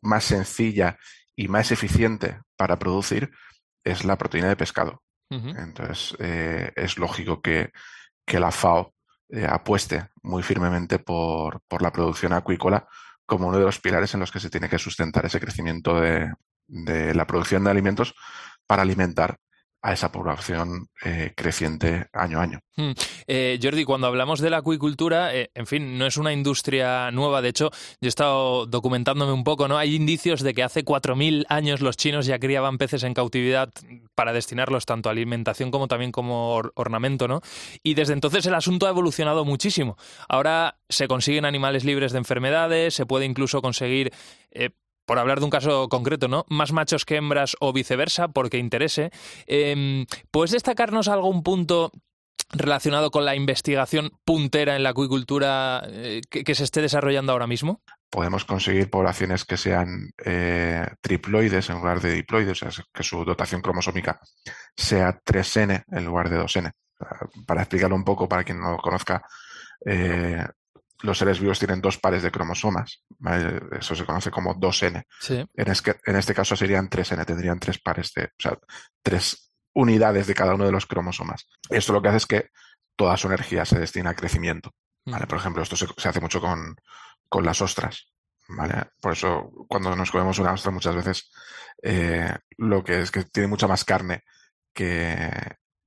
más 0.00 0.24
sencilla 0.24 0.98
y 1.36 1.48
más 1.48 1.70
eficiente 1.70 2.40
para 2.56 2.78
producir 2.78 3.30
es 3.84 4.04
la 4.04 4.16
proteína 4.16 4.48
de 4.48 4.56
pescado. 4.56 5.02
Entonces, 5.30 6.16
es 6.18 6.96
lógico 6.96 7.42
que, 7.42 7.70
que 8.24 8.40
la 8.40 8.50
FAO 8.50 8.94
eh, 9.30 9.46
apueste 9.48 10.08
muy 10.22 10.42
firmemente 10.42 10.98
por, 10.98 11.60
por, 11.68 11.82
la 11.82 11.92
producción 11.92 12.32
acuícola 12.32 12.88
como 13.26 13.48
uno 13.48 13.58
de 13.58 13.64
los 13.64 13.78
pilares 13.78 14.14
en 14.14 14.20
los 14.20 14.32
que 14.32 14.40
se 14.40 14.50
tiene 14.50 14.68
que 14.68 14.78
sustentar 14.78 15.26
ese 15.26 15.40
crecimiento 15.40 16.00
de, 16.00 16.32
de 16.66 17.14
la 17.14 17.26
producción 17.26 17.64
de 17.64 17.70
alimentos 17.70 18.14
para 18.66 18.82
alimentar 18.82 19.38
a 19.80 19.92
esa 19.92 20.10
población 20.10 20.88
eh, 21.04 21.32
creciente 21.36 22.08
año 22.12 22.40
a 22.40 22.42
año. 22.42 22.60
Hmm. 22.76 22.92
Eh, 23.26 23.58
Jordi, 23.62 23.84
cuando 23.84 24.08
hablamos 24.08 24.40
de 24.40 24.50
la 24.50 24.58
acuicultura, 24.58 25.34
eh, 25.34 25.50
en 25.54 25.66
fin, 25.66 25.98
no 25.98 26.06
es 26.06 26.16
una 26.16 26.32
industria 26.32 27.10
nueva. 27.12 27.42
De 27.42 27.50
hecho, 27.50 27.70
yo 28.00 28.06
he 28.06 28.08
estado 28.08 28.66
documentándome 28.66 29.32
un 29.32 29.44
poco, 29.44 29.68
¿no? 29.68 29.78
Hay 29.78 29.94
indicios 29.94 30.42
de 30.42 30.52
que 30.52 30.64
hace 30.64 30.84
4.000 30.84 31.46
años 31.48 31.80
los 31.80 31.96
chinos 31.96 32.26
ya 32.26 32.38
criaban 32.38 32.78
peces 32.78 33.04
en 33.04 33.14
cautividad 33.14 33.70
para 34.14 34.32
destinarlos 34.32 34.84
tanto 34.84 35.08
a 35.08 35.12
alimentación 35.12 35.70
como 35.70 35.86
también 35.86 36.10
como 36.10 36.60
ornamento, 36.74 37.28
¿no? 37.28 37.40
Y 37.82 37.94
desde 37.94 38.14
entonces 38.14 38.46
el 38.46 38.54
asunto 38.54 38.86
ha 38.86 38.90
evolucionado 38.90 39.44
muchísimo. 39.44 39.96
Ahora 40.28 40.78
se 40.88 41.06
consiguen 41.06 41.44
animales 41.44 41.84
libres 41.84 42.12
de 42.12 42.18
enfermedades, 42.18 42.94
se 42.94 43.06
puede 43.06 43.26
incluso 43.26 43.62
conseguir 43.62 44.12
por 45.08 45.18
hablar 45.18 45.38
de 45.38 45.46
un 45.46 45.50
caso 45.50 45.88
concreto, 45.88 46.28
¿no? 46.28 46.44
Más 46.50 46.72
machos 46.72 47.06
que 47.06 47.16
hembras 47.16 47.56
o 47.60 47.72
viceversa, 47.72 48.28
porque 48.28 48.58
interese. 48.58 49.10
Em, 49.46 50.04
¿Puedes 50.30 50.50
destacarnos 50.50 51.08
algún 51.08 51.42
punto 51.42 51.90
relacionado 52.50 53.10
con 53.10 53.24
la 53.24 53.34
investigación 53.34 54.10
puntera 54.26 54.76
en 54.76 54.82
la 54.82 54.90
acuicultura 54.90 55.82
eh, 55.88 56.20
que, 56.30 56.54
se 56.54 56.64
esté 56.64 56.82
desarrollando 56.82 57.32
ahora 57.32 57.46
mismo? 57.46 57.80
Podemos 58.10 58.44
conseguir 58.44 58.90
poblaciones 58.90 59.46
que 59.46 59.56
sean 59.56 60.10
eh, 60.22 60.86
triploides 61.00 61.70
en 61.70 61.76
lugar 61.76 62.02
de 62.02 62.12
diploides, 62.12 62.62
o 62.62 62.70
sea, 62.70 62.84
que 62.92 63.02
su 63.02 63.24
dotación 63.24 63.62
cromosómica 63.62 64.20
sea 64.76 65.18
3N 65.24 65.84
en 65.90 66.04
lugar 66.04 66.28
de 66.28 66.38
2N. 66.38 66.70
Para 67.46 67.62
explicarlo 67.62 67.96
un 67.96 68.04
poco, 68.04 68.28
para 68.28 68.44
quien 68.44 68.60
no 68.60 68.72
lo 68.72 68.78
conozca, 68.78 69.22
eh, 69.86 70.44
los 71.02 71.18
seres 71.18 71.40
vivos 71.40 71.58
tienen 71.58 71.80
dos 71.80 71.98
pares 71.98 72.22
de 72.22 72.30
cromosomas. 72.30 73.04
Eso 73.78 73.94
se 73.94 74.04
conoce 74.04 74.30
como 74.30 74.54
2N. 74.54 75.04
En, 75.28 75.46
en, 75.54 76.16
este 76.16 76.34
caso 76.34 76.56
serían 76.56 76.88
3N, 76.88 77.24
tendrían 77.24 77.58
tres 77.58 77.78
pares 77.78 78.12
de, 78.14 78.24
o 78.24 78.38
sea, 78.38 78.58
tres 79.02 79.52
unidades 79.74 80.26
de 80.26 80.34
cada 80.34 80.54
uno 80.54 80.66
de 80.66 80.72
los 80.72 80.86
cromosomas. 80.86 81.48
Esto 81.70 81.92
lo 81.92 82.02
que 82.02 82.08
hace 82.08 82.16
es 82.16 82.26
que 82.26 82.50
toda 82.96 83.16
su 83.16 83.28
energía 83.28 83.64
se 83.64 83.78
destina 83.78 84.10
a 84.10 84.16
crecimiento. 84.16 84.74
¿vale? 85.06 85.26
Por 85.26 85.38
ejemplo, 85.38 85.62
esto 85.62 85.76
se, 85.76 85.86
hace 86.08 86.20
mucho 86.20 86.40
con, 86.40 87.44
las 87.44 87.62
ostras. 87.62 88.10
¿vale? 88.48 88.86
Por 89.00 89.12
eso, 89.12 89.52
cuando 89.68 89.94
nos 89.94 90.10
comemos 90.10 90.38
una 90.40 90.52
ostra, 90.52 90.72
muchas 90.72 90.96
veces 90.96 91.30
eh, 91.82 92.34
lo 92.56 92.82
que 92.82 93.02
es 93.02 93.10
que 93.10 93.24
tiene 93.24 93.46
mucha 93.46 93.68
más 93.68 93.84
carne 93.84 94.24
que, 94.74 95.30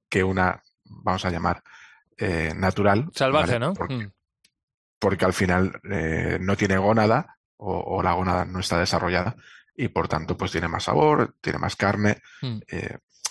que 0.09 0.23
una, 0.23 0.63
vamos 0.85 1.25
a 1.25 1.29
llamar, 1.29 1.61
eh, 2.17 2.53
natural. 2.55 3.09
Salvaje, 3.13 3.59
¿no? 3.59 3.73
Porque, 3.73 3.95
mm. 3.95 4.11
Al 5.25 5.33
final 5.33 5.79
eh, 5.91 6.37
no 6.39 6.55
tiene 6.55 6.77
gónada 6.77 7.37
o, 7.57 8.01
la 8.01 8.13
gónada 8.13 8.45
no 8.45 8.59
está 8.59 8.79
desarrollada 8.79 9.35
y 9.75 9.87
por 9.89 10.07
tanto 10.07 10.35
pues 10.35 10.51
tiene 10.51 10.67
más 10.67 10.85
sabor, 10.85 11.35
tiene 11.41 11.59
más 11.59 11.75
carne. 11.75 12.17
Mm 12.41 12.59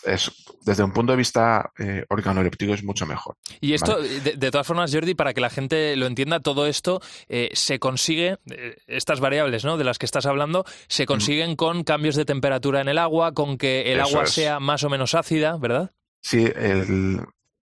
es, 0.04 0.30
desde 0.64 0.83
un 0.83 0.92
punto 0.92 1.12
de 1.12 1.18
vista 1.18 1.72
eh, 1.78 2.04
organoléptico 2.09 2.74
es 2.74 2.85
mucho 2.85 3.06
mejor. 3.06 3.37
Y 3.61 3.74
esto, 3.74 3.98
de, 4.00 4.50
todas 4.50 4.66
formas, 4.66 4.92
Jordi, 4.92 5.14
para 5.14 5.35
que 5.35 5.40
la 5.40 5.50
gente 5.50 5.96
lo 5.96 6.06
entienda, 6.06 6.40
todo 6.40 6.66
esto 6.66 7.00
eh, 7.28 7.50
se 7.52 7.78
consigue, 7.78 8.38
eh, 8.50 8.76
estas 8.87 9.20
variables 9.20 9.64
¿no? 9.64 9.76
de 9.76 9.85
las 9.85 9.98
que 9.98 10.06
estás 10.06 10.26
hablando, 10.26 10.64
se 10.88 11.06
consiguen 11.06 11.56
con 11.56 11.85
cambios 11.85 12.16
de 12.16 12.24
temperatura 12.24 12.80
en 12.80 12.88
el 12.88 12.98
agua, 12.98 13.33
con 13.33 13.59
que 13.59 13.92
el 13.92 14.00
agua 14.00 14.26
sea 14.26 14.61
más 14.61 14.85
o 14.85 14.90
menos 14.90 15.14
ácida, 15.14 15.56
¿verdad? 15.56 15.92
Sí, 16.22 16.44
el, 16.54 17.20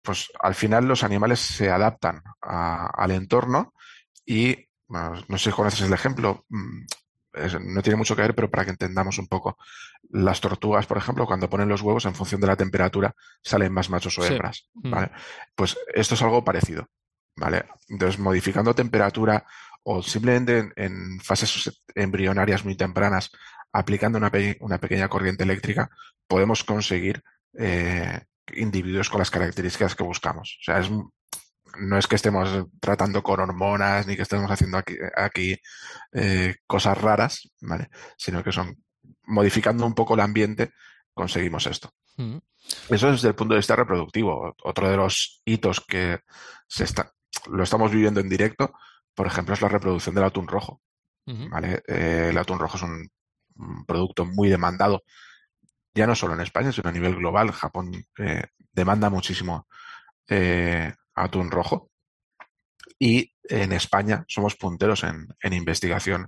pues 0.01 0.31
al 0.39 0.55
final 0.55 0.85
los 0.85 1.03
animales 1.03 1.39
se 1.39 1.69
adaptan 1.69 2.21
al 2.41 3.11
entorno 3.11 3.73
y, 4.25 4.67
no 4.88 5.38
sé 5.38 5.49
si 5.49 5.55
conoces 5.55 5.81
el 5.81 5.93
ejemplo, 5.93 6.45
mm, 6.49 6.81
no 7.62 7.81
tiene 7.81 7.97
mucho 7.97 8.15
que 8.15 8.23
ver, 8.23 8.36
pero 8.36 8.49
para 8.49 8.65
que 8.65 8.71
entendamos 8.71 9.17
un 9.17 9.27
poco. 9.27 9.57
Las 10.10 10.41
tortugas, 10.41 10.86
por 10.86 10.97
ejemplo, 10.97 11.25
cuando 11.25 11.49
ponen 11.49 11.69
los 11.69 11.81
huevos, 11.81 12.05
en 12.05 12.15
función 12.15 12.41
de 12.41 12.47
la 12.47 12.57
temperatura, 12.57 13.15
salen 13.41 13.73
más 13.73 13.89
machos 13.89 14.17
o 14.19 14.25
hembras. 14.25 14.69
Mm. 14.73 14.91
¿vale? 14.91 15.12
Pues 15.55 15.77
esto 15.93 16.15
es 16.15 16.21
algo 16.21 16.43
parecido. 16.43 16.89
¿vale? 17.36 17.65
Entonces, 17.88 18.19
modificando 18.19 18.75
temperatura 18.75 19.45
o 19.84 20.03
simplemente 20.03 20.71
en, 20.75 21.19
fases 21.21 21.84
embrionarias 21.95 22.65
muy 22.65 22.75
tempranas, 22.75 23.31
aplicando 23.71 24.17
una, 24.17 24.31
una, 24.60 24.77
pequeña 24.77 25.07
corriente 25.07 25.43
eléctrica, 25.43 25.89
podemos 26.27 26.63
conseguir 26.63 27.23
eh, 27.57 28.21
individuos 28.53 29.10
con 29.10 29.19
las 29.19 29.31
características 29.31 29.95
que 29.95 30.03
buscamos. 30.03 30.57
O 30.62 30.63
sea, 30.63 30.79
es 30.79 30.89
no 31.79 31.97
es 31.97 32.07
que 32.07 32.15
estemos 32.15 32.65
tratando 32.79 33.23
con 33.23 33.39
hormonas 33.39 34.07
ni 34.07 34.15
que 34.15 34.21
estemos 34.23 34.49
haciendo 34.49 34.77
aquí, 34.77 34.95
aquí 35.15 35.57
eh, 36.12 36.55
cosas 36.67 36.97
raras, 36.97 37.49
¿vale? 37.62 37.89
Sino 38.17 38.43
que 38.43 38.51
son 38.51 38.84
modificando 39.25 39.86
un 39.86 39.93
poco 39.93 40.13
el 40.13 40.19
ambiente, 40.19 40.71
conseguimos 41.13 41.67
esto. 41.67 41.93
Mm. 42.17 42.38
Eso 42.89 43.12
desde 43.12 43.29
el 43.29 43.36
punto 43.36 43.53
de 43.53 43.60
vista 43.60 43.75
reproductivo. 43.75 44.55
Otro 44.63 44.89
de 44.89 44.97
los 44.97 45.41
hitos 45.45 45.79
que 45.81 46.19
se 46.67 46.84
está, 46.84 47.13
lo 47.49 47.63
estamos 47.63 47.91
viviendo 47.91 48.19
en 48.19 48.29
directo, 48.29 48.73
por 49.13 49.27
ejemplo, 49.27 49.53
es 49.53 49.62
la 49.62 49.69
reproducción 49.69 50.15
del 50.15 50.25
atún 50.25 50.47
rojo. 50.47 50.81
¿vale? 51.25 51.81
Eh, 51.88 52.27
el 52.31 52.38
atún 52.38 52.60
rojo 52.60 52.77
es 52.77 52.84
un, 52.84 53.10
producto 53.86 54.25
muy 54.25 54.49
demandado, 54.49 55.03
ya 55.93 56.07
no 56.07 56.15
solo 56.15 56.34
en 56.34 56.41
España, 56.41 56.71
sino 56.71 56.89
a 56.89 56.93
nivel 56.93 57.15
global. 57.15 57.51
Japón 57.51 57.91
eh, 58.17 58.43
demanda 58.71 59.10
muchísimo 59.10 59.67
atún 61.15 61.52
rojo. 61.52 61.91
Y 63.00 63.34
en 63.43 63.74
España 63.74 64.26
somos 64.28 64.56
punteros 64.56 65.04
en, 65.04 65.54
investigación 65.54 66.28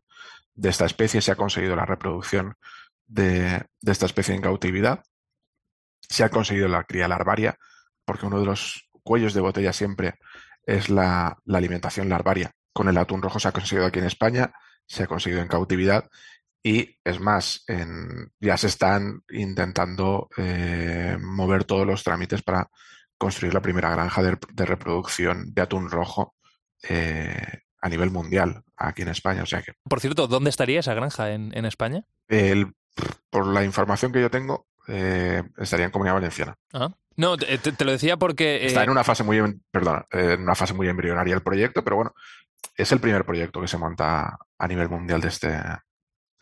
de 0.53 0.69
esta 0.69 0.85
especie. 0.85 1.21
Se 1.21 1.31
ha 1.31 1.35
conseguido 1.35 1.75
la 1.75 1.85
reproducción 1.85 2.55
de, 3.05 3.65
esta 3.81 4.05
especie 4.05 4.33
en 4.35 4.41
cautividad. 4.41 5.03
Se 6.01 6.23
ha 6.23 6.29
conseguido 6.29 6.67
la 6.67 6.83
cría 6.83 7.07
larvaria, 7.07 7.57
porque 8.05 8.25
uno 8.25 8.39
de 8.39 8.45
los 8.45 8.89
cuellos 9.03 9.33
de 9.33 9.41
botella 9.41 9.73
siempre 9.73 10.15
es 10.65 10.89
la, 10.89 11.37
alimentación 11.47 12.09
larvaria. 12.09 12.51
Con 12.73 12.87
el 12.89 12.97
atún 12.97 13.21
rojo 13.21 13.39
se 13.39 13.47
ha 13.47 13.51
conseguido 13.51 13.85
aquí 13.85 13.99
en 13.99 14.05
España, 14.05 14.53
se 14.85 15.03
ha 15.03 15.07
conseguido 15.07 15.41
en 15.41 15.47
cautividad 15.47 16.09
y 16.63 16.97
es 17.03 17.19
más, 17.19 17.65
ya 18.39 18.57
se 18.57 18.67
están 18.67 19.21
intentando 19.29 20.29
eh, 20.37 21.17
mover 21.19 21.65
todos 21.65 21.85
los 21.85 22.03
trámites 22.03 22.41
para 22.41 22.69
construir 23.23 23.53
la 23.53 23.61
primera 23.61 23.89
granja 23.89 24.21
de, 24.21 24.65
reproducción 24.65 25.53
de 25.53 25.61
atún 25.61 25.89
rojo 25.89 26.35
eh, 26.87 27.61
a 27.81 27.89
nivel 27.89 28.11
mundial 28.11 28.63
aquí 28.77 29.01
en 29.01 29.09
España. 29.09 29.43
O 29.43 29.45
sea 29.45 29.61
que. 29.61 29.73
Por 29.83 29.99
cierto, 29.99 30.27
¿dónde 30.27 30.49
estaría 30.49 30.79
esa 30.79 30.93
granja 30.93 31.31
en, 31.31 31.65
España? 31.65 32.03
por 33.29 33.47
la 33.47 33.63
información 33.63 34.11
que 34.11 34.21
yo 34.21 34.29
tengo, 34.29 34.67
eh, 34.87 35.41
estaría 35.57 35.85
en 35.85 35.91
Comunidad 35.91 36.15
Valenciana. 36.15 36.55
Ah. 36.73 36.89
No, 37.15 37.37
te, 37.37 37.85
lo 37.85 37.91
decía 37.91 38.17
porque. 38.17 38.65
Está 38.65 38.83
en 38.83 38.89
una 38.89 39.03
fase 39.03 39.23
muy, 39.23 39.39
perdona, 39.71 40.05
en 40.11 40.41
una 40.41 40.55
fase 40.55 40.73
muy 40.73 40.87
embrionaria 40.87 41.35
el 41.35 41.43
proyecto, 41.43 41.83
pero 41.83 41.97
bueno, 41.97 42.13
es 42.75 42.91
el 42.91 42.99
primer 42.99 43.25
proyecto 43.25 43.61
que 43.61 43.67
se 43.67 43.77
monta 43.77 44.37
a 44.57 44.67
nivel 44.67 44.89
mundial 44.89 45.21
de 45.21 45.27
este, 45.27 45.59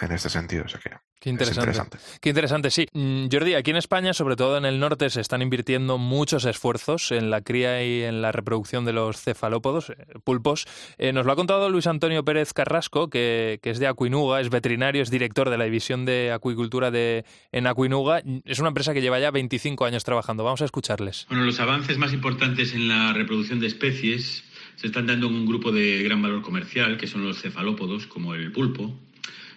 en 0.06 0.12
este 0.12 0.30
sentido. 0.30 0.66
O 0.66 0.68
sea 0.68 0.80
que 0.80 0.92
Qué 1.22 1.30
interesante. 1.30 2.00
Qué 2.20 2.30
interesante, 2.30 2.72
sí. 2.72 2.88
Mm, 2.94 3.28
Jordi, 3.32 3.54
aquí 3.54 3.70
en 3.70 3.78
España, 3.78 4.12
sobre 4.12 4.36
todo 4.36 4.58
en 4.58 4.66
el 4.66 4.80
norte, 4.80 5.08
se 5.12 5.22
están 5.22 5.44
invirtiendo 5.44 6.00
muchos 6.00 6.46
esfuerzos 6.46 7.12
en 7.12 7.30
la 7.30 7.42
cría 7.42 7.86
y 7.86 8.02
en 8.02 8.24
la 8.24 8.32
reproducción 8.32 8.86
de 8.86 8.94
los 8.94 9.22
cefalópodos, 9.22 9.92
eh, 9.92 9.96
pulpos. 10.24 10.66
Eh, 10.98 11.14
nos 11.14 11.28
lo 11.28 11.32
ha 11.32 11.36
contado 11.36 11.70
Luis 11.70 11.86
Antonio 11.86 12.26
Pérez 12.26 12.54
Carrasco, 12.54 13.12
que, 13.12 13.60
es 13.62 13.78
de 13.78 13.86
Acuinuga, 13.86 14.42
es 14.42 14.50
veterinario, 14.50 15.04
es 15.04 15.12
director 15.12 15.52
de 15.52 15.60
la 15.60 15.66
división 15.66 16.06
de 16.06 16.32
acuicultura 16.32 16.90
de, 16.90 17.24
en 17.52 17.68
Acuinuga. 17.68 18.24
Es 18.44 18.58
una 18.58 18.70
empresa 18.70 18.92
que 18.92 19.02
lleva 19.02 19.20
ya 19.20 19.30
25 19.30 19.86
años 19.86 20.04
trabajando. 20.04 20.44
Vamos 20.44 20.64
a 20.64 20.66
escucharles. 20.66 21.28
Bueno, 21.30 21.46
los 21.46 21.60
avances 21.60 22.00
más 22.00 22.14
importantes 22.14 22.74
en 22.74 22.88
la 22.88 23.14
reproducción 23.14 23.60
de 23.60 23.68
especies 23.68 24.44
se 24.76 24.88
están 24.88 25.06
dando 25.06 25.28
en 25.28 25.36
un 25.36 25.46
grupo 25.46 25.72
de 25.72 26.02
gran 26.02 26.20
valor 26.20 26.42
comercial, 26.42 26.98
que 26.98 27.06
son 27.06 27.24
los 27.24 27.40
cefalópodos, 27.40 28.08
como 28.08 28.34
el 28.34 28.52
pulpo 28.52 28.92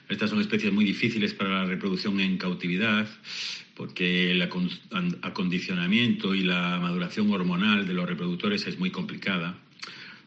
estas 0.09 0.31
son 0.31 0.41
especies 0.41 0.73
muy 0.73 0.85
difíciles 0.85 1.35
para 1.35 1.51
la 1.51 1.65
reproducción 1.65 2.21
en 2.21 2.39
cautividad 2.39 3.07
porque 3.75 4.31
el 4.31 4.43
acondicionamiento 4.43 6.35
y 6.35 6.43
la 6.43 6.79
maduración 6.81 7.31
hormonal 7.31 7.87
de 7.87 7.95
los 7.95 8.09
reproductores 8.09 8.67
es 8.67 8.79
muy 8.79 8.91
complicada 8.91 9.57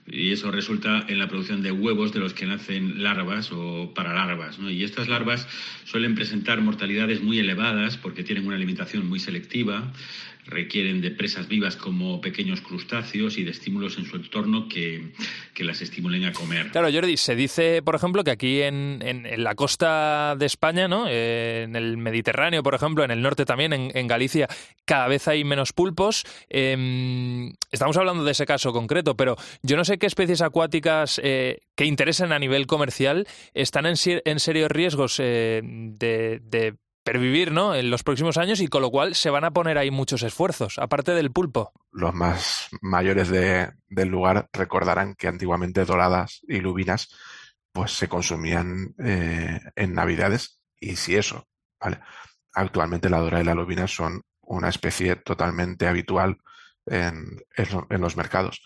y 0.10 0.32
eso 0.32 0.52
resulta 0.52 1.06
en 1.10 1.20
la 1.20 1.28
producción 1.28 1.62
de 1.62 1.72
huevos 1.72 2.14
de 2.14 2.20
los 2.20 2.34
que 2.34 2.46
nacen 2.46 3.04
larvas 3.04 3.52
o 3.52 3.94
paralarvas. 3.94 4.58
¿no? 4.58 4.70
Y 4.72 4.84
estas 4.84 5.10
larvas 5.10 5.48
suelen 5.84 6.16
presentar 6.16 6.62
mortalidades 6.62 7.22
muy 7.22 7.40
elevadas 7.40 7.98
porque 7.98 8.24
tienen 8.24 8.48
una 8.48 8.56
alimentación 8.56 9.08
muy 9.08 9.20
selectiva, 9.20 9.92
requieren 10.48 11.02
de 11.02 11.12
presas 11.12 11.48
vivas 11.48 11.76
como 11.76 12.22
pequeños 12.22 12.62
crustáceos 12.62 13.38
y 13.38 13.44
de 13.44 13.52
estímulos 13.52 13.98
en 13.98 14.06
su 14.06 14.16
entorno 14.16 14.68
que, 14.68 15.12
las 15.60 15.82
estimulen 15.82 16.24
a 16.24 16.34
comer. 16.34 16.70
Claro, 16.72 16.88
Jordi, 16.92 17.18
se 17.18 17.36
dice, 17.36 17.82
por 17.82 17.96
ejemplo, 17.96 18.24
que 18.24 18.32
aquí 18.32 18.62
en, 18.62 19.00
en, 19.02 19.44
la 19.44 19.56
costa 19.56 20.36
de 20.38 20.46
España, 20.46 20.88
¿no? 20.88 21.08
Eh, 21.10 21.64
en 21.64 21.76
el 21.76 21.98
Mediterráneo, 21.98 22.64
por 22.64 22.76
ejemplo, 22.76 23.04
en 23.04 23.12
el 23.12 23.22
norte 23.22 23.44
también, 23.44 23.74
en, 23.74 24.08
Galicia, 24.08 24.48
cada 24.86 25.08
vez 25.08 25.28
hay 25.28 25.44
menos 25.44 25.74
pulpos. 25.74 26.26
Em, 26.48 27.54
estamos 27.72 27.98
hablando 27.98 28.24
de 28.24 28.32
ese 28.32 28.46
caso 28.46 28.72
concreto, 28.72 29.18
pero 29.18 29.36
yo 29.64 29.76
no 29.76 29.84
sé 29.84 29.98
qué 29.98 30.06
especies 30.06 30.42
acuáticas 30.42 31.20
eh, 31.24 31.60
que 31.76 31.86
interesen 31.86 32.32
a 32.32 32.40
nivel 32.40 32.68
comercial 32.68 33.28
están 33.54 33.86
en, 33.88 33.96
en 34.06 34.40
serios 34.40 34.72
riesgos 34.72 35.20
eh, 35.20 35.62
de, 35.64 36.40
de 36.44 36.76
pervivir 37.08 37.54
¿no? 37.54 37.74
en 37.74 37.90
los 37.90 38.04
próximos 38.04 38.38
años 38.38 38.60
y 38.60 38.68
con 38.68 38.82
lo 38.82 38.92
cual 38.92 39.16
se 39.16 39.30
van 39.30 39.46
a 39.46 39.52
poner 39.52 39.78
ahí 39.78 39.92
muchos 39.92 40.24
esfuerzos, 40.24 40.78
aparte 40.78 41.14
del 41.14 41.32
pulpo. 41.32 41.72
Los 41.94 42.14
más 42.14 42.68
mayores 42.82 43.30
del 43.30 44.10
lugar 44.10 44.50
recordarán 44.52 45.16
que 45.16 45.30
antiguamente 45.30 45.86
doradas 45.86 46.42
y 46.50 46.60
lubinas 46.60 47.16
pues 47.72 47.94
se 47.94 48.10
consumían 48.10 48.94
eh, 49.00 49.62
en 49.78 49.94
navidades 49.94 50.60
y 50.82 50.98
si 50.98 51.16
eso, 51.16 51.48
¿vale? 51.80 52.02
Actualmente 52.54 53.10
la 53.10 53.20
dorada 53.20 53.42
y 53.42 53.46
la 53.46 53.56
lubina 53.56 53.88
son 53.88 54.24
una 54.42 54.68
especie 54.68 55.16
totalmente 55.16 55.88
habitual 55.88 56.40
en, 56.88 57.42
en, 57.56 58.02
los 58.02 58.18
mercados 58.18 58.64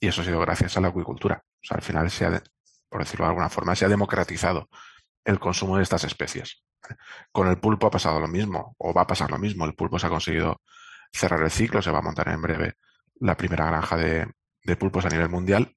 y 0.00 0.06
eso 0.06 0.22
ha 0.22 0.24
sido 0.24 0.40
gracias 0.40 0.78
a 0.78 0.80
la 0.80 0.88
acuicultura. 0.88 1.44
O 1.44 1.64
sea, 1.66 1.76
al 1.76 1.82
final 1.82 2.10
se 2.10 2.24
ha, 2.24 2.42
por 2.88 3.02
decirlo 3.02 3.26
de 3.26 3.30
alguna 3.30 3.50
forma, 3.50 3.76
se 3.76 3.84
ha 3.84 3.88
democratizado 3.88 4.70
el 5.26 5.38
consumo 5.38 5.76
de 5.76 5.82
estas 5.82 6.04
especies. 6.04 6.62
Con 7.30 7.48
el 7.48 7.58
pulpo 7.58 7.86
ha 7.86 7.90
pasado 7.90 8.20
lo 8.20 8.28
mismo, 8.28 8.74
o 8.78 8.92
va 8.92 9.02
a 9.02 9.06
pasar 9.06 9.30
lo 9.30 9.38
mismo. 9.38 9.64
El 9.64 9.74
pulpo 9.74 9.98
se 9.98 10.06
ha 10.06 10.10
conseguido 10.10 10.60
cerrar 11.12 11.42
el 11.42 11.50
ciclo, 11.50 11.82
se 11.82 11.90
va 11.90 11.98
a 11.98 12.02
montar 12.02 12.28
en 12.28 12.42
breve 12.42 12.76
la 13.20 13.36
primera 13.36 13.66
granja 13.66 13.96
de, 13.96 14.26
pulpos 14.78 15.04
a 15.04 15.08
nivel 15.08 15.28
mundial 15.28 15.76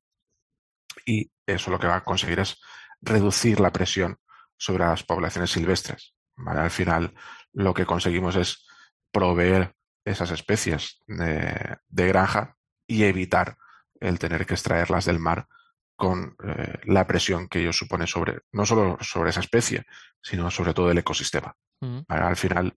y 1.06 1.32
eso 1.45 1.70
lo 1.70 1.80
que 1.80 1.88
va 1.88 1.97
a 1.97 2.03
conseguir 2.03 2.39
es 2.39 2.60
reducir 3.01 3.60
la 3.60 3.72
presión 3.72 4.18
sobre 4.58 4.86
las 4.86 5.03
poblaciones 5.03 5.51
silvestres. 5.51 6.16
Al 6.45 6.72
final 6.72 7.14
lo 7.53 7.74
que 7.74 7.86
conseguimos 7.86 8.36
es 8.36 8.66
proveer 9.12 9.76
esas 10.03 10.32
especies 10.32 11.01
de, 11.08 11.78
granja 11.89 12.56
y 12.88 13.03
evitar 13.03 13.58
el 13.99 14.20
tener 14.20 14.45
que 14.45 14.53
extraerlas 14.53 15.06
del 15.06 15.20
mar 15.20 15.47
con 15.96 16.36
eh, 16.43 16.80
la 16.86 17.08
presión 17.08 17.48
que 17.48 17.60
ello 17.60 17.74
supone 17.74 18.08
sobre, 18.08 18.41
no 18.52 18.66
solo 18.66 18.98
sobre 19.02 19.30
esa 19.30 19.39
especie, 19.39 19.86
sino 20.22 20.52
sobre 20.52 20.74
todo 20.74 20.91
el 20.91 20.98
ecosistema. 20.98 21.56
Mm. 21.82 22.00
Al 22.08 22.36
final, 22.36 22.76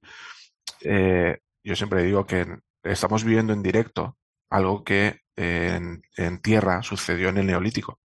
eh, 0.80 1.38
yo 1.62 1.76
siempre 1.76 2.02
digo 2.02 2.26
que 2.26 2.46
estamos 2.82 3.24
viviendo 3.24 3.52
en 3.52 3.62
directo 3.62 4.16
algo 4.50 4.84
que 4.84 5.20
en, 5.36 6.02
tierra 6.42 6.82
sucedió 6.82 7.28
en 7.28 7.38
el 7.38 7.46
Neolítico, 7.46 8.00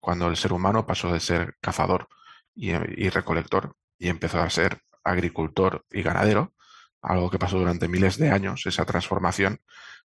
cuando 0.00 0.28
el 0.28 0.36
ser 0.36 0.52
humano 0.52 0.86
pasó 0.86 1.12
de 1.12 1.20
ser 1.20 1.54
cazador 1.60 2.08
y, 2.54 2.72
y 2.72 3.08
recolector 3.08 3.74
y 3.98 4.08
empezó 4.08 4.40
a 4.40 4.50
ser 4.50 4.80
agricultor 5.02 5.84
y 5.90 6.02
ganadero, 6.02 6.52
algo 7.00 7.30
que 7.30 7.38
pasó 7.38 7.58
durante 7.58 7.88
miles 7.88 8.18
de 8.18 8.30
años, 8.30 8.66
esa 8.66 8.84
transformación, 8.84 9.60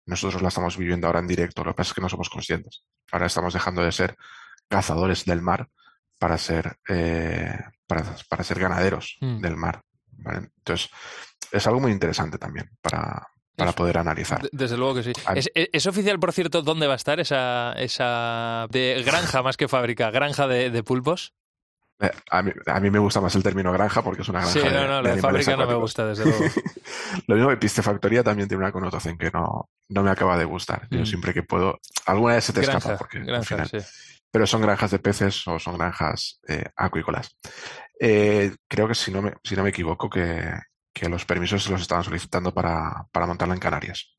nosotros 0.05 0.41
la 0.41 0.47
estamos 0.47 0.78
viviendo 0.78 1.08
ahora 1.08 1.20
en 1.20 1.28
directo, 1.28 1.64
lo 1.64 1.72
que 1.72 1.78
pasa 1.78 1.91
es 1.91 1.93
que 1.95 2.01
no 2.01 2.10
somos 2.10 2.30
conscientes. 2.30 2.84
Ahora 3.12 3.28
estamos 3.28 3.53
dejando 3.53 3.84
de 3.84 3.91
ser 3.91 4.16
cazadores 4.68 5.26
del 5.26 5.41
mar 5.41 5.70
para 6.20 6.38
ser, 6.38 6.78
eh, 6.89 7.59
para, 7.86 8.43
ser 8.43 8.59
ganaderos 8.59 9.18
mm. 9.22 9.41
del 9.41 9.57
mar. 9.57 9.82
Entonces, 10.26 10.89
es 11.51 11.68
algo 11.68 11.80
muy 11.80 11.91
interesante 11.91 12.38
también 12.38 12.70
para, 12.82 13.28
para 13.55 13.72
poder 13.72 13.97
analizar. 13.97 14.47
Desde 14.51 14.78
luego 14.78 14.95
que 14.95 15.03
sí. 15.03 15.13
¿Es, 15.53 15.88
oficial, 15.88 16.20
por 16.20 16.34
cierto, 16.34 16.61
dónde 16.61 16.88
va 16.88 16.93
a 16.93 16.97
estar 16.97 17.20
esa, 17.20 17.74
esa 17.74 18.68
de 18.70 19.03
granja 19.05 19.41
más 19.41 19.57
que 19.57 19.68
fábrica? 19.68 20.11
¿Granja 20.11 20.47
de, 20.47 20.84
pulpos? 20.84 21.34
Eh, 21.99 22.11
a, 22.30 22.43
mí, 22.43 22.51
a, 22.68 22.80
mí, 22.80 22.91
me 22.91 22.99
gusta 22.99 23.22
más 23.22 23.36
el 23.36 23.41
término 23.41 23.72
granja 23.72 24.03
porque 24.03 24.22
es 24.22 24.30
una 24.30 24.41
granja. 24.41 24.59
Sí, 24.59 24.65
no, 24.65 24.88
no, 24.88 25.01
la 25.01 25.15
de 25.15 25.22
fábrica 25.22 25.55
no 25.55 25.65
me 25.65 25.74
gusta, 25.74 26.05
desde 26.05 26.26
luego. 26.26 26.45
Lo 27.28 27.36
mismo 27.36 27.49
que 27.49 27.57
piscifactoría 27.57 28.24
también 28.24 28.47
tiene 28.47 28.63
una 28.63 28.72
connotación 28.72 29.18
que 29.18 29.32
no, 29.32 29.70
no 29.89 30.03
me 30.03 30.11
acaba 30.11 30.38
de 30.38 30.45
gustar. 30.45 30.88
Yo 30.91 31.01
mm. 31.01 31.05
siempre 31.05 31.34
que 31.34 31.41
puedo. 31.41 31.80
Alguna 32.05 32.36
vez 32.36 32.43
se 32.43 32.53
te 32.53 32.61
escapa 32.61 32.97
porque 32.97 33.20
al 33.20 33.45
final, 33.45 33.68
sí 33.68 33.80
pero 34.38 34.46
son 34.46 34.62
granjas 34.62 34.92
de 34.92 35.00
peces 35.00 35.48
o 35.48 35.58
son 35.58 35.80
granjas 35.80 36.40
eh, 36.48 36.66
acuícolas. 36.76 37.36
Eh, 38.00 38.56
creo 38.68 38.88
que 38.88 38.94
si 38.94 39.10
no 39.10 39.24
me, 39.24 39.34
si 39.44 39.56
no 39.56 39.64
me 39.64 39.70
equivoco, 39.70 40.12
que, 40.12 40.54
los 41.10 41.26
permisos 41.26 41.64
se 41.64 41.72
los 41.72 41.82
estaban 41.82 42.04
solicitando 42.04 42.54
para, 42.54 43.08
para 43.12 43.26
montarla 43.26 43.56
en 43.56 43.60
Canarias. 43.60 44.14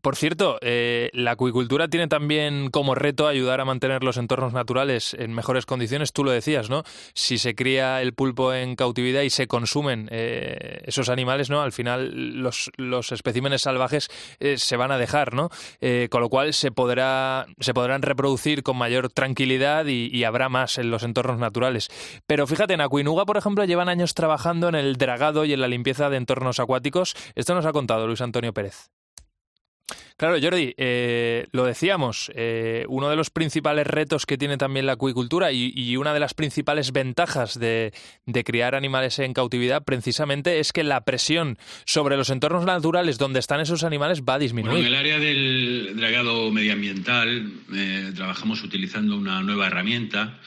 Por 0.00 0.16
cierto, 0.16 0.58
eh, 0.62 1.10
la 1.12 1.32
acuicultura 1.32 1.88
tiene 1.88 2.08
también 2.08 2.70
como 2.70 2.94
reto 2.94 3.26
ayudar 3.28 3.60
a 3.60 3.66
mantener 3.66 4.02
los 4.02 4.16
entornos 4.16 4.54
naturales 4.54 5.14
en 5.14 5.34
mejores 5.34 5.66
condiciones. 5.66 6.12
Tú 6.12 6.24
lo 6.24 6.30
decías, 6.30 6.70
¿no? 6.70 6.84
Si 7.12 7.36
se 7.36 7.54
cría 7.54 8.00
el 8.00 8.14
pulpo 8.14 8.54
en 8.54 8.76
cautividad 8.76 9.22
y 9.22 9.30
se 9.30 9.46
consumen 9.46 10.08
eh, 10.10 10.82
esos 10.84 11.10
animales, 11.10 11.50
¿no? 11.50 11.60
Al 11.60 11.72
final 11.72 12.40
los, 12.42 12.70
los 12.76 13.12
especímenes 13.12 13.62
salvajes 13.62 14.08
eh, 14.38 14.56
se 14.56 14.76
van 14.76 14.90
a 14.90 14.98
dejar, 14.98 15.34
¿no? 15.34 15.50
con 16.10 16.20
lo 16.20 16.28
cual 16.28 16.54
se 16.54 16.70
podrá 16.70 17.46
se 17.58 17.74
podrán 17.74 18.02
reproducir 18.02 18.62
con 18.62 18.76
mayor 18.76 19.10
tranquilidad 19.10 19.86
y, 19.86 20.08
y, 20.12 20.24
habrá 20.24 20.48
más 20.48 20.78
en 20.78 20.90
los 20.90 21.02
entornos 21.02 21.38
naturales. 21.38 21.88
Pero 22.26 22.46
fíjate, 22.46 22.74
en 22.74 22.80
Aquinuga, 22.80 23.24
por 23.26 23.36
ejemplo, 23.36 23.64
llevan 23.64 23.88
años 23.88 24.14
trabajando 24.14 24.68
en 24.68 24.74
el 24.74 24.96
dragado 24.96 25.44
y 25.44 25.52
en 25.52 25.60
la 25.60 25.68
limpieza 25.68 26.10
de 26.10 26.16
entornos 26.16 26.60
acuáticos. 26.60 27.14
Esto 27.34 27.54
nos 27.54 27.66
ha 27.66 27.72
contado 27.72 28.06
Luis 28.06 28.20
Antonio 28.20 28.52
Pérez. 28.52 28.90
Claro, 30.20 30.36
Jordi, 30.38 30.74
eh, 30.76 31.46
lo 31.52 31.64
decíamos, 31.64 32.30
eh, 32.34 32.84
uno 32.88 33.08
de 33.08 33.16
los 33.16 33.30
principales 33.30 33.86
retos 33.86 34.26
que 34.26 34.36
tiene 34.36 34.58
también 34.58 34.84
la 34.84 34.92
acuicultura 34.92 35.50
y, 35.50 35.96
una 35.96 36.12
de 36.12 36.20
las 36.20 36.34
principales 36.34 36.92
ventajas 36.92 37.58
de, 37.58 37.92
criar 38.44 38.74
animales 38.74 39.18
en 39.18 39.32
cautividad 39.32 39.82
precisamente 39.82 40.60
es 40.60 40.72
que 40.72 40.84
la 40.84 41.06
presión 41.06 41.56
sobre 41.86 42.18
los 42.18 42.28
entornos 42.28 42.66
naturales 42.66 43.16
donde 43.16 43.40
están 43.40 43.60
esos 43.60 43.82
animales 43.82 44.22
va 44.22 44.34
a 44.34 44.38
disminuir. 44.38 44.80
en 44.80 44.86
el 44.86 44.94
área 44.94 45.18
del 45.18 45.94
dragado 45.96 46.50
medioambiental 46.50 47.50
eh, 47.74 48.12
trabajamos 48.14 48.62
utilizando 48.62 49.16
una 49.16 49.40
nueva 49.40 49.68
herramienta 49.68 50.38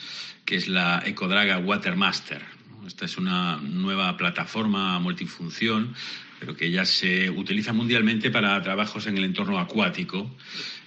que 0.45 0.55
es 0.55 0.67
la 0.67 1.01
Ecodraga 1.03 1.57
Watermaster. 1.57 2.43
Esta 2.85 3.05
es 3.05 3.17
una 3.17 3.57
nueva 3.57 4.15
plataforma 4.17 4.99
multifunción 4.99 5.95
pero 6.43 6.57
que 6.57 6.69
ya 6.69 6.83
se 6.83 7.29
utiliza 7.29 7.71
mundialmente 7.71 8.29
para 8.29 8.61
trabajos 8.61 9.07
en 9.07 9.17
el 9.17 9.23
entorno 9.23 9.59
acuático, 9.59 10.29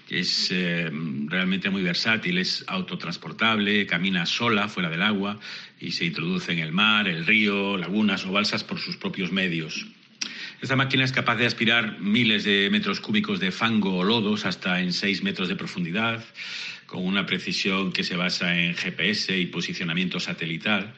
que 0.07 0.21
es 0.21 0.51
eh, 0.51 0.91
realmente 1.29 1.71
muy 1.71 1.83
versátil, 1.83 2.37
es 2.37 2.63
autotransportable, 2.67 3.87
camina 3.87 4.27
sola 4.27 4.69
fuera 4.69 4.91
del 4.91 5.01
agua 5.01 5.41
y 5.81 5.93
se 5.93 6.05
introduce 6.05 6.53
en 6.53 6.59
el 6.59 6.73
mar, 6.73 7.09
el 7.09 7.25
río, 7.25 7.79
lagunas 7.79 8.27
o 8.27 8.33
balsas 8.33 8.65
por 8.65 8.79
sus 8.79 8.99
propios 8.99 9.33
medios. 9.33 9.87
Esta 10.61 10.77
máquina 10.77 11.05
es 11.05 11.13
capaz 11.13 11.37
de 11.37 11.47
aspirar 11.47 12.01
miles 12.01 12.45
de 12.45 12.69
metros 12.71 13.01
cúbicos 13.01 13.41
de 13.41 13.51
fango 13.51 13.97
o 13.97 14.05
lodos 14.05 14.45
hasta 14.45 14.83
en 14.83 14.93
seis 14.93 15.23
metros 15.23 15.49
de 15.49 15.57
profundidad 15.57 16.23
con 16.87 17.05
una 17.05 17.27
precisión 17.27 17.93
que 17.93 18.05
se 18.05 18.17
basa 18.17 18.57
en 18.57 18.75
GPS 18.75 19.37
y 19.37 19.47
posicionamiento 19.47 20.21
satelital, 20.21 20.95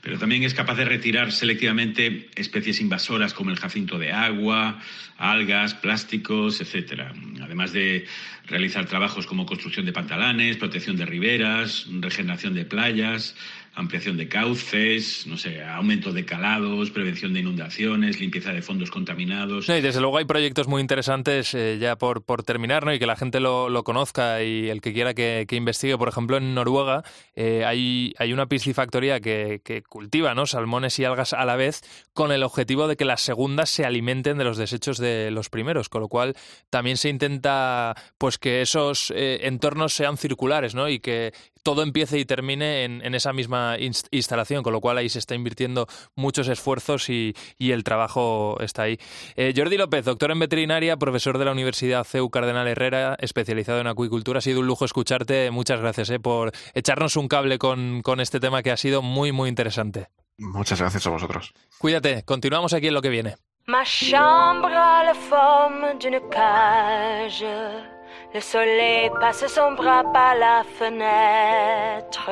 pero 0.00 0.18
también 0.18 0.44
es 0.44 0.54
capaz 0.54 0.76
de 0.76 0.84
retirar 0.84 1.32
selectivamente 1.32 2.30
especies 2.34 2.80
invasoras 2.80 3.34
como 3.34 3.50
el 3.50 3.58
jacinto 3.58 3.98
de 3.98 4.12
agua, 4.12 4.80
algas, 5.18 5.74
plásticos, 5.74 6.60
etc. 6.60 7.02
Además 7.42 7.72
de 7.72 8.06
realizar 8.46 8.86
trabajos 8.86 9.26
como 9.26 9.46
construcción 9.46 9.86
de 9.86 9.92
pantalanes, 9.92 10.56
protección 10.56 10.96
de 10.96 11.06
riberas, 11.06 11.86
regeneración 12.00 12.54
de 12.54 12.64
playas, 12.64 13.36
ampliación 13.74 14.16
de 14.16 14.28
cauces, 14.28 15.26
no 15.26 15.36
sé, 15.36 15.62
aumento 15.64 16.12
de 16.12 16.24
calados, 16.24 16.90
prevención 16.90 17.32
de 17.32 17.40
inundaciones, 17.40 18.20
limpieza 18.20 18.52
de 18.52 18.60
fondos 18.60 18.90
contaminados. 18.90 19.68
y 19.68 19.80
desde 19.80 20.00
luego 20.00 20.18
hay 20.18 20.26
proyectos 20.26 20.68
muy 20.68 20.80
interesantes 20.80 21.54
eh, 21.54 21.78
ya 21.80 21.96
por, 21.96 22.22
por 22.22 22.42
terminar, 22.42 22.84
¿no? 22.84 22.92
Y 22.92 22.98
que 22.98 23.06
la 23.06 23.16
gente 23.16 23.40
lo, 23.40 23.70
lo 23.70 23.82
conozca 23.82 24.42
y 24.42 24.68
el 24.68 24.80
que 24.80 24.92
quiera 24.92 25.14
que, 25.14 25.46
que 25.48 25.56
investigue. 25.56 25.96
Por 25.96 26.08
ejemplo, 26.08 26.36
en 26.36 26.54
Noruega 26.54 27.02
eh, 27.34 27.64
hay, 27.64 28.14
hay 28.18 28.32
una 28.32 28.46
piscifactoría 28.46 29.20
que, 29.20 29.60
que 29.64 29.82
cultiva 29.82 30.34
¿no? 30.34 30.46
salmones 30.46 30.98
y 30.98 31.04
algas 31.04 31.32
a 31.32 31.44
la 31.44 31.56
vez 31.56 31.80
con 32.12 32.30
el 32.32 32.42
objetivo 32.42 32.88
de 32.88 32.96
que 32.96 33.04
las 33.04 33.22
segundas 33.22 33.70
se 33.70 33.84
alimenten 33.84 34.36
de 34.38 34.44
los 34.44 34.58
desechos 34.58 34.98
de 34.98 35.30
los 35.30 35.48
primeros, 35.48 35.88
con 35.88 36.02
lo 36.02 36.08
cual 36.08 36.34
también 36.70 36.96
se 36.96 37.08
intenta 37.08 37.94
pues 38.18 38.38
que 38.38 38.60
esos 38.60 39.12
eh, 39.16 39.40
entornos 39.42 39.94
sean 39.94 40.16
circulares, 40.16 40.74
¿no? 40.74 40.88
Y 40.88 41.00
que 41.00 41.32
todo 41.62 41.82
empiece 41.82 42.18
y 42.18 42.24
termine 42.24 42.84
en, 42.84 43.14
esa 43.14 43.32
misma 43.32 43.76
instalación, 43.78 44.62
con 44.62 44.72
lo 44.72 44.80
cual 44.80 44.98
ahí 44.98 45.08
se 45.08 45.18
está 45.18 45.34
invirtiendo 45.34 45.86
muchos 46.14 46.48
esfuerzos 46.48 47.08
y, 47.08 47.34
el 47.58 47.84
trabajo 47.84 48.58
está 48.60 48.82
ahí. 48.82 48.98
Eh, 49.34 49.54
Jordi 49.56 49.78
López, 49.78 50.04
doctor 50.04 50.30
en 50.30 50.38
veterinaria, 50.38 50.98
profesor 50.98 51.38
de 51.38 51.46
la 51.46 51.52
Universidad 51.52 52.04
CEU 52.04 52.28
Cardenal 52.28 52.68
Herrera, 52.68 53.16
especializado 53.18 53.80
en 53.80 53.86
acuicultura. 53.86 54.38
Ha 54.38 54.42
sido 54.42 54.60
un 54.60 54.66
lujo 54.66 54.84
escucharte. 54.84 55.50
Muchas 55.50 55.80
gracias 55.80 56.10
eh, 56.10 56.20
por 56.20 56.52
echarnos 56.74 57.16
un 57.16 57.28
cable 57.28 57.56
con, 57.56 58.02
con 58.02 58.20
este 58.20 58.40
tema 58.40 58.62
que 58.62 58.72
ha 58.72 58.76
sido 58.76 59.00
muy, 59.00 59.32
muy 59.32 59.48
interesante. 59.48 60.08
Muchas 60.36 60.80
gracias 60.80 61.06
a 61.06 61.10
vosotros. 61.10 61.54
Cuídate, 61.78 62.24
continuamos 62.24 62.74
aquí 62.74 62.88
en 62.88 62.94
lo 62.94 63.00
que 63.00 63.08
viene. 63.08 63.36
Ma 63.66 63.84
chambre 63.84 64.74
a 64.74 65.04
la 65.04 65.14
forme 65.14 65.94
d'une 65.94 66.20
cage. 66.28 68.01
Le 68.34 68.40
soleil 68.40 69.10
passe 69.20 69.46
son 69.46 69.72
bras 69.72 70.04
par 70.10 70.34
la 70.34 70.62
fenêtre. 70.78 72.30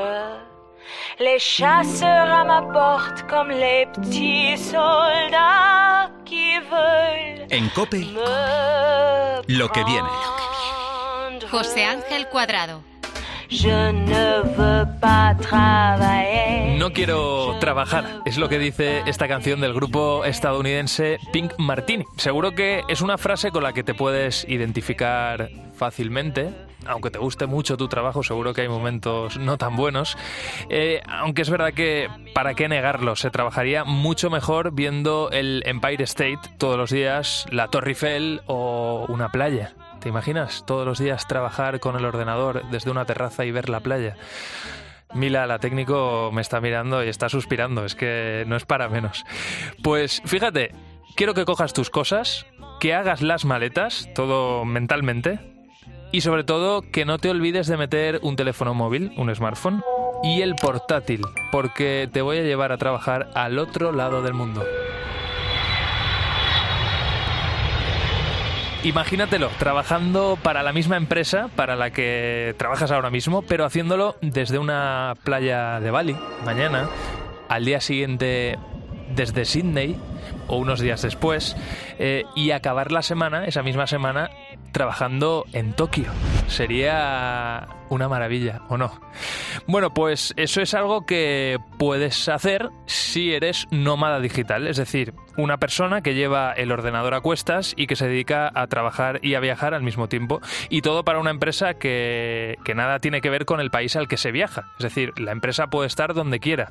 Les 1.19 1.39
chasseurs 1.39 2.31
à 2.31 2.43
ma 2.43 2.63
porte 2.63 3.27
comme 3.29 3.51
les 3.51 3.85
petits 3.95 4.57
soldats 4.57 6.11
qui 6.25 6.59
veulent. 6.59 7.47
En 7.53 7.69
Cope, 7.75 7.97
lo 9.49 9.69
que 9.69 9.85
viene. 9.85 10.09
José 11.51 11.85
Ángel 11.85 12.29
Cuadrado. 12.31 12.83
No 16.79 16.93
quiero 16.93 17.59
trabajar, 17.59 18.21
es 18.25 18.39
lo 18.39 18.49
que 18.49 18.59
dice 18.59 19.03
esta 19.07 19.27
canción 19.27 19.61
del 19.61 19.75
grupo 19.75 20.25
estadounidense 20.25 21.19
Pink 21.33 21.53
Martini. 21.59 22.05
Seguro 22.17 22.53
que 22.53 22.83
es 22.89 23.01
una 23.01 23.19
frase 23.19 23.51
con 23.51 23.65
la 23.65 23.73
que 23.73 23.83
te 23.83 23.93
puedes 23.93 24.47
identificar 24.49 25.51
fácilmente, 25.75 26.51
aunque 26.87 27.11
te 27.11 27.19
guste 27.19 27.47
mucho 27.47 27.77
tu 27.77 27.89
trabajo, 27.89 28.23
seguro 28.23 28.55
que 28.55 28.63
hay 28.63 28.69
momentos 28.69 29.37
no 29.37 29.59
tan 29.59 29.77
buenos. 29.77 30.17
Eh, 30.69 31.03
aunque 31.09 31.43
es 31.43 31.51
verdad 31.51 31.73
que, 31.75 32.09
¿para 32.35 32.55
qué 32.55 32.69
negarlo? 32.69 33.17
Se 33.17 33.31
trabajaría 33.31 33.85
mucho 33.85 34.31
mejor 34.31 34.73
viendo 34.73 35.31
el 35.33 35.63
Empire 35.67 36.05
State 36.05 36.41
todos 36.59 36.77
los 36.77 36.91
días, 36.91 37.47
la 37.51 37.69
Torre 37.69 37.91
Eiffel 37.91 38.43
o 38.47 39.07
una 39.09 39.29
playa. 39.31 39.75
¿Te 40.01 40.09
imaginas 40.09 40.65
todos 40.67 40.87
los 40.87 40.99
días 40.99 41.27
trabajar 41.29 41.79
con 41.79 41.95
el 41.95 42.07
ordenador 42.07 42.63
desde 42.71 42.91
una 42.91 43.05
terraza 43.05 43.45
y 43.45 43.53
ver 43.53 43.69
la 43.69 43.81
playa? 43.81 44.17
Mila, 45.13 45.47
la 45.47 45.59
técnico, 45.59 46.31
me 46.33 46.41
está 46.41 46.61
mirando 46.61 47.05
y 47.05 47.09
está 47.09 47.29
suspirando, 47.29 47.85
es 47.85 47.95
que 47.95 48.45
no 48.47 48.57
es 48.57 48.65
para 48.65 48.89
menos. 48.89 49.25
Pues 49.83 50.23
fíjate, 50.25 50.73
quiero 51.17 51.35
que 51.35 51.45
cojas 51.45 51.75
tus 51.75 51.91
cosas, 51.91 52.47
que 52.79 52.95
hagas 52.95 53.21
las 53.21 53.45
maletas, 53.45 54.09
todo 54.15 54.65
mentalmente, 54.65 55.39
y 56.13 56.23
sobre 56.23 56.45
todo 56.45 56.81
que 56.81 57.05
no 57.05 57.19
te 57.19 57.29
olvides 57.29 57.67
de 57.67 57.77
meter 57.77 58.21
un 58.23 58.37
teléfono 58.37 58.73
móvil, 58.73 59.13
un 59.19 59.35
smartphone, 59.35 59.85
y 60.23 60.41
el 60.41 60.55
portátil, 60.55 61.23
porque 61.53 62.09
te 62.11 62.23
voy 62.23 62.39
a 62.39 62.43
llevar 62.43 62.73
a 62.73 62.79
trabajar 62.79 63.31
al 63.35 63.59
otro 63.59 63.93
lado 63.93 64.23
del 64.23 64.35
mundo. 64.35 64.65
Imagínatelo, 68.83 69.51
trabajando 69.59 70.39
para 70.43 70.62
la 70.62 70.72
misma 70.72 70.97
empresa 70.97 71.51
para 71.55 71.76
la 71.76 71.91
que 71.91 72.55
trabajas 72.57 72.91
ahora 72.91 73.11
mismo, 73.11 73.43
pero 73.43 73.66
haciéndolo 73.66 74.16
desde 74.22 74.59
una 74.59 75.16
playa 75.22 75.81
de 75.81 75.91
Bali, 75.91 76.16
mañana, 76.47 76.89
al 77.51 77.66
día 77.66 77.83
siguiente 77.83 78.59
desde 79.14 79.45
Sydney 79.45 79.97
o 80.49 80.57
unos 80.57 80.81
días 80.81 81.03
después, 81.03 81.59
eh, 81.99 82.24
y 82.35 82.53
acabar 82.53 82.91
la 82.91 83.03
semana, 83.03 83.45
esa 83.45 83.62
misma 83.62 83.87
semana, 83.87 84.31
trabajando 84.73 85.45
en 85.53 85.73
Tokio. 85.73 86.11
Sería 86.47 87.68
una 87.89 88.09
maravilla, 88.09 88.62
¿o 88.68 88.77
no? 88.77 89.01
Bueno, 89.66 89.93
pues 89.93 90.33
eso 90.37 90.61
es 90.61 90.75
algo 90.75 91.07
que 91.07 91.59
puedes 91.79 92.29
hacer 92.29 92.71
si 92.87 93.33
eres 93.33 93.66
nómada 93.71 94.21
digital, 94.21 94.66
es 94.66 94.77
decir, 94.77 95.12
una 95.37 95.59
persona 95.59 96.03
que 96.03 96.14
lleva 96.14 96.53
el 96.53 96.73
ordenador 96.73 97.14
a 97.14 97.21
cuestas 97.21 97.75
y 97.77 97.87
que 97.87 97.97
se 97.97 98.09
dedica 98.09 98.51
a 98.55 98.66
trabajar 98.66 99.21
y 99.23 99.35
a 99.35 99.41
viajar 99.41 99.75
al 99.75 99.83
mismo 99.83 100.09
tiempo. 100.09 100.41
Y 100.68 100.83
todo 100.83 101.05
para 101.05 101.18
una 101.18 101.31
empresa 101.31 101.75
que, 101.75 102.57
que 102.64 102.75
nada 102.75 103.01
tiene 103.01 103.21
que 103.21 103.31
ver 103.31 103.45
con 103.45 103.61
el 103.61 103.71
país 103.71 103.97
al 103.97 104.09
que 104.09 104.16
se 104.16 104.33
viaja. 104.33 104.73
Es 104.79 104.85
decir, 104.85 105.18
la 105.18 105.33
empresa 105.33 105.68
puede 105.68 105.87
estar 105.87 106.14
donde 106.14 106.41
quiera 106.41 106.71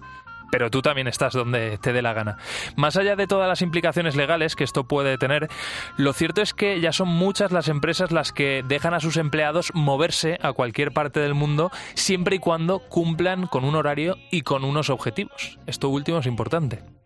pero 0.52 0.70
tú 0.70 0.82
también 0.82 1.08
estás 1.08 1.34
donde 1.34 1.78
te 1.78 1.93
dé 1.93 2.02
la 2.02 2.14
gana. 2.14 2.38
Más 2.76 2.97
allá 2.97 3.16
de 3.16 3.28
todas 3.28 3.47
las 3.47 3.62
implicaciones 3.62 4.16
legales 4.16 4.56
que 4.56 4.64
esto 4.64 4.86
puede 4.86 5.18
tener, 5.18 5.50
lo 5.97 6.14
cierto 6.14 6.41
es 6.41 6.54
que 6.54 6.80
ya 6.80 6.91
son 6.91 7.10
muchas 7.10 7.52
las 7.52 7.68
empresas 7.68 8.12
las 8.12 8.32
que 8.32 8.64
dejan 8.68 8.93
a 8.93 9.00
sus 9.00 9.18
empleados 9.18 9.72
moverse 9.74 10.38
a 10.41 10.54
cualquier 10.54 10.91
parte 10.91 11.20
del 11.20 11.34
mundo 11.34 11.72
siempre 11.93 12.38
y 12.38 12.39
cuando 12.39 12.80
cumplan 12.80 13.47
con 13.47 13.66
un 13.66 13.76
horario 13.76 14.18
y 14.32 14.41
con 14.41 14.64
unos 14.64 14.89
objetivos. 14.89 15.60
Esto 15.66 15.89
último 15.89 16.20
es 16.20 16.26
importante. 16.26 16.99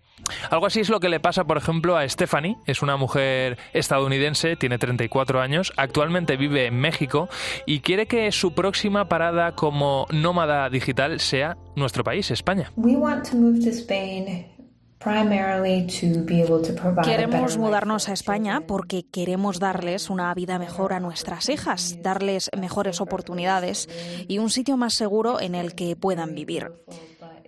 Algo 0.49 0.65
así 0.65 0.79
es 0.79 0.89
lo 0.89 0.99
que 0.99 1.09
le 1.09 1.19
pasa, 1.19 1.45
por 1.45 1.57
ejemplo, 1.57 1.97
a 1.97 2.07
Stephanie. 2.07 2.57
Es 2.65 2.81
una 2.81 2.97
mujer 2.97 3.57
estadounidense, 3.73 4.55
tiene 4.55 4.77
34 4.77 5.41
años, 5.41 5.73
actualmente 5.77 6.37
vive 6.37 6.67
en 6.67 6.75
México 6.79 7.29
y 7.65 7.79
quiere 7.79 8.07
que 8.07 8.31
su 8.31 8.53
próxima 8.53 9.07
parada 9.09 9.55
como 9.55 10.07
nómada 10.11 10.69
digital 10.69 11.19
sea 11.19 11.57
nuestro 11.75 12.03
país, 12.03 12.31
España. 12.31 12.71
Queremos 17.03 17.57
mudarnos 17.57 18.07
a 18.07 18.13
España 18.13 18.61
porque 18.65 19.03
queremos 19.03 19.59
darles 19.59 20.09
una 20.09 20.33
vida 20.33 20.57
mejor 20.59 20.93
a 20.93 21.01
nuestras 21.01 21.49
hijas, 21.49 21.97
darles 22.01 22.49
mejores 22.57 23.01
oportunidades 23.01 23.89
y 24.29 24.37
un 24.39 24.49
sitio 24.49 24.77
más 24.77 24.93
seguro 24.93 25.41
en 25.41 25.55
el 25.55 25.75
que 25.75 25.97
puedan 25.97 26.35
vivir. 26.35 26.71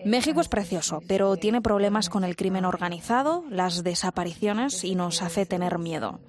México 0.05 0.39
es 0.39 0.47
precioso, 0.47 1.01
pero 1.07 1.35
tiene 1.35 1.61
problemas 1.61 2.09
con 2.09 2.23
el 2.23 2.35
crimen 2.35 2.63
organizado, 2.63 3.43
las 3.49 3.83
desapariciones 3.83 4.83
y 4.83 4.93
nos 4.93 5.23
hace 5.23 5.47
tener 5.47 5.79
miedo. 5.79 6.19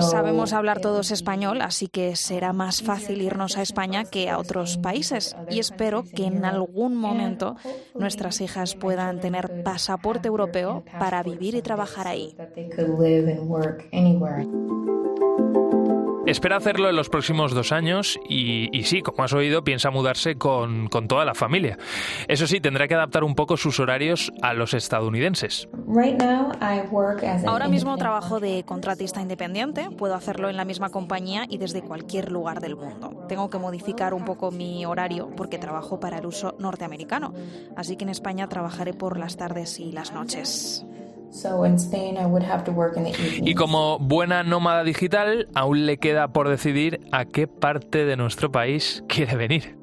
Sabemos 0.00 0.52
hablar 0.52 0.80
todos 0.80 1.10
español, 1.10 1.60
así 1.62 1.88
que 1.88 2.14
será 2.14 2.52
más 2.52 2.82
fácil 2.82 3.20
irnos 3.20 3.56
a 3.56 3.62
España 3.62 4.04
que 4.04 4.30
a 4.30 4.38
otros 4.38 4.76
países. 4.78 5.36
Y 5.50 5.58
espero 5.58 6.04
que 6.04 6.26
en 6.26 6.44
algún 6.44 6.96
momento 6.96 7.56
nuestras 7.94 8.40
hijas 8.40 8.76
puedan 8.76 9.20
tener 9.20 9.64
pasaporte 9.64 10.28
europeo 10.28 10.84
para 11.00 11.24
vivir 11.24 11.56
y 11.56 11.62
trabajar 11.62 12.06
ahí. 12.06 12.36
Espera 16.26 16.56
hacerlo 16.56 16.90
en 16.90 16.96
los 16.96 17.08
próximos 17.08 17.54
dos 17.54 17.70
años 17.70 18.18
y, 18.28 18.68
sí, 18.82 19.00
como 19.00 19.22
has 19.22 19.32
oído, 19.32 19.62
piensa 19.62 19.90
mudarse 19.90 20.36
con, 20.36 20.88
toda 21.08 21.24
la 21.24 21.34
familia. 21.34 21.78
Eso 22.26 22.48
sí, 22.48 22.60
tendrá 22.60 22.88
que 22.88 22.94
adaptar 22.94 23.22
un 23.22 23.36
poco 23.36 23.56
sus 23.56 23.78
horarios 23.78 24.32
a 24.42 24.52
los 24.52 24.74
estadounidenses. 24.74 25.68
Ahora 27.46 27.68
mismo 27.68 27.96
trabajo 27.96 28.40
de 28.40 28.64
contratista 28.64 29.20
independiente, 29.20 29.88
puedo 29.96 30.16
hacerlo 30.16 30.48
en 30.48 30.56
la 30.56 30.64
misma 30.64 30.90
compañía 30.90 31.46
y 31.48 31.58
desde 31.58 31.82
cualquier 31.82 32.32
lugar 32.32 32.60
del 32.60 32.74
mundo. 32.74 33.24
Tengo 33.28 33.48
que 33.48 33.58
modificar 33.58 34.12
un 34.12 34.24
poco 34.24 34.50
mi 34.50 34.84
horario 34.84 35.30
porque 35.36 35.58
trabajo 35.58 36.00
para 36.00 36.18
el 36.18 36.26
uso 36.26 36.56
norteamericano, 36.58 37.34
así 37.76 37.96
que 37.96 38.02
en 38.02 38.10
España 38.10 38.48
trabajaré 38.48 38.94
por 38.94 39.16
las 39.16 39.36
tardes 39.36 39.78
y 39.78 39.92
las 39.92 40.12
noches. 40.12 40.84
Y 43.42 43.54
como 43.54 43.98
buena 43.98 44.42
nómada 44.42 44.84
digital, 44.84 45.48
aún 45.54 45.86
le 45.86 45.98
queda 45.98 46.28
por 46.28 46.48
decidir 46.48 47.00
a 47.12 47.24
qué 47.24 47.46
parte 47.46 48.04
de 48.04 48.16
nuestro 48.16 48.50
país 48.50 49.04
quiere 49.08 49.36
venir. 49.36 49.76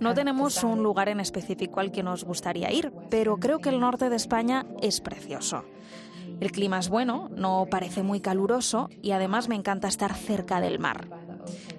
No 0.00 0.14
tenemos 0.14 0.62
un 0.64 0.82
lugar 0.82 1.08
en 1.08 1.20
específico 1.20 1.80
al 1.80 1.90
que 1.90 2.02
nos 2.02 2.24
gustaría 2.24 2.72
ir, 2.72 2.92
pero 3.10 3.36
creo 3.36 3.58
que 3.58 3.68
el 3.68 3.80
norte 3.80 4.08
de 4.10 4.16
España 4.16 4.66
es 4.80 5.00
precioso. 5.00 5.64
El 6.40 6.52
clima 6.52 6.78
es 6.78 6.88
bueno, 6.88 7.30
no 7.34 7.66
parece 7.70 8.02
muy 8.02 8.20
caluroso 8.20 8.90
y 9.02 9.12
además 9.12 9.48
me 9.48 9.54
encanta 9.54 9.88
estar 9.88 10.14
cerca 10.14 10.60
del 10.60 10.78
mar. 10.78 11.08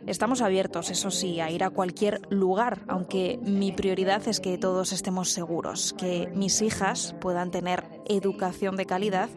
Estamos 0.08 0.42
abiertos, 0.42 0.90
eso 0.90 1.12
sí, 1.12 1.42
a 1.42 1.52
ir 1.52 1.64
a 1.64 1.70
cualquier 1.70 2.22
lugar, 2.30 2.82
aunque 2.88 3.40
mi 3.44 3.72
prioridad 3.72 4.26
es 4.28 4.40
que 4.40 4.58
todos 4.58 4.94
estemos 4.94 5.32
seguros, 5.32 5.94
que 5.98 6.32
mis 6.34 6.62
hijas 6.62 7.14
puedan 7.20 7.52
tener 7.52 7.84
educación 8.08 8.78
de 8.78 8.86
calidad 8.86 9.30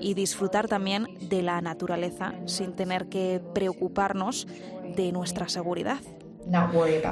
y 0.00 0.14
disfrutar 0.14 0.68
también 0.68 1.06
de 1.20 1.42
la 1.42 1.60
naturaleza 1.60 2.34
sin 2.46 2.74
tener 2.74 3.08
que 3.08 3.40
preocuparnos 3.54 4.48
de 4.96 5.12
nuestra 5.12 5.48
seguridad. 5.48 6.00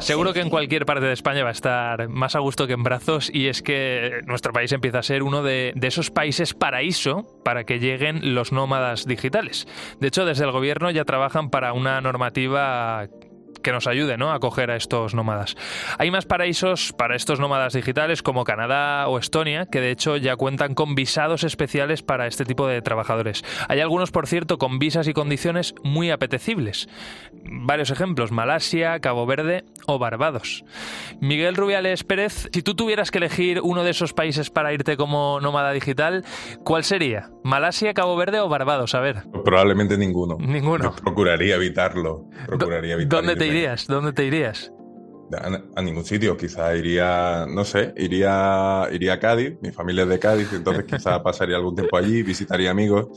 Seguro 0.01 0.32
que 0.32 0.41
en 0.41 0.51
cualquier 0.51 0.87
parte 0.87 1.05
de 1.05 1.12
España 1.12 1.43
va 1.43 1.51
a 1.51 1.53
estar 1.53 2.09
más 2.09 2.34
a 2.37 2.41
gusto 2.41 2.66
que 2.66 2.72
en 2.72 2.82
brazos 2.82 3.30
y 3.32 3.49
es 3.49 3.62
que 3.62 4.20
nuestro 4.26 4.53
país 4.53 4.72
empieza 4.72 4.99
a 4.99 5.03
ser 5.03 5.22
uno 5.22 5.43
de, 5.43 5.72
de, 5.74 5.87
esos 5.87 6.11
países 6.11 6.55
paraíso 6.55 7.26
para 7.45 7.64
que 7.64 7.78
lleguen 7.78 8.34
los 8.34 8.53
nómadas 8.53 9.07
digitales. 9.07 9.66
De 10.01 10.09
hecho, 10.09 10.24
desde 10.24 10.45
el 10.45 10.53
gobierno 10.53 10.91
ya 10.91 11.05
trabajan 11.05 11.51
para 11.51 11.72
una 11.72 12.01
normativa 12.01 13.09
que 13.62 13.72
nos 13.72 13.86
ayude 13.86 14.16
¿no? 14.16 14.30
a 14.30 14.36
acoger 14.36 14.70
a 14.70 14.76
estos 14.76 15.14
nómadas. 15.14 15.57
Hay 15.98 16.11
más 16.11 16.26
paraísos 16.26 16.92
para 16.92 17.16
estos 17.16 17.40
nómadas 17.40 17.72
digitales 17.72 18.22
como 18.22 18.44
Canadá 18.44 19.09
o 19.09 19.18
Estonia, 19.18 19.66
que 19.66 19.80
de 19.80 19.90
hecho 19.90 20.16
ya 20.16 20.36
cuentan 20.36 20.74
con 20.74 20.94
visados 20.94 21.44
especiales 21.44 22.02
para 22.02 22.26
este 22.26 22.44
tipo 22.44 22.66
de 22.66 22.82
trabajadores. 22.82 23.44
Hay 23.68 23.80
algunos, 23.80 24.11
por 24.11 24.26
cierto, 24.26 24.59
con 24.59 24.78
visas 24.78 25.09
y 25.09 25.12
condiciones 25.12 25.74
muy 25.82 26.11
apetecibles. 26.11 26.88
Varios 27.44 27.90
ejemplos, 27.90 28.32
Malasia, 28.32 28.98
Cabo 29.00 29.26
Verde 29.26 29.64
o 29.86 29.98
Barbados. 29.98 30.64
Miguel 31.20 31.57
Rubiales 31.57 32.04
Pérez, 32.04 32.48
si 32.52 32.62
tú 32.62 32.74
tuvieras 32.74 33.11
que 33.11 33.18
elegir 33.18 33.61
uno 33.62 33.84
de 33.84 33.90
esos 33.90 34.12
países 34.12 34.50
para 34.50 34.72
irte 34.72 34.96
como 34.96 35.40
nómada 35.40 35.72
digital, 35.72 36.24
¿cuál 36.64 36.84
sería? 36.84 37.30
¿Malasia, 37.44 37.94
Cabo 37.94 38.16
Verde 38.16 38.40
o 38.40 38.48
Barbados? 38.48 38.94
A 38.94 39.00
ver. 39.00 39.22
Probablemente 39.44 39.96
ninguno. 39.96 40.36
Ninguno. 40.38 40.94
procuraría 40.96 41.57
evitarlo. 41.57 42.24
Procuraría 42.46 42.94
evitarlo. 42.94 43.26
¿Dónde 43.26 43.36
te 43.36 43.45
¿Dónde 43.86 44.12
te 44.12 44.24
irías? 44.24 44.72
A, 45.74 45.82
ningún 45.82 46.05
sitio, 46.05 46.36
quizá 46.36 46.76
iría, 46.76 47.47
no 47.49 47.64
sé, 47.64 47.92
iría, 47.97 48.88
iría 48.92 49.14
a 49.14 49.18
Cádiz, 49.18 49.55
mi 49.61 49.72
familia 49.72 50.05
es 50.05 50.09
de 50.09 50.18
Cádiz, 50.20 50.53
entonces 50.53 50.84
quizá 50.84 51.20
pasaría 51.24 51.57
algún 51.57 51.74
tiempo 51.74 51.97
allí, 51.97 52.22
visitaría 52.22 52.70
amigos, 52.70 53.09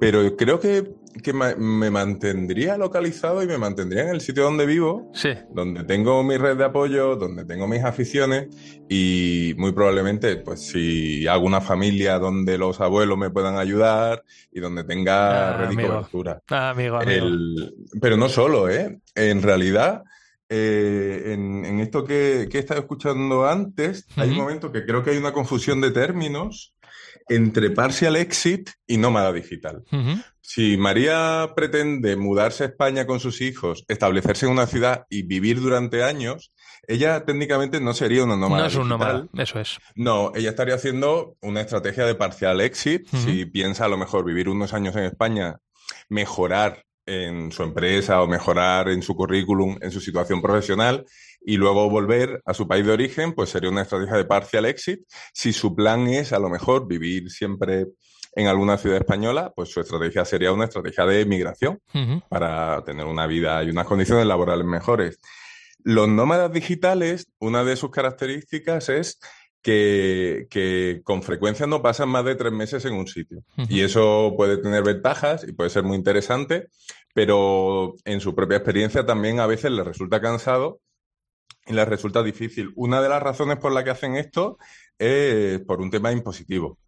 pero 0.00 0.36
creo 0.36 0.58
que, 0.58 0.90
me, 1.32 1.90
mantendría 1.90 2.76
localizado 2.76 3.42
y 3.42 3.46
me 3.46 3.58
mantendría 3.58 4.02
en 4.02 4.10
el 4.10 4.20
sitio 4.20 4.44
donde 4.44 4.66
vivo, 4.66 5.10
donde 5.50 5.84
tengo 5.84 6.22
mi 6.22 6.36
red 6.36 6.56
de 6.56 6.64
apoyo, 6.64 7.16
donde 7.16 7.44
tengo 7.44 7.66
mis 7.66 7.82
aficiones 7.82 8.48
y 8.88 9.54
muy 9.56 9.72
probablemente, 9.72 10.36
pues 10.36 10.60
si 10.68 11.26
alguna 11.26 11.60
familia 11.60 12.18
donde 12.18 12.58
los 12.58 12.80
abuelos 12.80 13.18
me 13.18 13.30
puedan 13.30 13.56
ayudar 13.56 14.22
y 14.52 14.60
donde 14.60 14.84
tenga 14.84 15.54
ah, 15.54 15.56
red 15.58 15.72
y 15.72 15.76
cobertura. 15.76 16.42
Ah, 16.48 16.70
amigo, 16.70 16.98
pero 18.00 18.16
no 18.16 18.28
solo, 18.28 18.68
¿eh? 18.68 19.00
En 19.14 19.42
realidad 19.42 20.04
eh, 20.52 21.32
en, 21.32 21.78
esto 21.78 22.04
que, 22.04 22.48
he 22.52 22.58
estado 22.58 22.80
escuchando 22.80 23.46
antes, 23.46 24.06
hay 24.16 24.30
un 24.30 24.36
momento 24.36 24.72
que 24.72 24.84
creo 24.84 25.04
que 25.04 25.10
hay 25.10 25.16
una 25.16 25.32
confusión 25.32 25.80
de 25.80 25.92
términos 25.92 26.74
entre 27.28 27.70
partial 27.70 28.16
exit 28.16 28.70
y 28.86 28.96
nómada 28.96 29.32
digital. 29.32 29.84
Si 30.52 30.76
María 30.76 31.52
pretende 31.54 32.16
mudarse 32.16 32.64
a 32.64 32.66
España 32.66 33.06
con 33.06 33.20
sus 33.20 33.40
hijos, 33.40 33.84
establecerse 33.86 34.46
en 34.46 34.52
una 34.52 34.66
ciudad 34.66 35.06
y 35.08 35.22
vivir 35.22 35.60
durante 35.60 36.02
años, 36.02 36.52
ella 36.88 37.24
técnicamente 37.24 37.80
no 37.80 37.94
sería 37.94 38.24
una 38.24 38.36
nómada. 38.36 38.62
No 38.62 38.68
es 38.68 38.74
un 38.74 38.88
nómada, 38.88 39.28
eso 39.34 39.60
es. 39.60 39.78
No, 39.94 40.32
ella 40.34 40.50
estaría 40.50 40.74
haciendo 40.74 41.36
una 41.40 41.60
estrategia 41.60 42.04
de 42.04 42.16
parcial 42.16 42.60
exit. 42.60 43.06
Si 43.10 43.46
piensa 43.46 43.84
a 43.84 43.88
lo 43.88 43.96
mejor 43.96 44.24
vivir 44.24 44.48
unos 44.48 44.74
años 44.74 44.96
en 44.96 45.04
España, 45.04 45.60
mejorar 46.08 46.84
en 47.06 47.52
su 47.52 47.62
empresa 47.62 48.20
o 48.20 48.26
mejorar 48.26 48.88
en 48.88 49.02
su 49.02 49.14
currículum, 49.14 49.78
en 49.80 49.92
su 49.92 50.00
situación 50.00 50.42
profesional 50.42 51.04
y 51.40 51.58
luego 51.58 51.88
volver 51.88 52.42
a 52.44 52.54
su 52.54 52.66
país 52.66 52.84
de 52.84 52.90
origen, 52.92 53.34
pues 53.34 53.50
sería 53.50 53.70
una 53.70 53.82
estrategia 53.82 54.16
de 54.16 54.24
partial 54.24 54.66
exit. 54.66 54.98
Si 55.32 55.52
su 55.52 55.76
plan 55.76 56.08
es 56.08 56.32
a 56.32 56.40
lo 56.40 56.48
mejor 56.48 56.88
vivir 56.88 57.30
siempre 57.30 57.86
en 58.32 58.46
alguna 58.46 58.78
ciudad 58.78 58.98
española, 58.98 59.52
pues 59.54 59.70
su 59.70 59.80
estrategia 59.80 60.24
sería 60.24 60.52
una 60.52 60.64
estrategia 60.64 61.04
de 61.06 61.24
migración 61.24 61.80
para 62.28 62.82
tener 62.84 63.06
una 63.06 63.26
vida 63.26 63.62
y 63.64 63.70
unas 63.70 63.86
condiciones 63.86 64.26
laborales 64.26 64.66
mejores. 64.66 65.18
Los 65.82 66.08
nómadas 66.08 66.52
digitales, 66.52 67.32
una 67.38 67.64
de 67.64 67.76
sus 67.76 67.90
características 67.90 68.88
es 68.88 69.18
que, 69.62 71.00
con 71.04 71.22
frecuencia 71.22 71.66
no 71.66 71.82
pasan 71.82 72.08
más 72.08 72.24
de 72.24 72.34
tres 72.34 72.52
meses 72.52 72.84
en 72.84 72.94
un 72.94 73.06
sitio. 73.06 73.42
Y 73.68 73.80
eso 73.80 74.34
puede 74.36 74.58
tener 74.58 74.82
ventajas 74.82 75.44
y 75.46 75.52
puede 75.52 75.70
ser 75.70 75.82
muy 75.82 75.96
interesante, 75.96 76.68
pero 77.14 77.94
en 78.04 78.20
su 78.20 78.34
propia 78.34 78.58
experiencia 78.58 79.04
también 79.04 79.40
a 79.40 79.46
veces 79.46 79.70
les 79.72 79.84
resulta 79.84 80.20
cansado 80.20 80.80
y 81.66 81.72
les 81.72 81.86
resulta 81.86 82.22
difícil. 82.22 82.72
Una 82.76 83.02
de 83.02 83.08
las 83.08 83.22
razones 83.22 83.58
por 83.58 83.72
las 83.72 83.84
que 83.84 83.90
hacen 83.90 84.16
esto 84.16 84.58
es 84.98 85.60
por 85.60 85.80
un 85.80 85.90
tema 85.90 86.12
impositivo. 86.12 86.78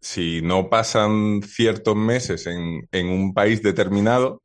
Si 0.00 0.40
no 0.42 0.70
pasan 0.70 1.42
ciertos 1.42 1.96
meses 1.96 2.46
en, 2.46 2.88
un 3.08 3.34
país 3.34 3.62
determinado, 3.62 4.42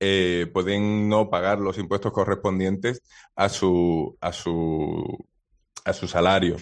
eh, 0.00 0.50
pueden 0.52 1.08
no 1.08 1.30
pagar 1.30 1.58
los 1.58 1.78
impuestos 1.78 2.12
correspondientes 2.12 3.02
a 3.36 3.48
su, 3.48 4.16
a 4.20 4.32
su, 4.32 5.26
a 5.84 5.92
su 5.92 6.08
salario. 6.08 6.56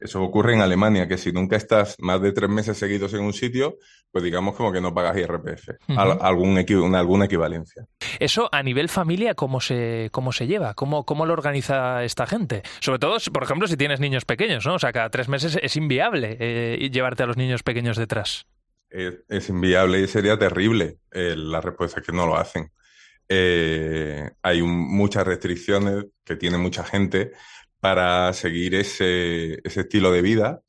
Eso 0.00 0.22
ocurre 0.22 0.54
en 0.54 0.62
Alemania, 0.62 1.06
que 1.06 1.18
si 1.18 1.30
nunca 1.30 1.56
estás 1.56 1.96
más 1.98 2.22
de 2.22 2.32
tres 2.32 2.48
meses 2.48 2.78
seguidos 2.78 3.12
en 3.12 3.20
un 3.20 3.34
sitio, 3.34 3.76
pues 4.10 4.24
digamos 4.24 4.56
como 4.56 4.72
que 4.72 4.80
no 4.80 4.94
pagas 4.94 5.18
IRPF, 5.18 5.68
algún 5.98 6.56
alguna 6.94 7.26
equivalencia. 7.26 7.86
Eso 8.18 8.48
a 8.50 8.62
nivel 8.62 8.88
familia, 8.88 9.34
¿cómo 9.34 9.60
se, 9.60 10.08
cómo 10.10 10.32
se 10.32 10.46
lleva? 10.46 10.72
¿Cómo, 10.72 11.04
¿Cómo 11.04 11.26
lo 11.26 11.34
organiza 11.34 12.02
esta 12.02 12.26
gente? 12.26 12.62
Sobre 12.80 12.98
todo, 12.98 13.18
por 13.32 13.42
ejemplo, 13.42 13.68
si 13.68 13.76
tienes 13.76 14.00
niños 14.00 14.24
pequeños, 14.24 14.64
¿no? 14.64 14.74
O 14.74 14.78
sea, 14.78 14.92
cada 14.92 15.10
tres 15.10 15.28
meses 15.28 15.58
es 15.60 15.76
inviable 15.76 16.36
eh, 16.40 16.90
llevarte 16.90 17.22
a 17.22 17.26
los 17.26 17.36
niños 17.36 17.62
pequeños 17.62 17.98
detrás. 17.98 18.46
Es, 18.88 19.48
inviable 19.48 20.00
y 20.00 20.08
sería 20.08 20.38
terrible 20.38 20.96
eh, 21.12 21.34
la 21.36 21.60
respuesta 21.60 22.00
que 22.00 22.12
no 22.12 22.26
lo 22.26 22.36
hacen. 22.36 22.72
Eh, 23.28 24.28
hay 24.42 24.62
muchas 24.62 25.24
restricciones 25.24 26.06
que 26.24 26.34
tiene 26.34 26.58
mucha 26.58 26.82
gente 26.82 27.30
para 27.80 28.32
seguir 28.32 28.74
ese, 28.74 29.60
estilo 29.64 30.12
de 30.12 30.22
vida 30.22 30.62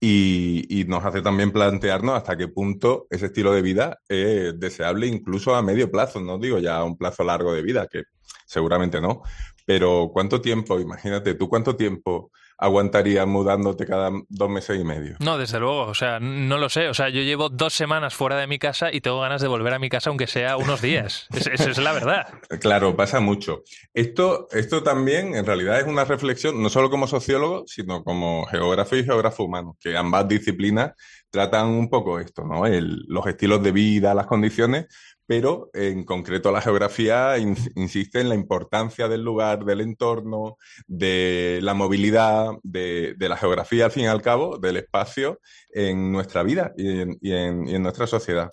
y, 0.00 0.84
nos 0.88 1.04
hace 1.04 1.22
también 1.22 1.52
plantearnos 1.52 2.16
hasta 2.16 2.36
qué 2.36 2.48
punto 2.48 3.06
ese 3.10 3.26
estilo 3.26 3.52
de 3.52 3.62
vida 3.62 3.98
es 4.08 4.58
deseable 4.58 5.06
incluso 5.06 5.54
a 5.54 5.62
medio 5.62 5.90
plazo, 5.90 6.20
no 6.20 6.38
digo 6.38 6.58
ya 6.58 6.76
a 6.76 6.84
un 6.84 6.96
plazo 6.96 7.24
largo 7.24 7.52
de 7.52 7.62
vida, 7.62 7.88
que 7.90 8.02
seguramente 8.44 9.00
no, 9.00 9.22
pero 9.66 10.10
¿cuánto 10.12 10.40
tiempo, 10.40 10.80
imagínate 10.80 11.34
tú 11.34 11.48
cuánto 11.50 11.76
tiempo 11.76 12.30
aguantarías 12.58 13.26
mudándote 13.26 13.86
cada 13.86 14.10
dos 14.28 14.50
meses 14.50 14.80
y 14.80 14.84
medio. 14.84 15.16
No, 15.20 15.36
desde 15.36 15.60
luego, 15.60 15.82
o 15.82 15.94
sea, 15.94 16.20
no 16.20 16.58
lo 16.58 16.68
sé. 16.68 16.88
O 16.88 16.94
sea, 16.94 17.08
yo 17.08 17.20
llevo 17.20 17.48
dos 17.48 17.74
semanas 17.74 18.14
fuera 18.14 18.36
de 18.36 18.46
mi 18.46 18.58
casa 18.58 18.92
y 18.92 19.00
tengo 19.00 19.20
ganas 19.20 19.42
de 19.42 19.48
volver 19.48 19.74
a 19.74 19.78
mi 19.78 19.88
casa 19.88 20.10
aunque 20.10 20.26
sea 20.26 20.56
unos 20.56 20.80
días. 20.80 21.26
Esa 21.34 21.70
es 21.70 21.78
la 21.78 21.92
verdad. 21.92 22.26
Claro, 22.60 22.96
pasa 22.96 23.20
mucho. 23.20 23.62
Esto, 23.92 24.48
esto 24.50 24.82
también 24.82 25.34
en 25.34 25.44
realidad 25.44 25.78
es 25.78 25.86
una 25.86 26.04
reflexión, 26.04 26.62
no 26.62 26.68
solo 26.68 26.90
como 26.90 27.06
sociólogo, 27.06 27.64
sino 27.66 28.02
como 28.02 28.46
geógrafo 28.46 28.96
y 28.96 29.04
geógrafo 29.04 29.44
humano, 29.44 29.76
que 29.80 29.96
ambas 29.96 30.26
disciplinas 30.26 30.92
tratan 31.30 31.66
un 31.66 31.90
poco 31.90 32.18
esto, 32.18 32.44
¿no? 32.44 32.64
los 32.66 33.26
estilos 33.26 33.62
de 33.62 33.72
vida, 33.72 34.14
las 34.14 34.26
condiciones, 34.26 34.86
pero 35.26 35.70
en 35.74 36.04
concreto 36.04 36.52
la 36.52 36.62
geografía 36.62 37.36
insiste 37.38 38.20
en 38.20 38.28
la 38.28 38.36
importancia 38.36 39.08
del 39.08 39.22
lugar, 39.22 39.64
del 39.64 39.80
entorno, 39.80 40.56
de 40.86 41.58
la 41.62 41.74
movilidad, 41.74 42.52
de, 42.62 43.16
la 43.18 43.36
geografía, 43.36 43.86
al 43.86 43.90
fin 43.90 44.04
y 44.04 44.06
al 44.06 44.22
cabo, 44.22 44.58
del 44.58 44.76
espacio 44.76 45.40
en 45.70 46.12
nuestra 46.12 46.44
vida 46.44 46.72
y 46.76 47.32
en, 47.32 47.82
nuestra 47.82 48.06
sociedad. 48.06 48.48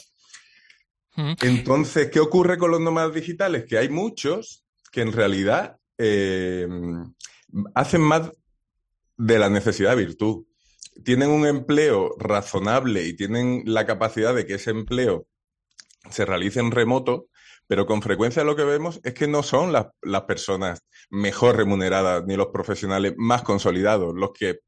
Entonces, 1.16 2.10
¿qué 2.10 2.20
ocurre 2.20 2.58
con 2.58 2.72
los 2.72 2.82
nómadas 2.82 3.14
digitales? 3.14 3.66
Que 3.66 3.78
hay 3.78 3.90
muchos 3.90 4.66
que 4.92 5.02
en 5.02 5.12
realidad 5.12 5.78
eh, 6.00 6.68
hacen 7.76 8.02
más 8.02 8.32
de 9.18 9.38
la 9.38 9.50
necesidad 9.50 9.92
de 9.92 10.06
virtud. 10.06 10.46
Tienen 11.04 11.30
un 11.30 11.46
empleo 11.46 12.16
razonable 12.18 13.06
y 13.06 13.16
tienen 13.16 13.62
la 13.66 13.86
capacidad 13.86 14.34
de 14.34 14.48
que 14.48 14.56
ese 14.56 14.72
empleo 14.72 15.28
se 16.10 16.26
realice 16.26 16.60
en 16.60 16.72
remoto, 16.72 17.28
pero 17.68 17.86
con 17.86 18.02
frecuencia 18.02 18.44
lo 18.44 18.56
que 18.56 18.64
vemos 18.64 19.00
es 19.04 19.14
que 19.14 19.28
no 19.28 19.44
son 19.44 19.72
las, 19.72 19.88
personas 20.28 20.84
mejor 21.10 21.58
remuneradas 21.58 22.24
ni 22.26 22.36
los 22.36 22.48
profesionales 22.48 23.14
más 23.18 23.42
consolidados 23.44 24.14
los 24.16 24.32
que 24.32 24.60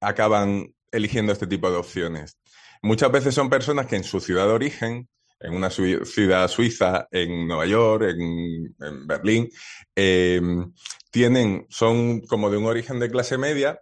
acaban 0.00 0.74
eligiendo 0.90 1.32
este 1.32 1.46
tipo 1.46 1.70
de 1.70 1.76
opciones. 1.76 2.38
Muchas 2.82 3.12
veces 3.12 3.34
son 3.34 3.50
personas 3.50 3.86
que 3.86 3.96
en 3.96 4.04
su 4.04 4.20
ciudad 4.20 4.46
de 4.46 4.52
origen, 4.52 5.08
en 5.38 5.54
una 5.54 5.70
ciudad 5.70 6.48
suiza, 6.48 7.06
en 7.10 7.46
Nueva 7.46 7.66
York, 7.66 8.04
en, 8.08 9.06
Berlín, 9.06 9.48
em, 9.94 10.72
tienen, 11.10 11.66
son 11.68 12.20
como 12.22 12.50
de 12.50 12.56
un 12.56 12.66
origen 12.66 12.98
de 12.98 13.10
clase 13.10 13.36
media 13.36 13.80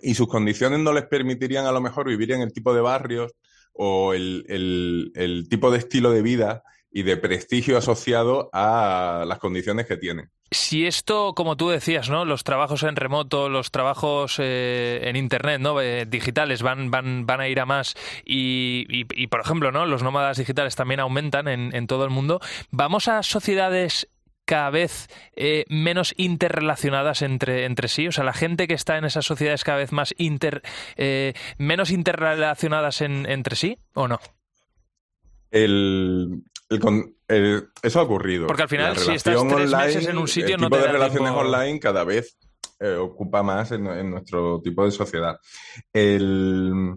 y 0.00 0.14
sus 0.14 0.28
condiciones 0.28 0.78
no 0.78 0.92
les 0.92 1.06
permitirían 1.06 1.66
a 1.66 1.72
lo 1.72 1.80
mejor 1.80 2.08
vivir 2.08 2.32
en 2.32 2.42
el 2.42 2.52
tipo 2.52 2.72
de 2.72 2.80
barrios 2.80 3.32
o 3.78 4.12
el, 4.12 5.46
tipo 5.48 5.70
de 5.70 5.78
estilo 5.78 6.10
de 6.10 6.22
vida 6.22 6.64
y 6.90 7.04
de 7.04 7.16
prestigio 7.16 7.78
asociado 7.78 8.50
a 8.52 9.24
las 9.26 9.38
condiciones 9.38 9.86
que 9.86 9.96
tienen. 9.96 10.30
Si 10.50 10.86
esto, 10.86 11.34
como 11.34 11.56
tú 11.56 11.68
decías, 11.68 12.08
¿no? 12.10 12.24
Los 12.24 12.42
trabajos 12.42 12.82
en 12.82 12.96
remoto, 12.96 13.48
los 13.48 13.70
trabajos 13.70 14.36
eh, 14.38 15.00
en 15.04 15.14
internet, 15.14 15.60
¿no? 15.60 15.80
Eh, 15.80 16.06
digitales 16.06 16.62
van, 16.62 16.90
van, 16.90 17.26
van 17.26 17.40
a 17.40 17.48
ir 17.48 17.60
a 17.60 17.66
más 17.66 17.94
y, 18.24 19.04
por 19.26 19.40
ejemplo, 19.40 19.70
¿no? 19.70 19.86
Los 19.86 20.02
nómadas 20.02 20.38
digitales 20.38 20.74
también 20.74 21.00
aumentan 21.00 21.46
en, 21.48 21.74
en 21.74 21.86
todo 21.86 22.04
el 22.04 22.10
mundo. 22.10 22.40
¿Vamos 22.70 23.06
a 23.08 23.22
sociedades 23.22 24.08
cada 24.48 24.70
vez 24.70 25.08
eh, 25.36 25.66
menos 25.68 26.14
interrelacionadas 26.16 27.20
entre, 27.20 27.66
entre 27.66 27.86
sí? 27.86 28.08
O 28.08 28.12
sea, 28.12 28.24
la 28.24 28.32
gente 28.32 28.66
que 28.66 28.72
está 28.72 28.96
en 28.96 29.04
esas 29.04 29.26
sociedades 29.26 29.62
cada 29.62 29.76
vez 29.76 29.92
más 29.92 30.14
inter, 30.16 30.62
eh, 30.96 31.34
menos 31.58 31.90
interrelacionadas 31.90 33.02
entre 33.02 33.56
sí, 33.56 33.78
¿o 33.92 34.08
no? 34.08 34.18
El, 35.50 36.42
eso 37.82 38.00
ha 38.00 38.02
ocurrido. 38.02 38.46
Porque 38.46 38.62
al 38.62 38.68
final, 38.70 38.96
si 38.96 39.12
estás 39.12 39.46
tres 39.46 39.70
meses 39.70 40.06
en 40.08 40.16
un 40.16 40.28
sitio, 40.28 40.56
el 40.56 40.62
tipo 40.62 40.78
de 40.78 40.88
relaciones 40.88 41.32
online 41.32 41.78
cada 41.78 42.04
vez 42.04 42.38
eh, 42.80 42.94
ocupa 42.94 43.42
más 43.42 43.70
en, 43.72 43.86
en, 43.86 44.10
nuestro 44.10 44.62
tipo 44.62 44.82
de 44.84 44.90
sociedad. 44.90 45.38
El, 45.92 46.96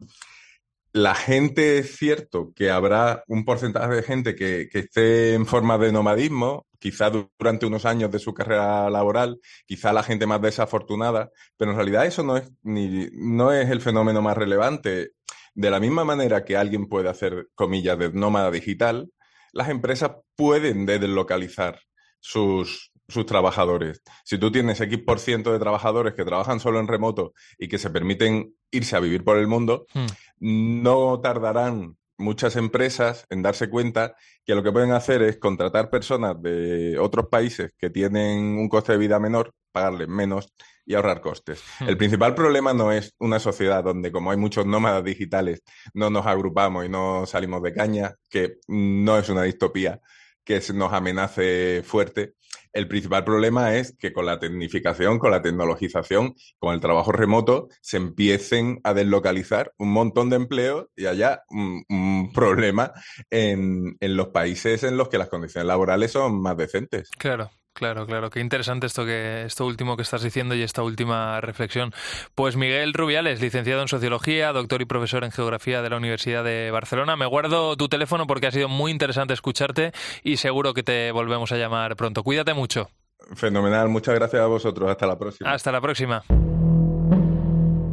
la 0.93 1.15
gente 1.15 1.77
es 1.77 1.95
cierto 1.97 2.51
que 2.53 2.69
habrá 2.69 3.23
un 3.27 3.45
porcentaje 3.45 3.95
de 3.95 4.03
gente 4.03 4.35
que, 4.35 4.69
esté 4.73 5.33
en 5.33 5.45
forma 5.45 5.77
de 5.77 5.91
nomadismo, 5.91 6.67
quizá 6.79 7.09
durante 7.09 7.65
unos 7.65 7.85
años 7.85 8.11
de 8.11 8.19
su 8.19 8.33
carrera 8.33 8.89
laboral, 8.89 9.39
quizá 9.65 9.93
la 9.93 10.03
gente 10.03 10.27
más 10.27 10.41
desafortunada, 10.41 11.29
pero 11.57 11.71
en 11.71 11.77
realidad 11.77 12.05
eso 12.05 12.23
no 12.23 12.37
es, 12.37 12.51
ni, 12.63 13.07
no 13.13 13.53
es 13.53 13.69
el 13.69 13.81
fenómeno 13.81 14.21
más 14.21 14.37
relevante. 14.37 15.11
De 15.53 15.69
la 15.69 15.79
misma 15.79 16.03
manera 16.03 16.43
que 16.43 16.57
alguien 16.57 16.87
puede 16.87 17.09
hacer 17.09 17.47
comillas 17.55 17.97
de 17.97 18.11
nómada 18.11 18.51
digital, 18.51 19.11
las 19.53 19.69
empresas 19.69 20.11
pueden 20.35 20.85
deslocalizar 20.85 21.79
sus, 22.19 22.91
sus 23.07 23.25
trabajadores. 23.25 24.01
Si 24.23 24.37
tú 24.37 24.51
tienes 24.51 24.79
X 24.81 24.99
por 25.05 25.19
ciento 25.19 25.51
de 25.51 25.59
trabajadores 25.59 26.13
que 26.13 26.25
trabajan 26.25 26.59
solo 26.59 26.79
en 26.79 26.87
remoto 26.87 27.33
y 27.57 27.67
que 27.67 27.77
se 27.77 27.89
permiten 27.89 28.55
irse 28.71 28.95
a 28.95 28.99
vivir 28.99 29.23
por 29.23 29.37
el 29.37 29.47
mundo, 29.47 29.85
hmm. 29.93 30.05
No 30.41 31.21
tardarán 31.21 31.97
muchas 32.17 32.55
empresas 32.55 33.25
en 33.29 33.41
darse 33.41 33.69
cuenta 33.69 34.15
que 34.45 34.55
lo 34.55 34.63
que 34.63 34.71
pueden 34.71 34.91
hacer 34.91 35.21
es 35.21 35.37
contratar 35.37 35.89
personas 35.89 36.41
de 36.41 36.97
otros 36.99 37.27
países 37.29 37.73
que 37.77 37.89
tienen 37.89 38.57
un 38.57 38.67
coste 38.69 38.93
de 38.93 38.97
vida 38.97 39.19
menor, 39.19 39.53
pagarles 39.71 40.07
menos 40.07 40.53
y 40.85 40.95
ahorrar 40.95 41.21
costes. 41.21 41.63
Hmm. 41.79 41.89
El 41.89 41.97
principal 41.97 42.35
problema 42.35 42.73
no 42.73 42.91
es 42.91 43.13
una 43.19 43.39
sociedad 43.39 43.83
donde, 43.83 44.11
como 44.11 44.31
hay 44.31 44.37
muchos 44.37 44.65
nómadas 44.65 45.03
digitales, 45.03 45.61
no 45.93 46.09
nos 46.09 46.25
agrupamos 46.25 46.85
y 46.85 46.89
no 46.89 47.25
salimos 47.25 47.61
de 47.61 47.73
caña, 47.73 48.15
que 48.29 48.57
no 48.67 49.17
es 49.17 49.29
una 49.29 49.43
distopía 49.43 50.01
que 50.43 50.61
nos 50.73 50.91
amenace 50.91 51.83
fuerte, 51.83 52.33
El 52.73 52.87
principal 52.87 53.23
problema 53.23 53.75
es 53.75 53.95
que 53.97 54.13
con 54.13 54.25
la 54.25 54.39
tecnificación, 54.39 55.19
con 55.19 55.31
la 55.31 55.41
tecnologización, 55.41 56.35
con 56.59 56.73
el 56.73 56.79
trabajo 56.79 57.11
remoto, 57.11 57.67
se 57.81 57.97
empiecen 57.97 58.79
a 58.83 58.93
deslocalizar 58.93 59.73
un 59.77 59.91
montón 59.91 60.29
de 60.29 60.37
empleos 60.37 60.87
y 60.95 61.05
haya 61.05 61.43
un, 61.49 61.83
un 61.89 62.31
problema 62.33 62.93
en, 63.29 63.97
en 63.99 64.17
los 64.17 64.29
países 64.29 64.83
en 64.83 64.97
los 64.97 65.09
que 65.09 65.17
las 65.17 65.29
condiciones 65.29 65.67
laborales 65.67 66.11
son 66.11 66.41
más 66.41 66.57
decentes. 66.57 67.09
Claro. 67.17 67.49
Claro, 67.73 68.05
claro, 68.05 68.29
qué 68.29 68.41
interesante 68.41 68.85
esto 68.87 69.05
que 69.05 69.43
esto 69.45 69.65
último 69.65 69.95
que 69.95 70.03
estás 70.03 70.21
diciendo 70.21 70.55
y 70.55 70.61
esta 70.61 70.83
última 70.83 71.39
reflexión. 71.41 71.93
Pues 72.35 72.55
Miguel 72.57 72.93
Rubiales, 72.93 73.39
licenciado 73.41 73.81
en 73.81 73.87
Sociología, 73.87 74.51
doctor 74.51 74.81
y 74.81 74.85
profesor 74.85 75.23
en 75.23 75.31
Geografía 75.31 75.81
de 75.81 75.89
la 75.89 75.97
Universidad 75.97 76.43
de 76.43 76.69
Barcelona. 76.71 77.15
Me 77.15 77.25
guardo 77.25 77.75
tu 77.77 77.87
teléfono 77.87 78.27
porque 78.27 78.47
ha 78.47 78.51
sido 78.51 78.67
muy 78.67 78.91
interesante 78.91 79.33
escucharte 79.33 79.93
y 80.23 80.37
seguro 80.37 80.73
que 80.73 80.83
te 80.83 81.11
volvemos 81.11 81.51
a 81.51 81.57
llamar 81.57 81.95
pronto. 81.95 82.23
Cuídate 82.23 82.53
mucho. 82.53 82.89
Fenomenal, 83.35 83.87
muchas 83.87 84.15
gracias 84.15 84.41
a 84.41 84.47
vosotros. 84.47 84.89
Hasta 84.89 85.07
la 85.07 85.17
próxima. 85.17 85.51
Hasta 85.51 85.71
la 85.71 85.81
próxima. 85.81 86.23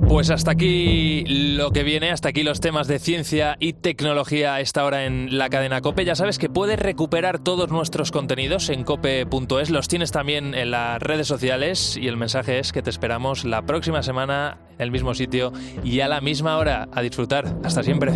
Pues 0.09 0.31
hasta 0.31 0.53
aquí 0.53 1.23
lo 1.27 1.71
que 1.71 1.83
viene, 1.83 2.11
hasta 2.11 2.31
aquí 2.31 2.43
los 2.43 2.61
temas 2.61 2.89
de 2.89 2.99
ciencia 2.99 3.57
y 3.61 3.75
tecnología 3.75 4.55
a 4.55 4.61
esta 4.61 4.85
hora 4.87 5.05
en 5.05 5.37
la 5.37 5.51
cadena 5.51 5.83
Cope. 5.83 6.07
Ya 6.07 6.15
sabes 6.15 6.39
que 6.39 6.49
puedes 6.49 6.79
recuperar 6.79 7.39
todos 7.39 7.71
nuestros 7.71 8.11
contenidos 8.11 8.71
en 8.71 8.85
cope.es, 8.85 9.69
los 9.69 9.87
tienes 9.87 10.11
también 10.11 10.55
en 10.55 10.71
las 10.71 11.03
redes 11.03 11.29
sociales 11.29 11.99
y 12.01 12.09
el 12.09 12.17
mensaje 12.17 12.59
es 12.59 12.73
que 12.73 12.81
te 12.81 12.89
esperamos 12.89 13.45
la 13.45 13.67
próxima 13.67 14.03
semana 14.03 14.57
en 14.79 14.83
el 14.83 14.91
mismo 14.91 15.13
sitio 15.15 15.53
y 15.85 16.01
a 16.01 16.09
la 16.09 16.23
misma 16.23 16.57
hora. 16.57 16.89
A 16.91 17.03
disfrutar. 17.03 17.55
Hasta 17.63 17.83
siempre. 17.83 18.13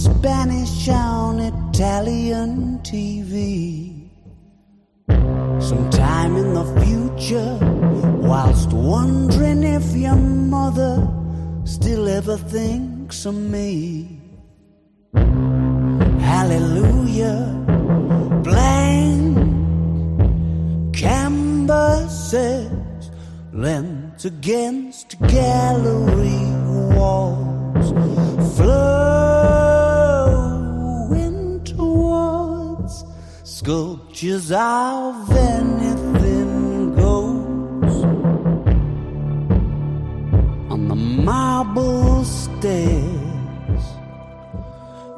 Spanish 0.00 0.88
on 0.88 1.40
Italian 1.40 2.78
TV? 2.78 4.08
Sometime 5.60 6.36
in 6.36 6.54
the 6.54 6.64
future, 6.82 7.58
whilst 8.26 8.72
wondering 8.72 9.62
if 9.62 9.94
your 9.94 10.16
mother 10.16 11.06
still 11.64 12.08
ever 12.08 12.38
thinks 12.38 13.26
of 13.26 13.34
me. 13.34 14.18
Hallelujah, 16.32 17.44
blank 18.42 19.36
canvases 20.94 22.70
lent 23.52 24.24
against 24.24 25.20
gallery 25.28 26.46
walls, 26.96 27.92
flowing 28.56 29.39
sculptures 33.60 34.48
of 34.52 35.30
anything 35.36 36.94
goes 36.94 38.04
on 40.72 40.88
the 40.88 40.94
marble 40.94 42.24
stairs. 42.24 43.84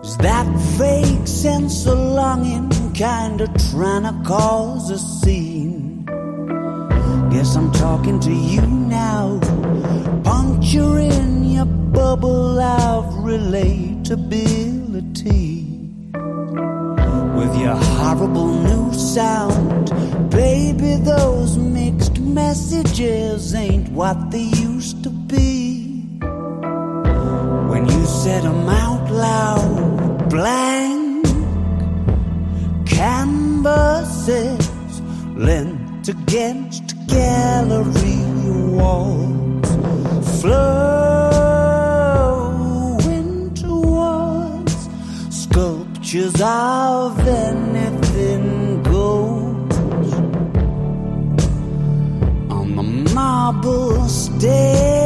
Is 0.03 0.17
that 0.17 0.47
fake 0.77 1.25
sense 1.25 1.87
of 1.87 1.97
longing 1.97 2.69
kinda 2.95 3.47
trying 3.71 4.03
to 4.11 4.15
cause 4.27 4.91
a 4.91 4.99
scene? 4.99 6.05
Guess 7.31 7.55
I'm 7.55 7.71
talking 7.71 8.19
to 8.27 8.33
you 8.33 8.63
now, 9.03 9.39
puncturing 10.25 11.45
your 11.45 11.67
bubble 11.67 12.59
of 12.59 13.05
relatability. 13.29 15.52
With 17.53 17.61
your 17.61 17.77
horrible 17.77 18.47
new 18.47 18.95
sound, 18.95 19.91
baby, 20.31 20.95
those 20.95 21.59
mixed 21.59 22.19
messages 22.19 23.55
ain't 23.55 23.91
what 23.91 24.31
they 24.31 24.45
used 24.69 25.03
to 25.03 25.11
be. 25.11 26.07
When 27.71 27.85
you 27.91 28.07
said 28.07 28.47
'em 28.47 28.69
out 28.71 29.11
loud, 29.11 30.31
blank 30.31 31.27
canvases 32.87 34.71
lent 35.37 36.09
against 36.09 36.97
gallery 37.07 38.23
walls, 38.79 39.69
flowing 40.41 41.22
sculptures 46.13 46.41
of 46.43 47.27
anything 47.27 48.83
goes 48.83 49.73
on 52.51 52.77
the 52.77 52.83
marble 53.15 54.07
stairs 54.09 55.02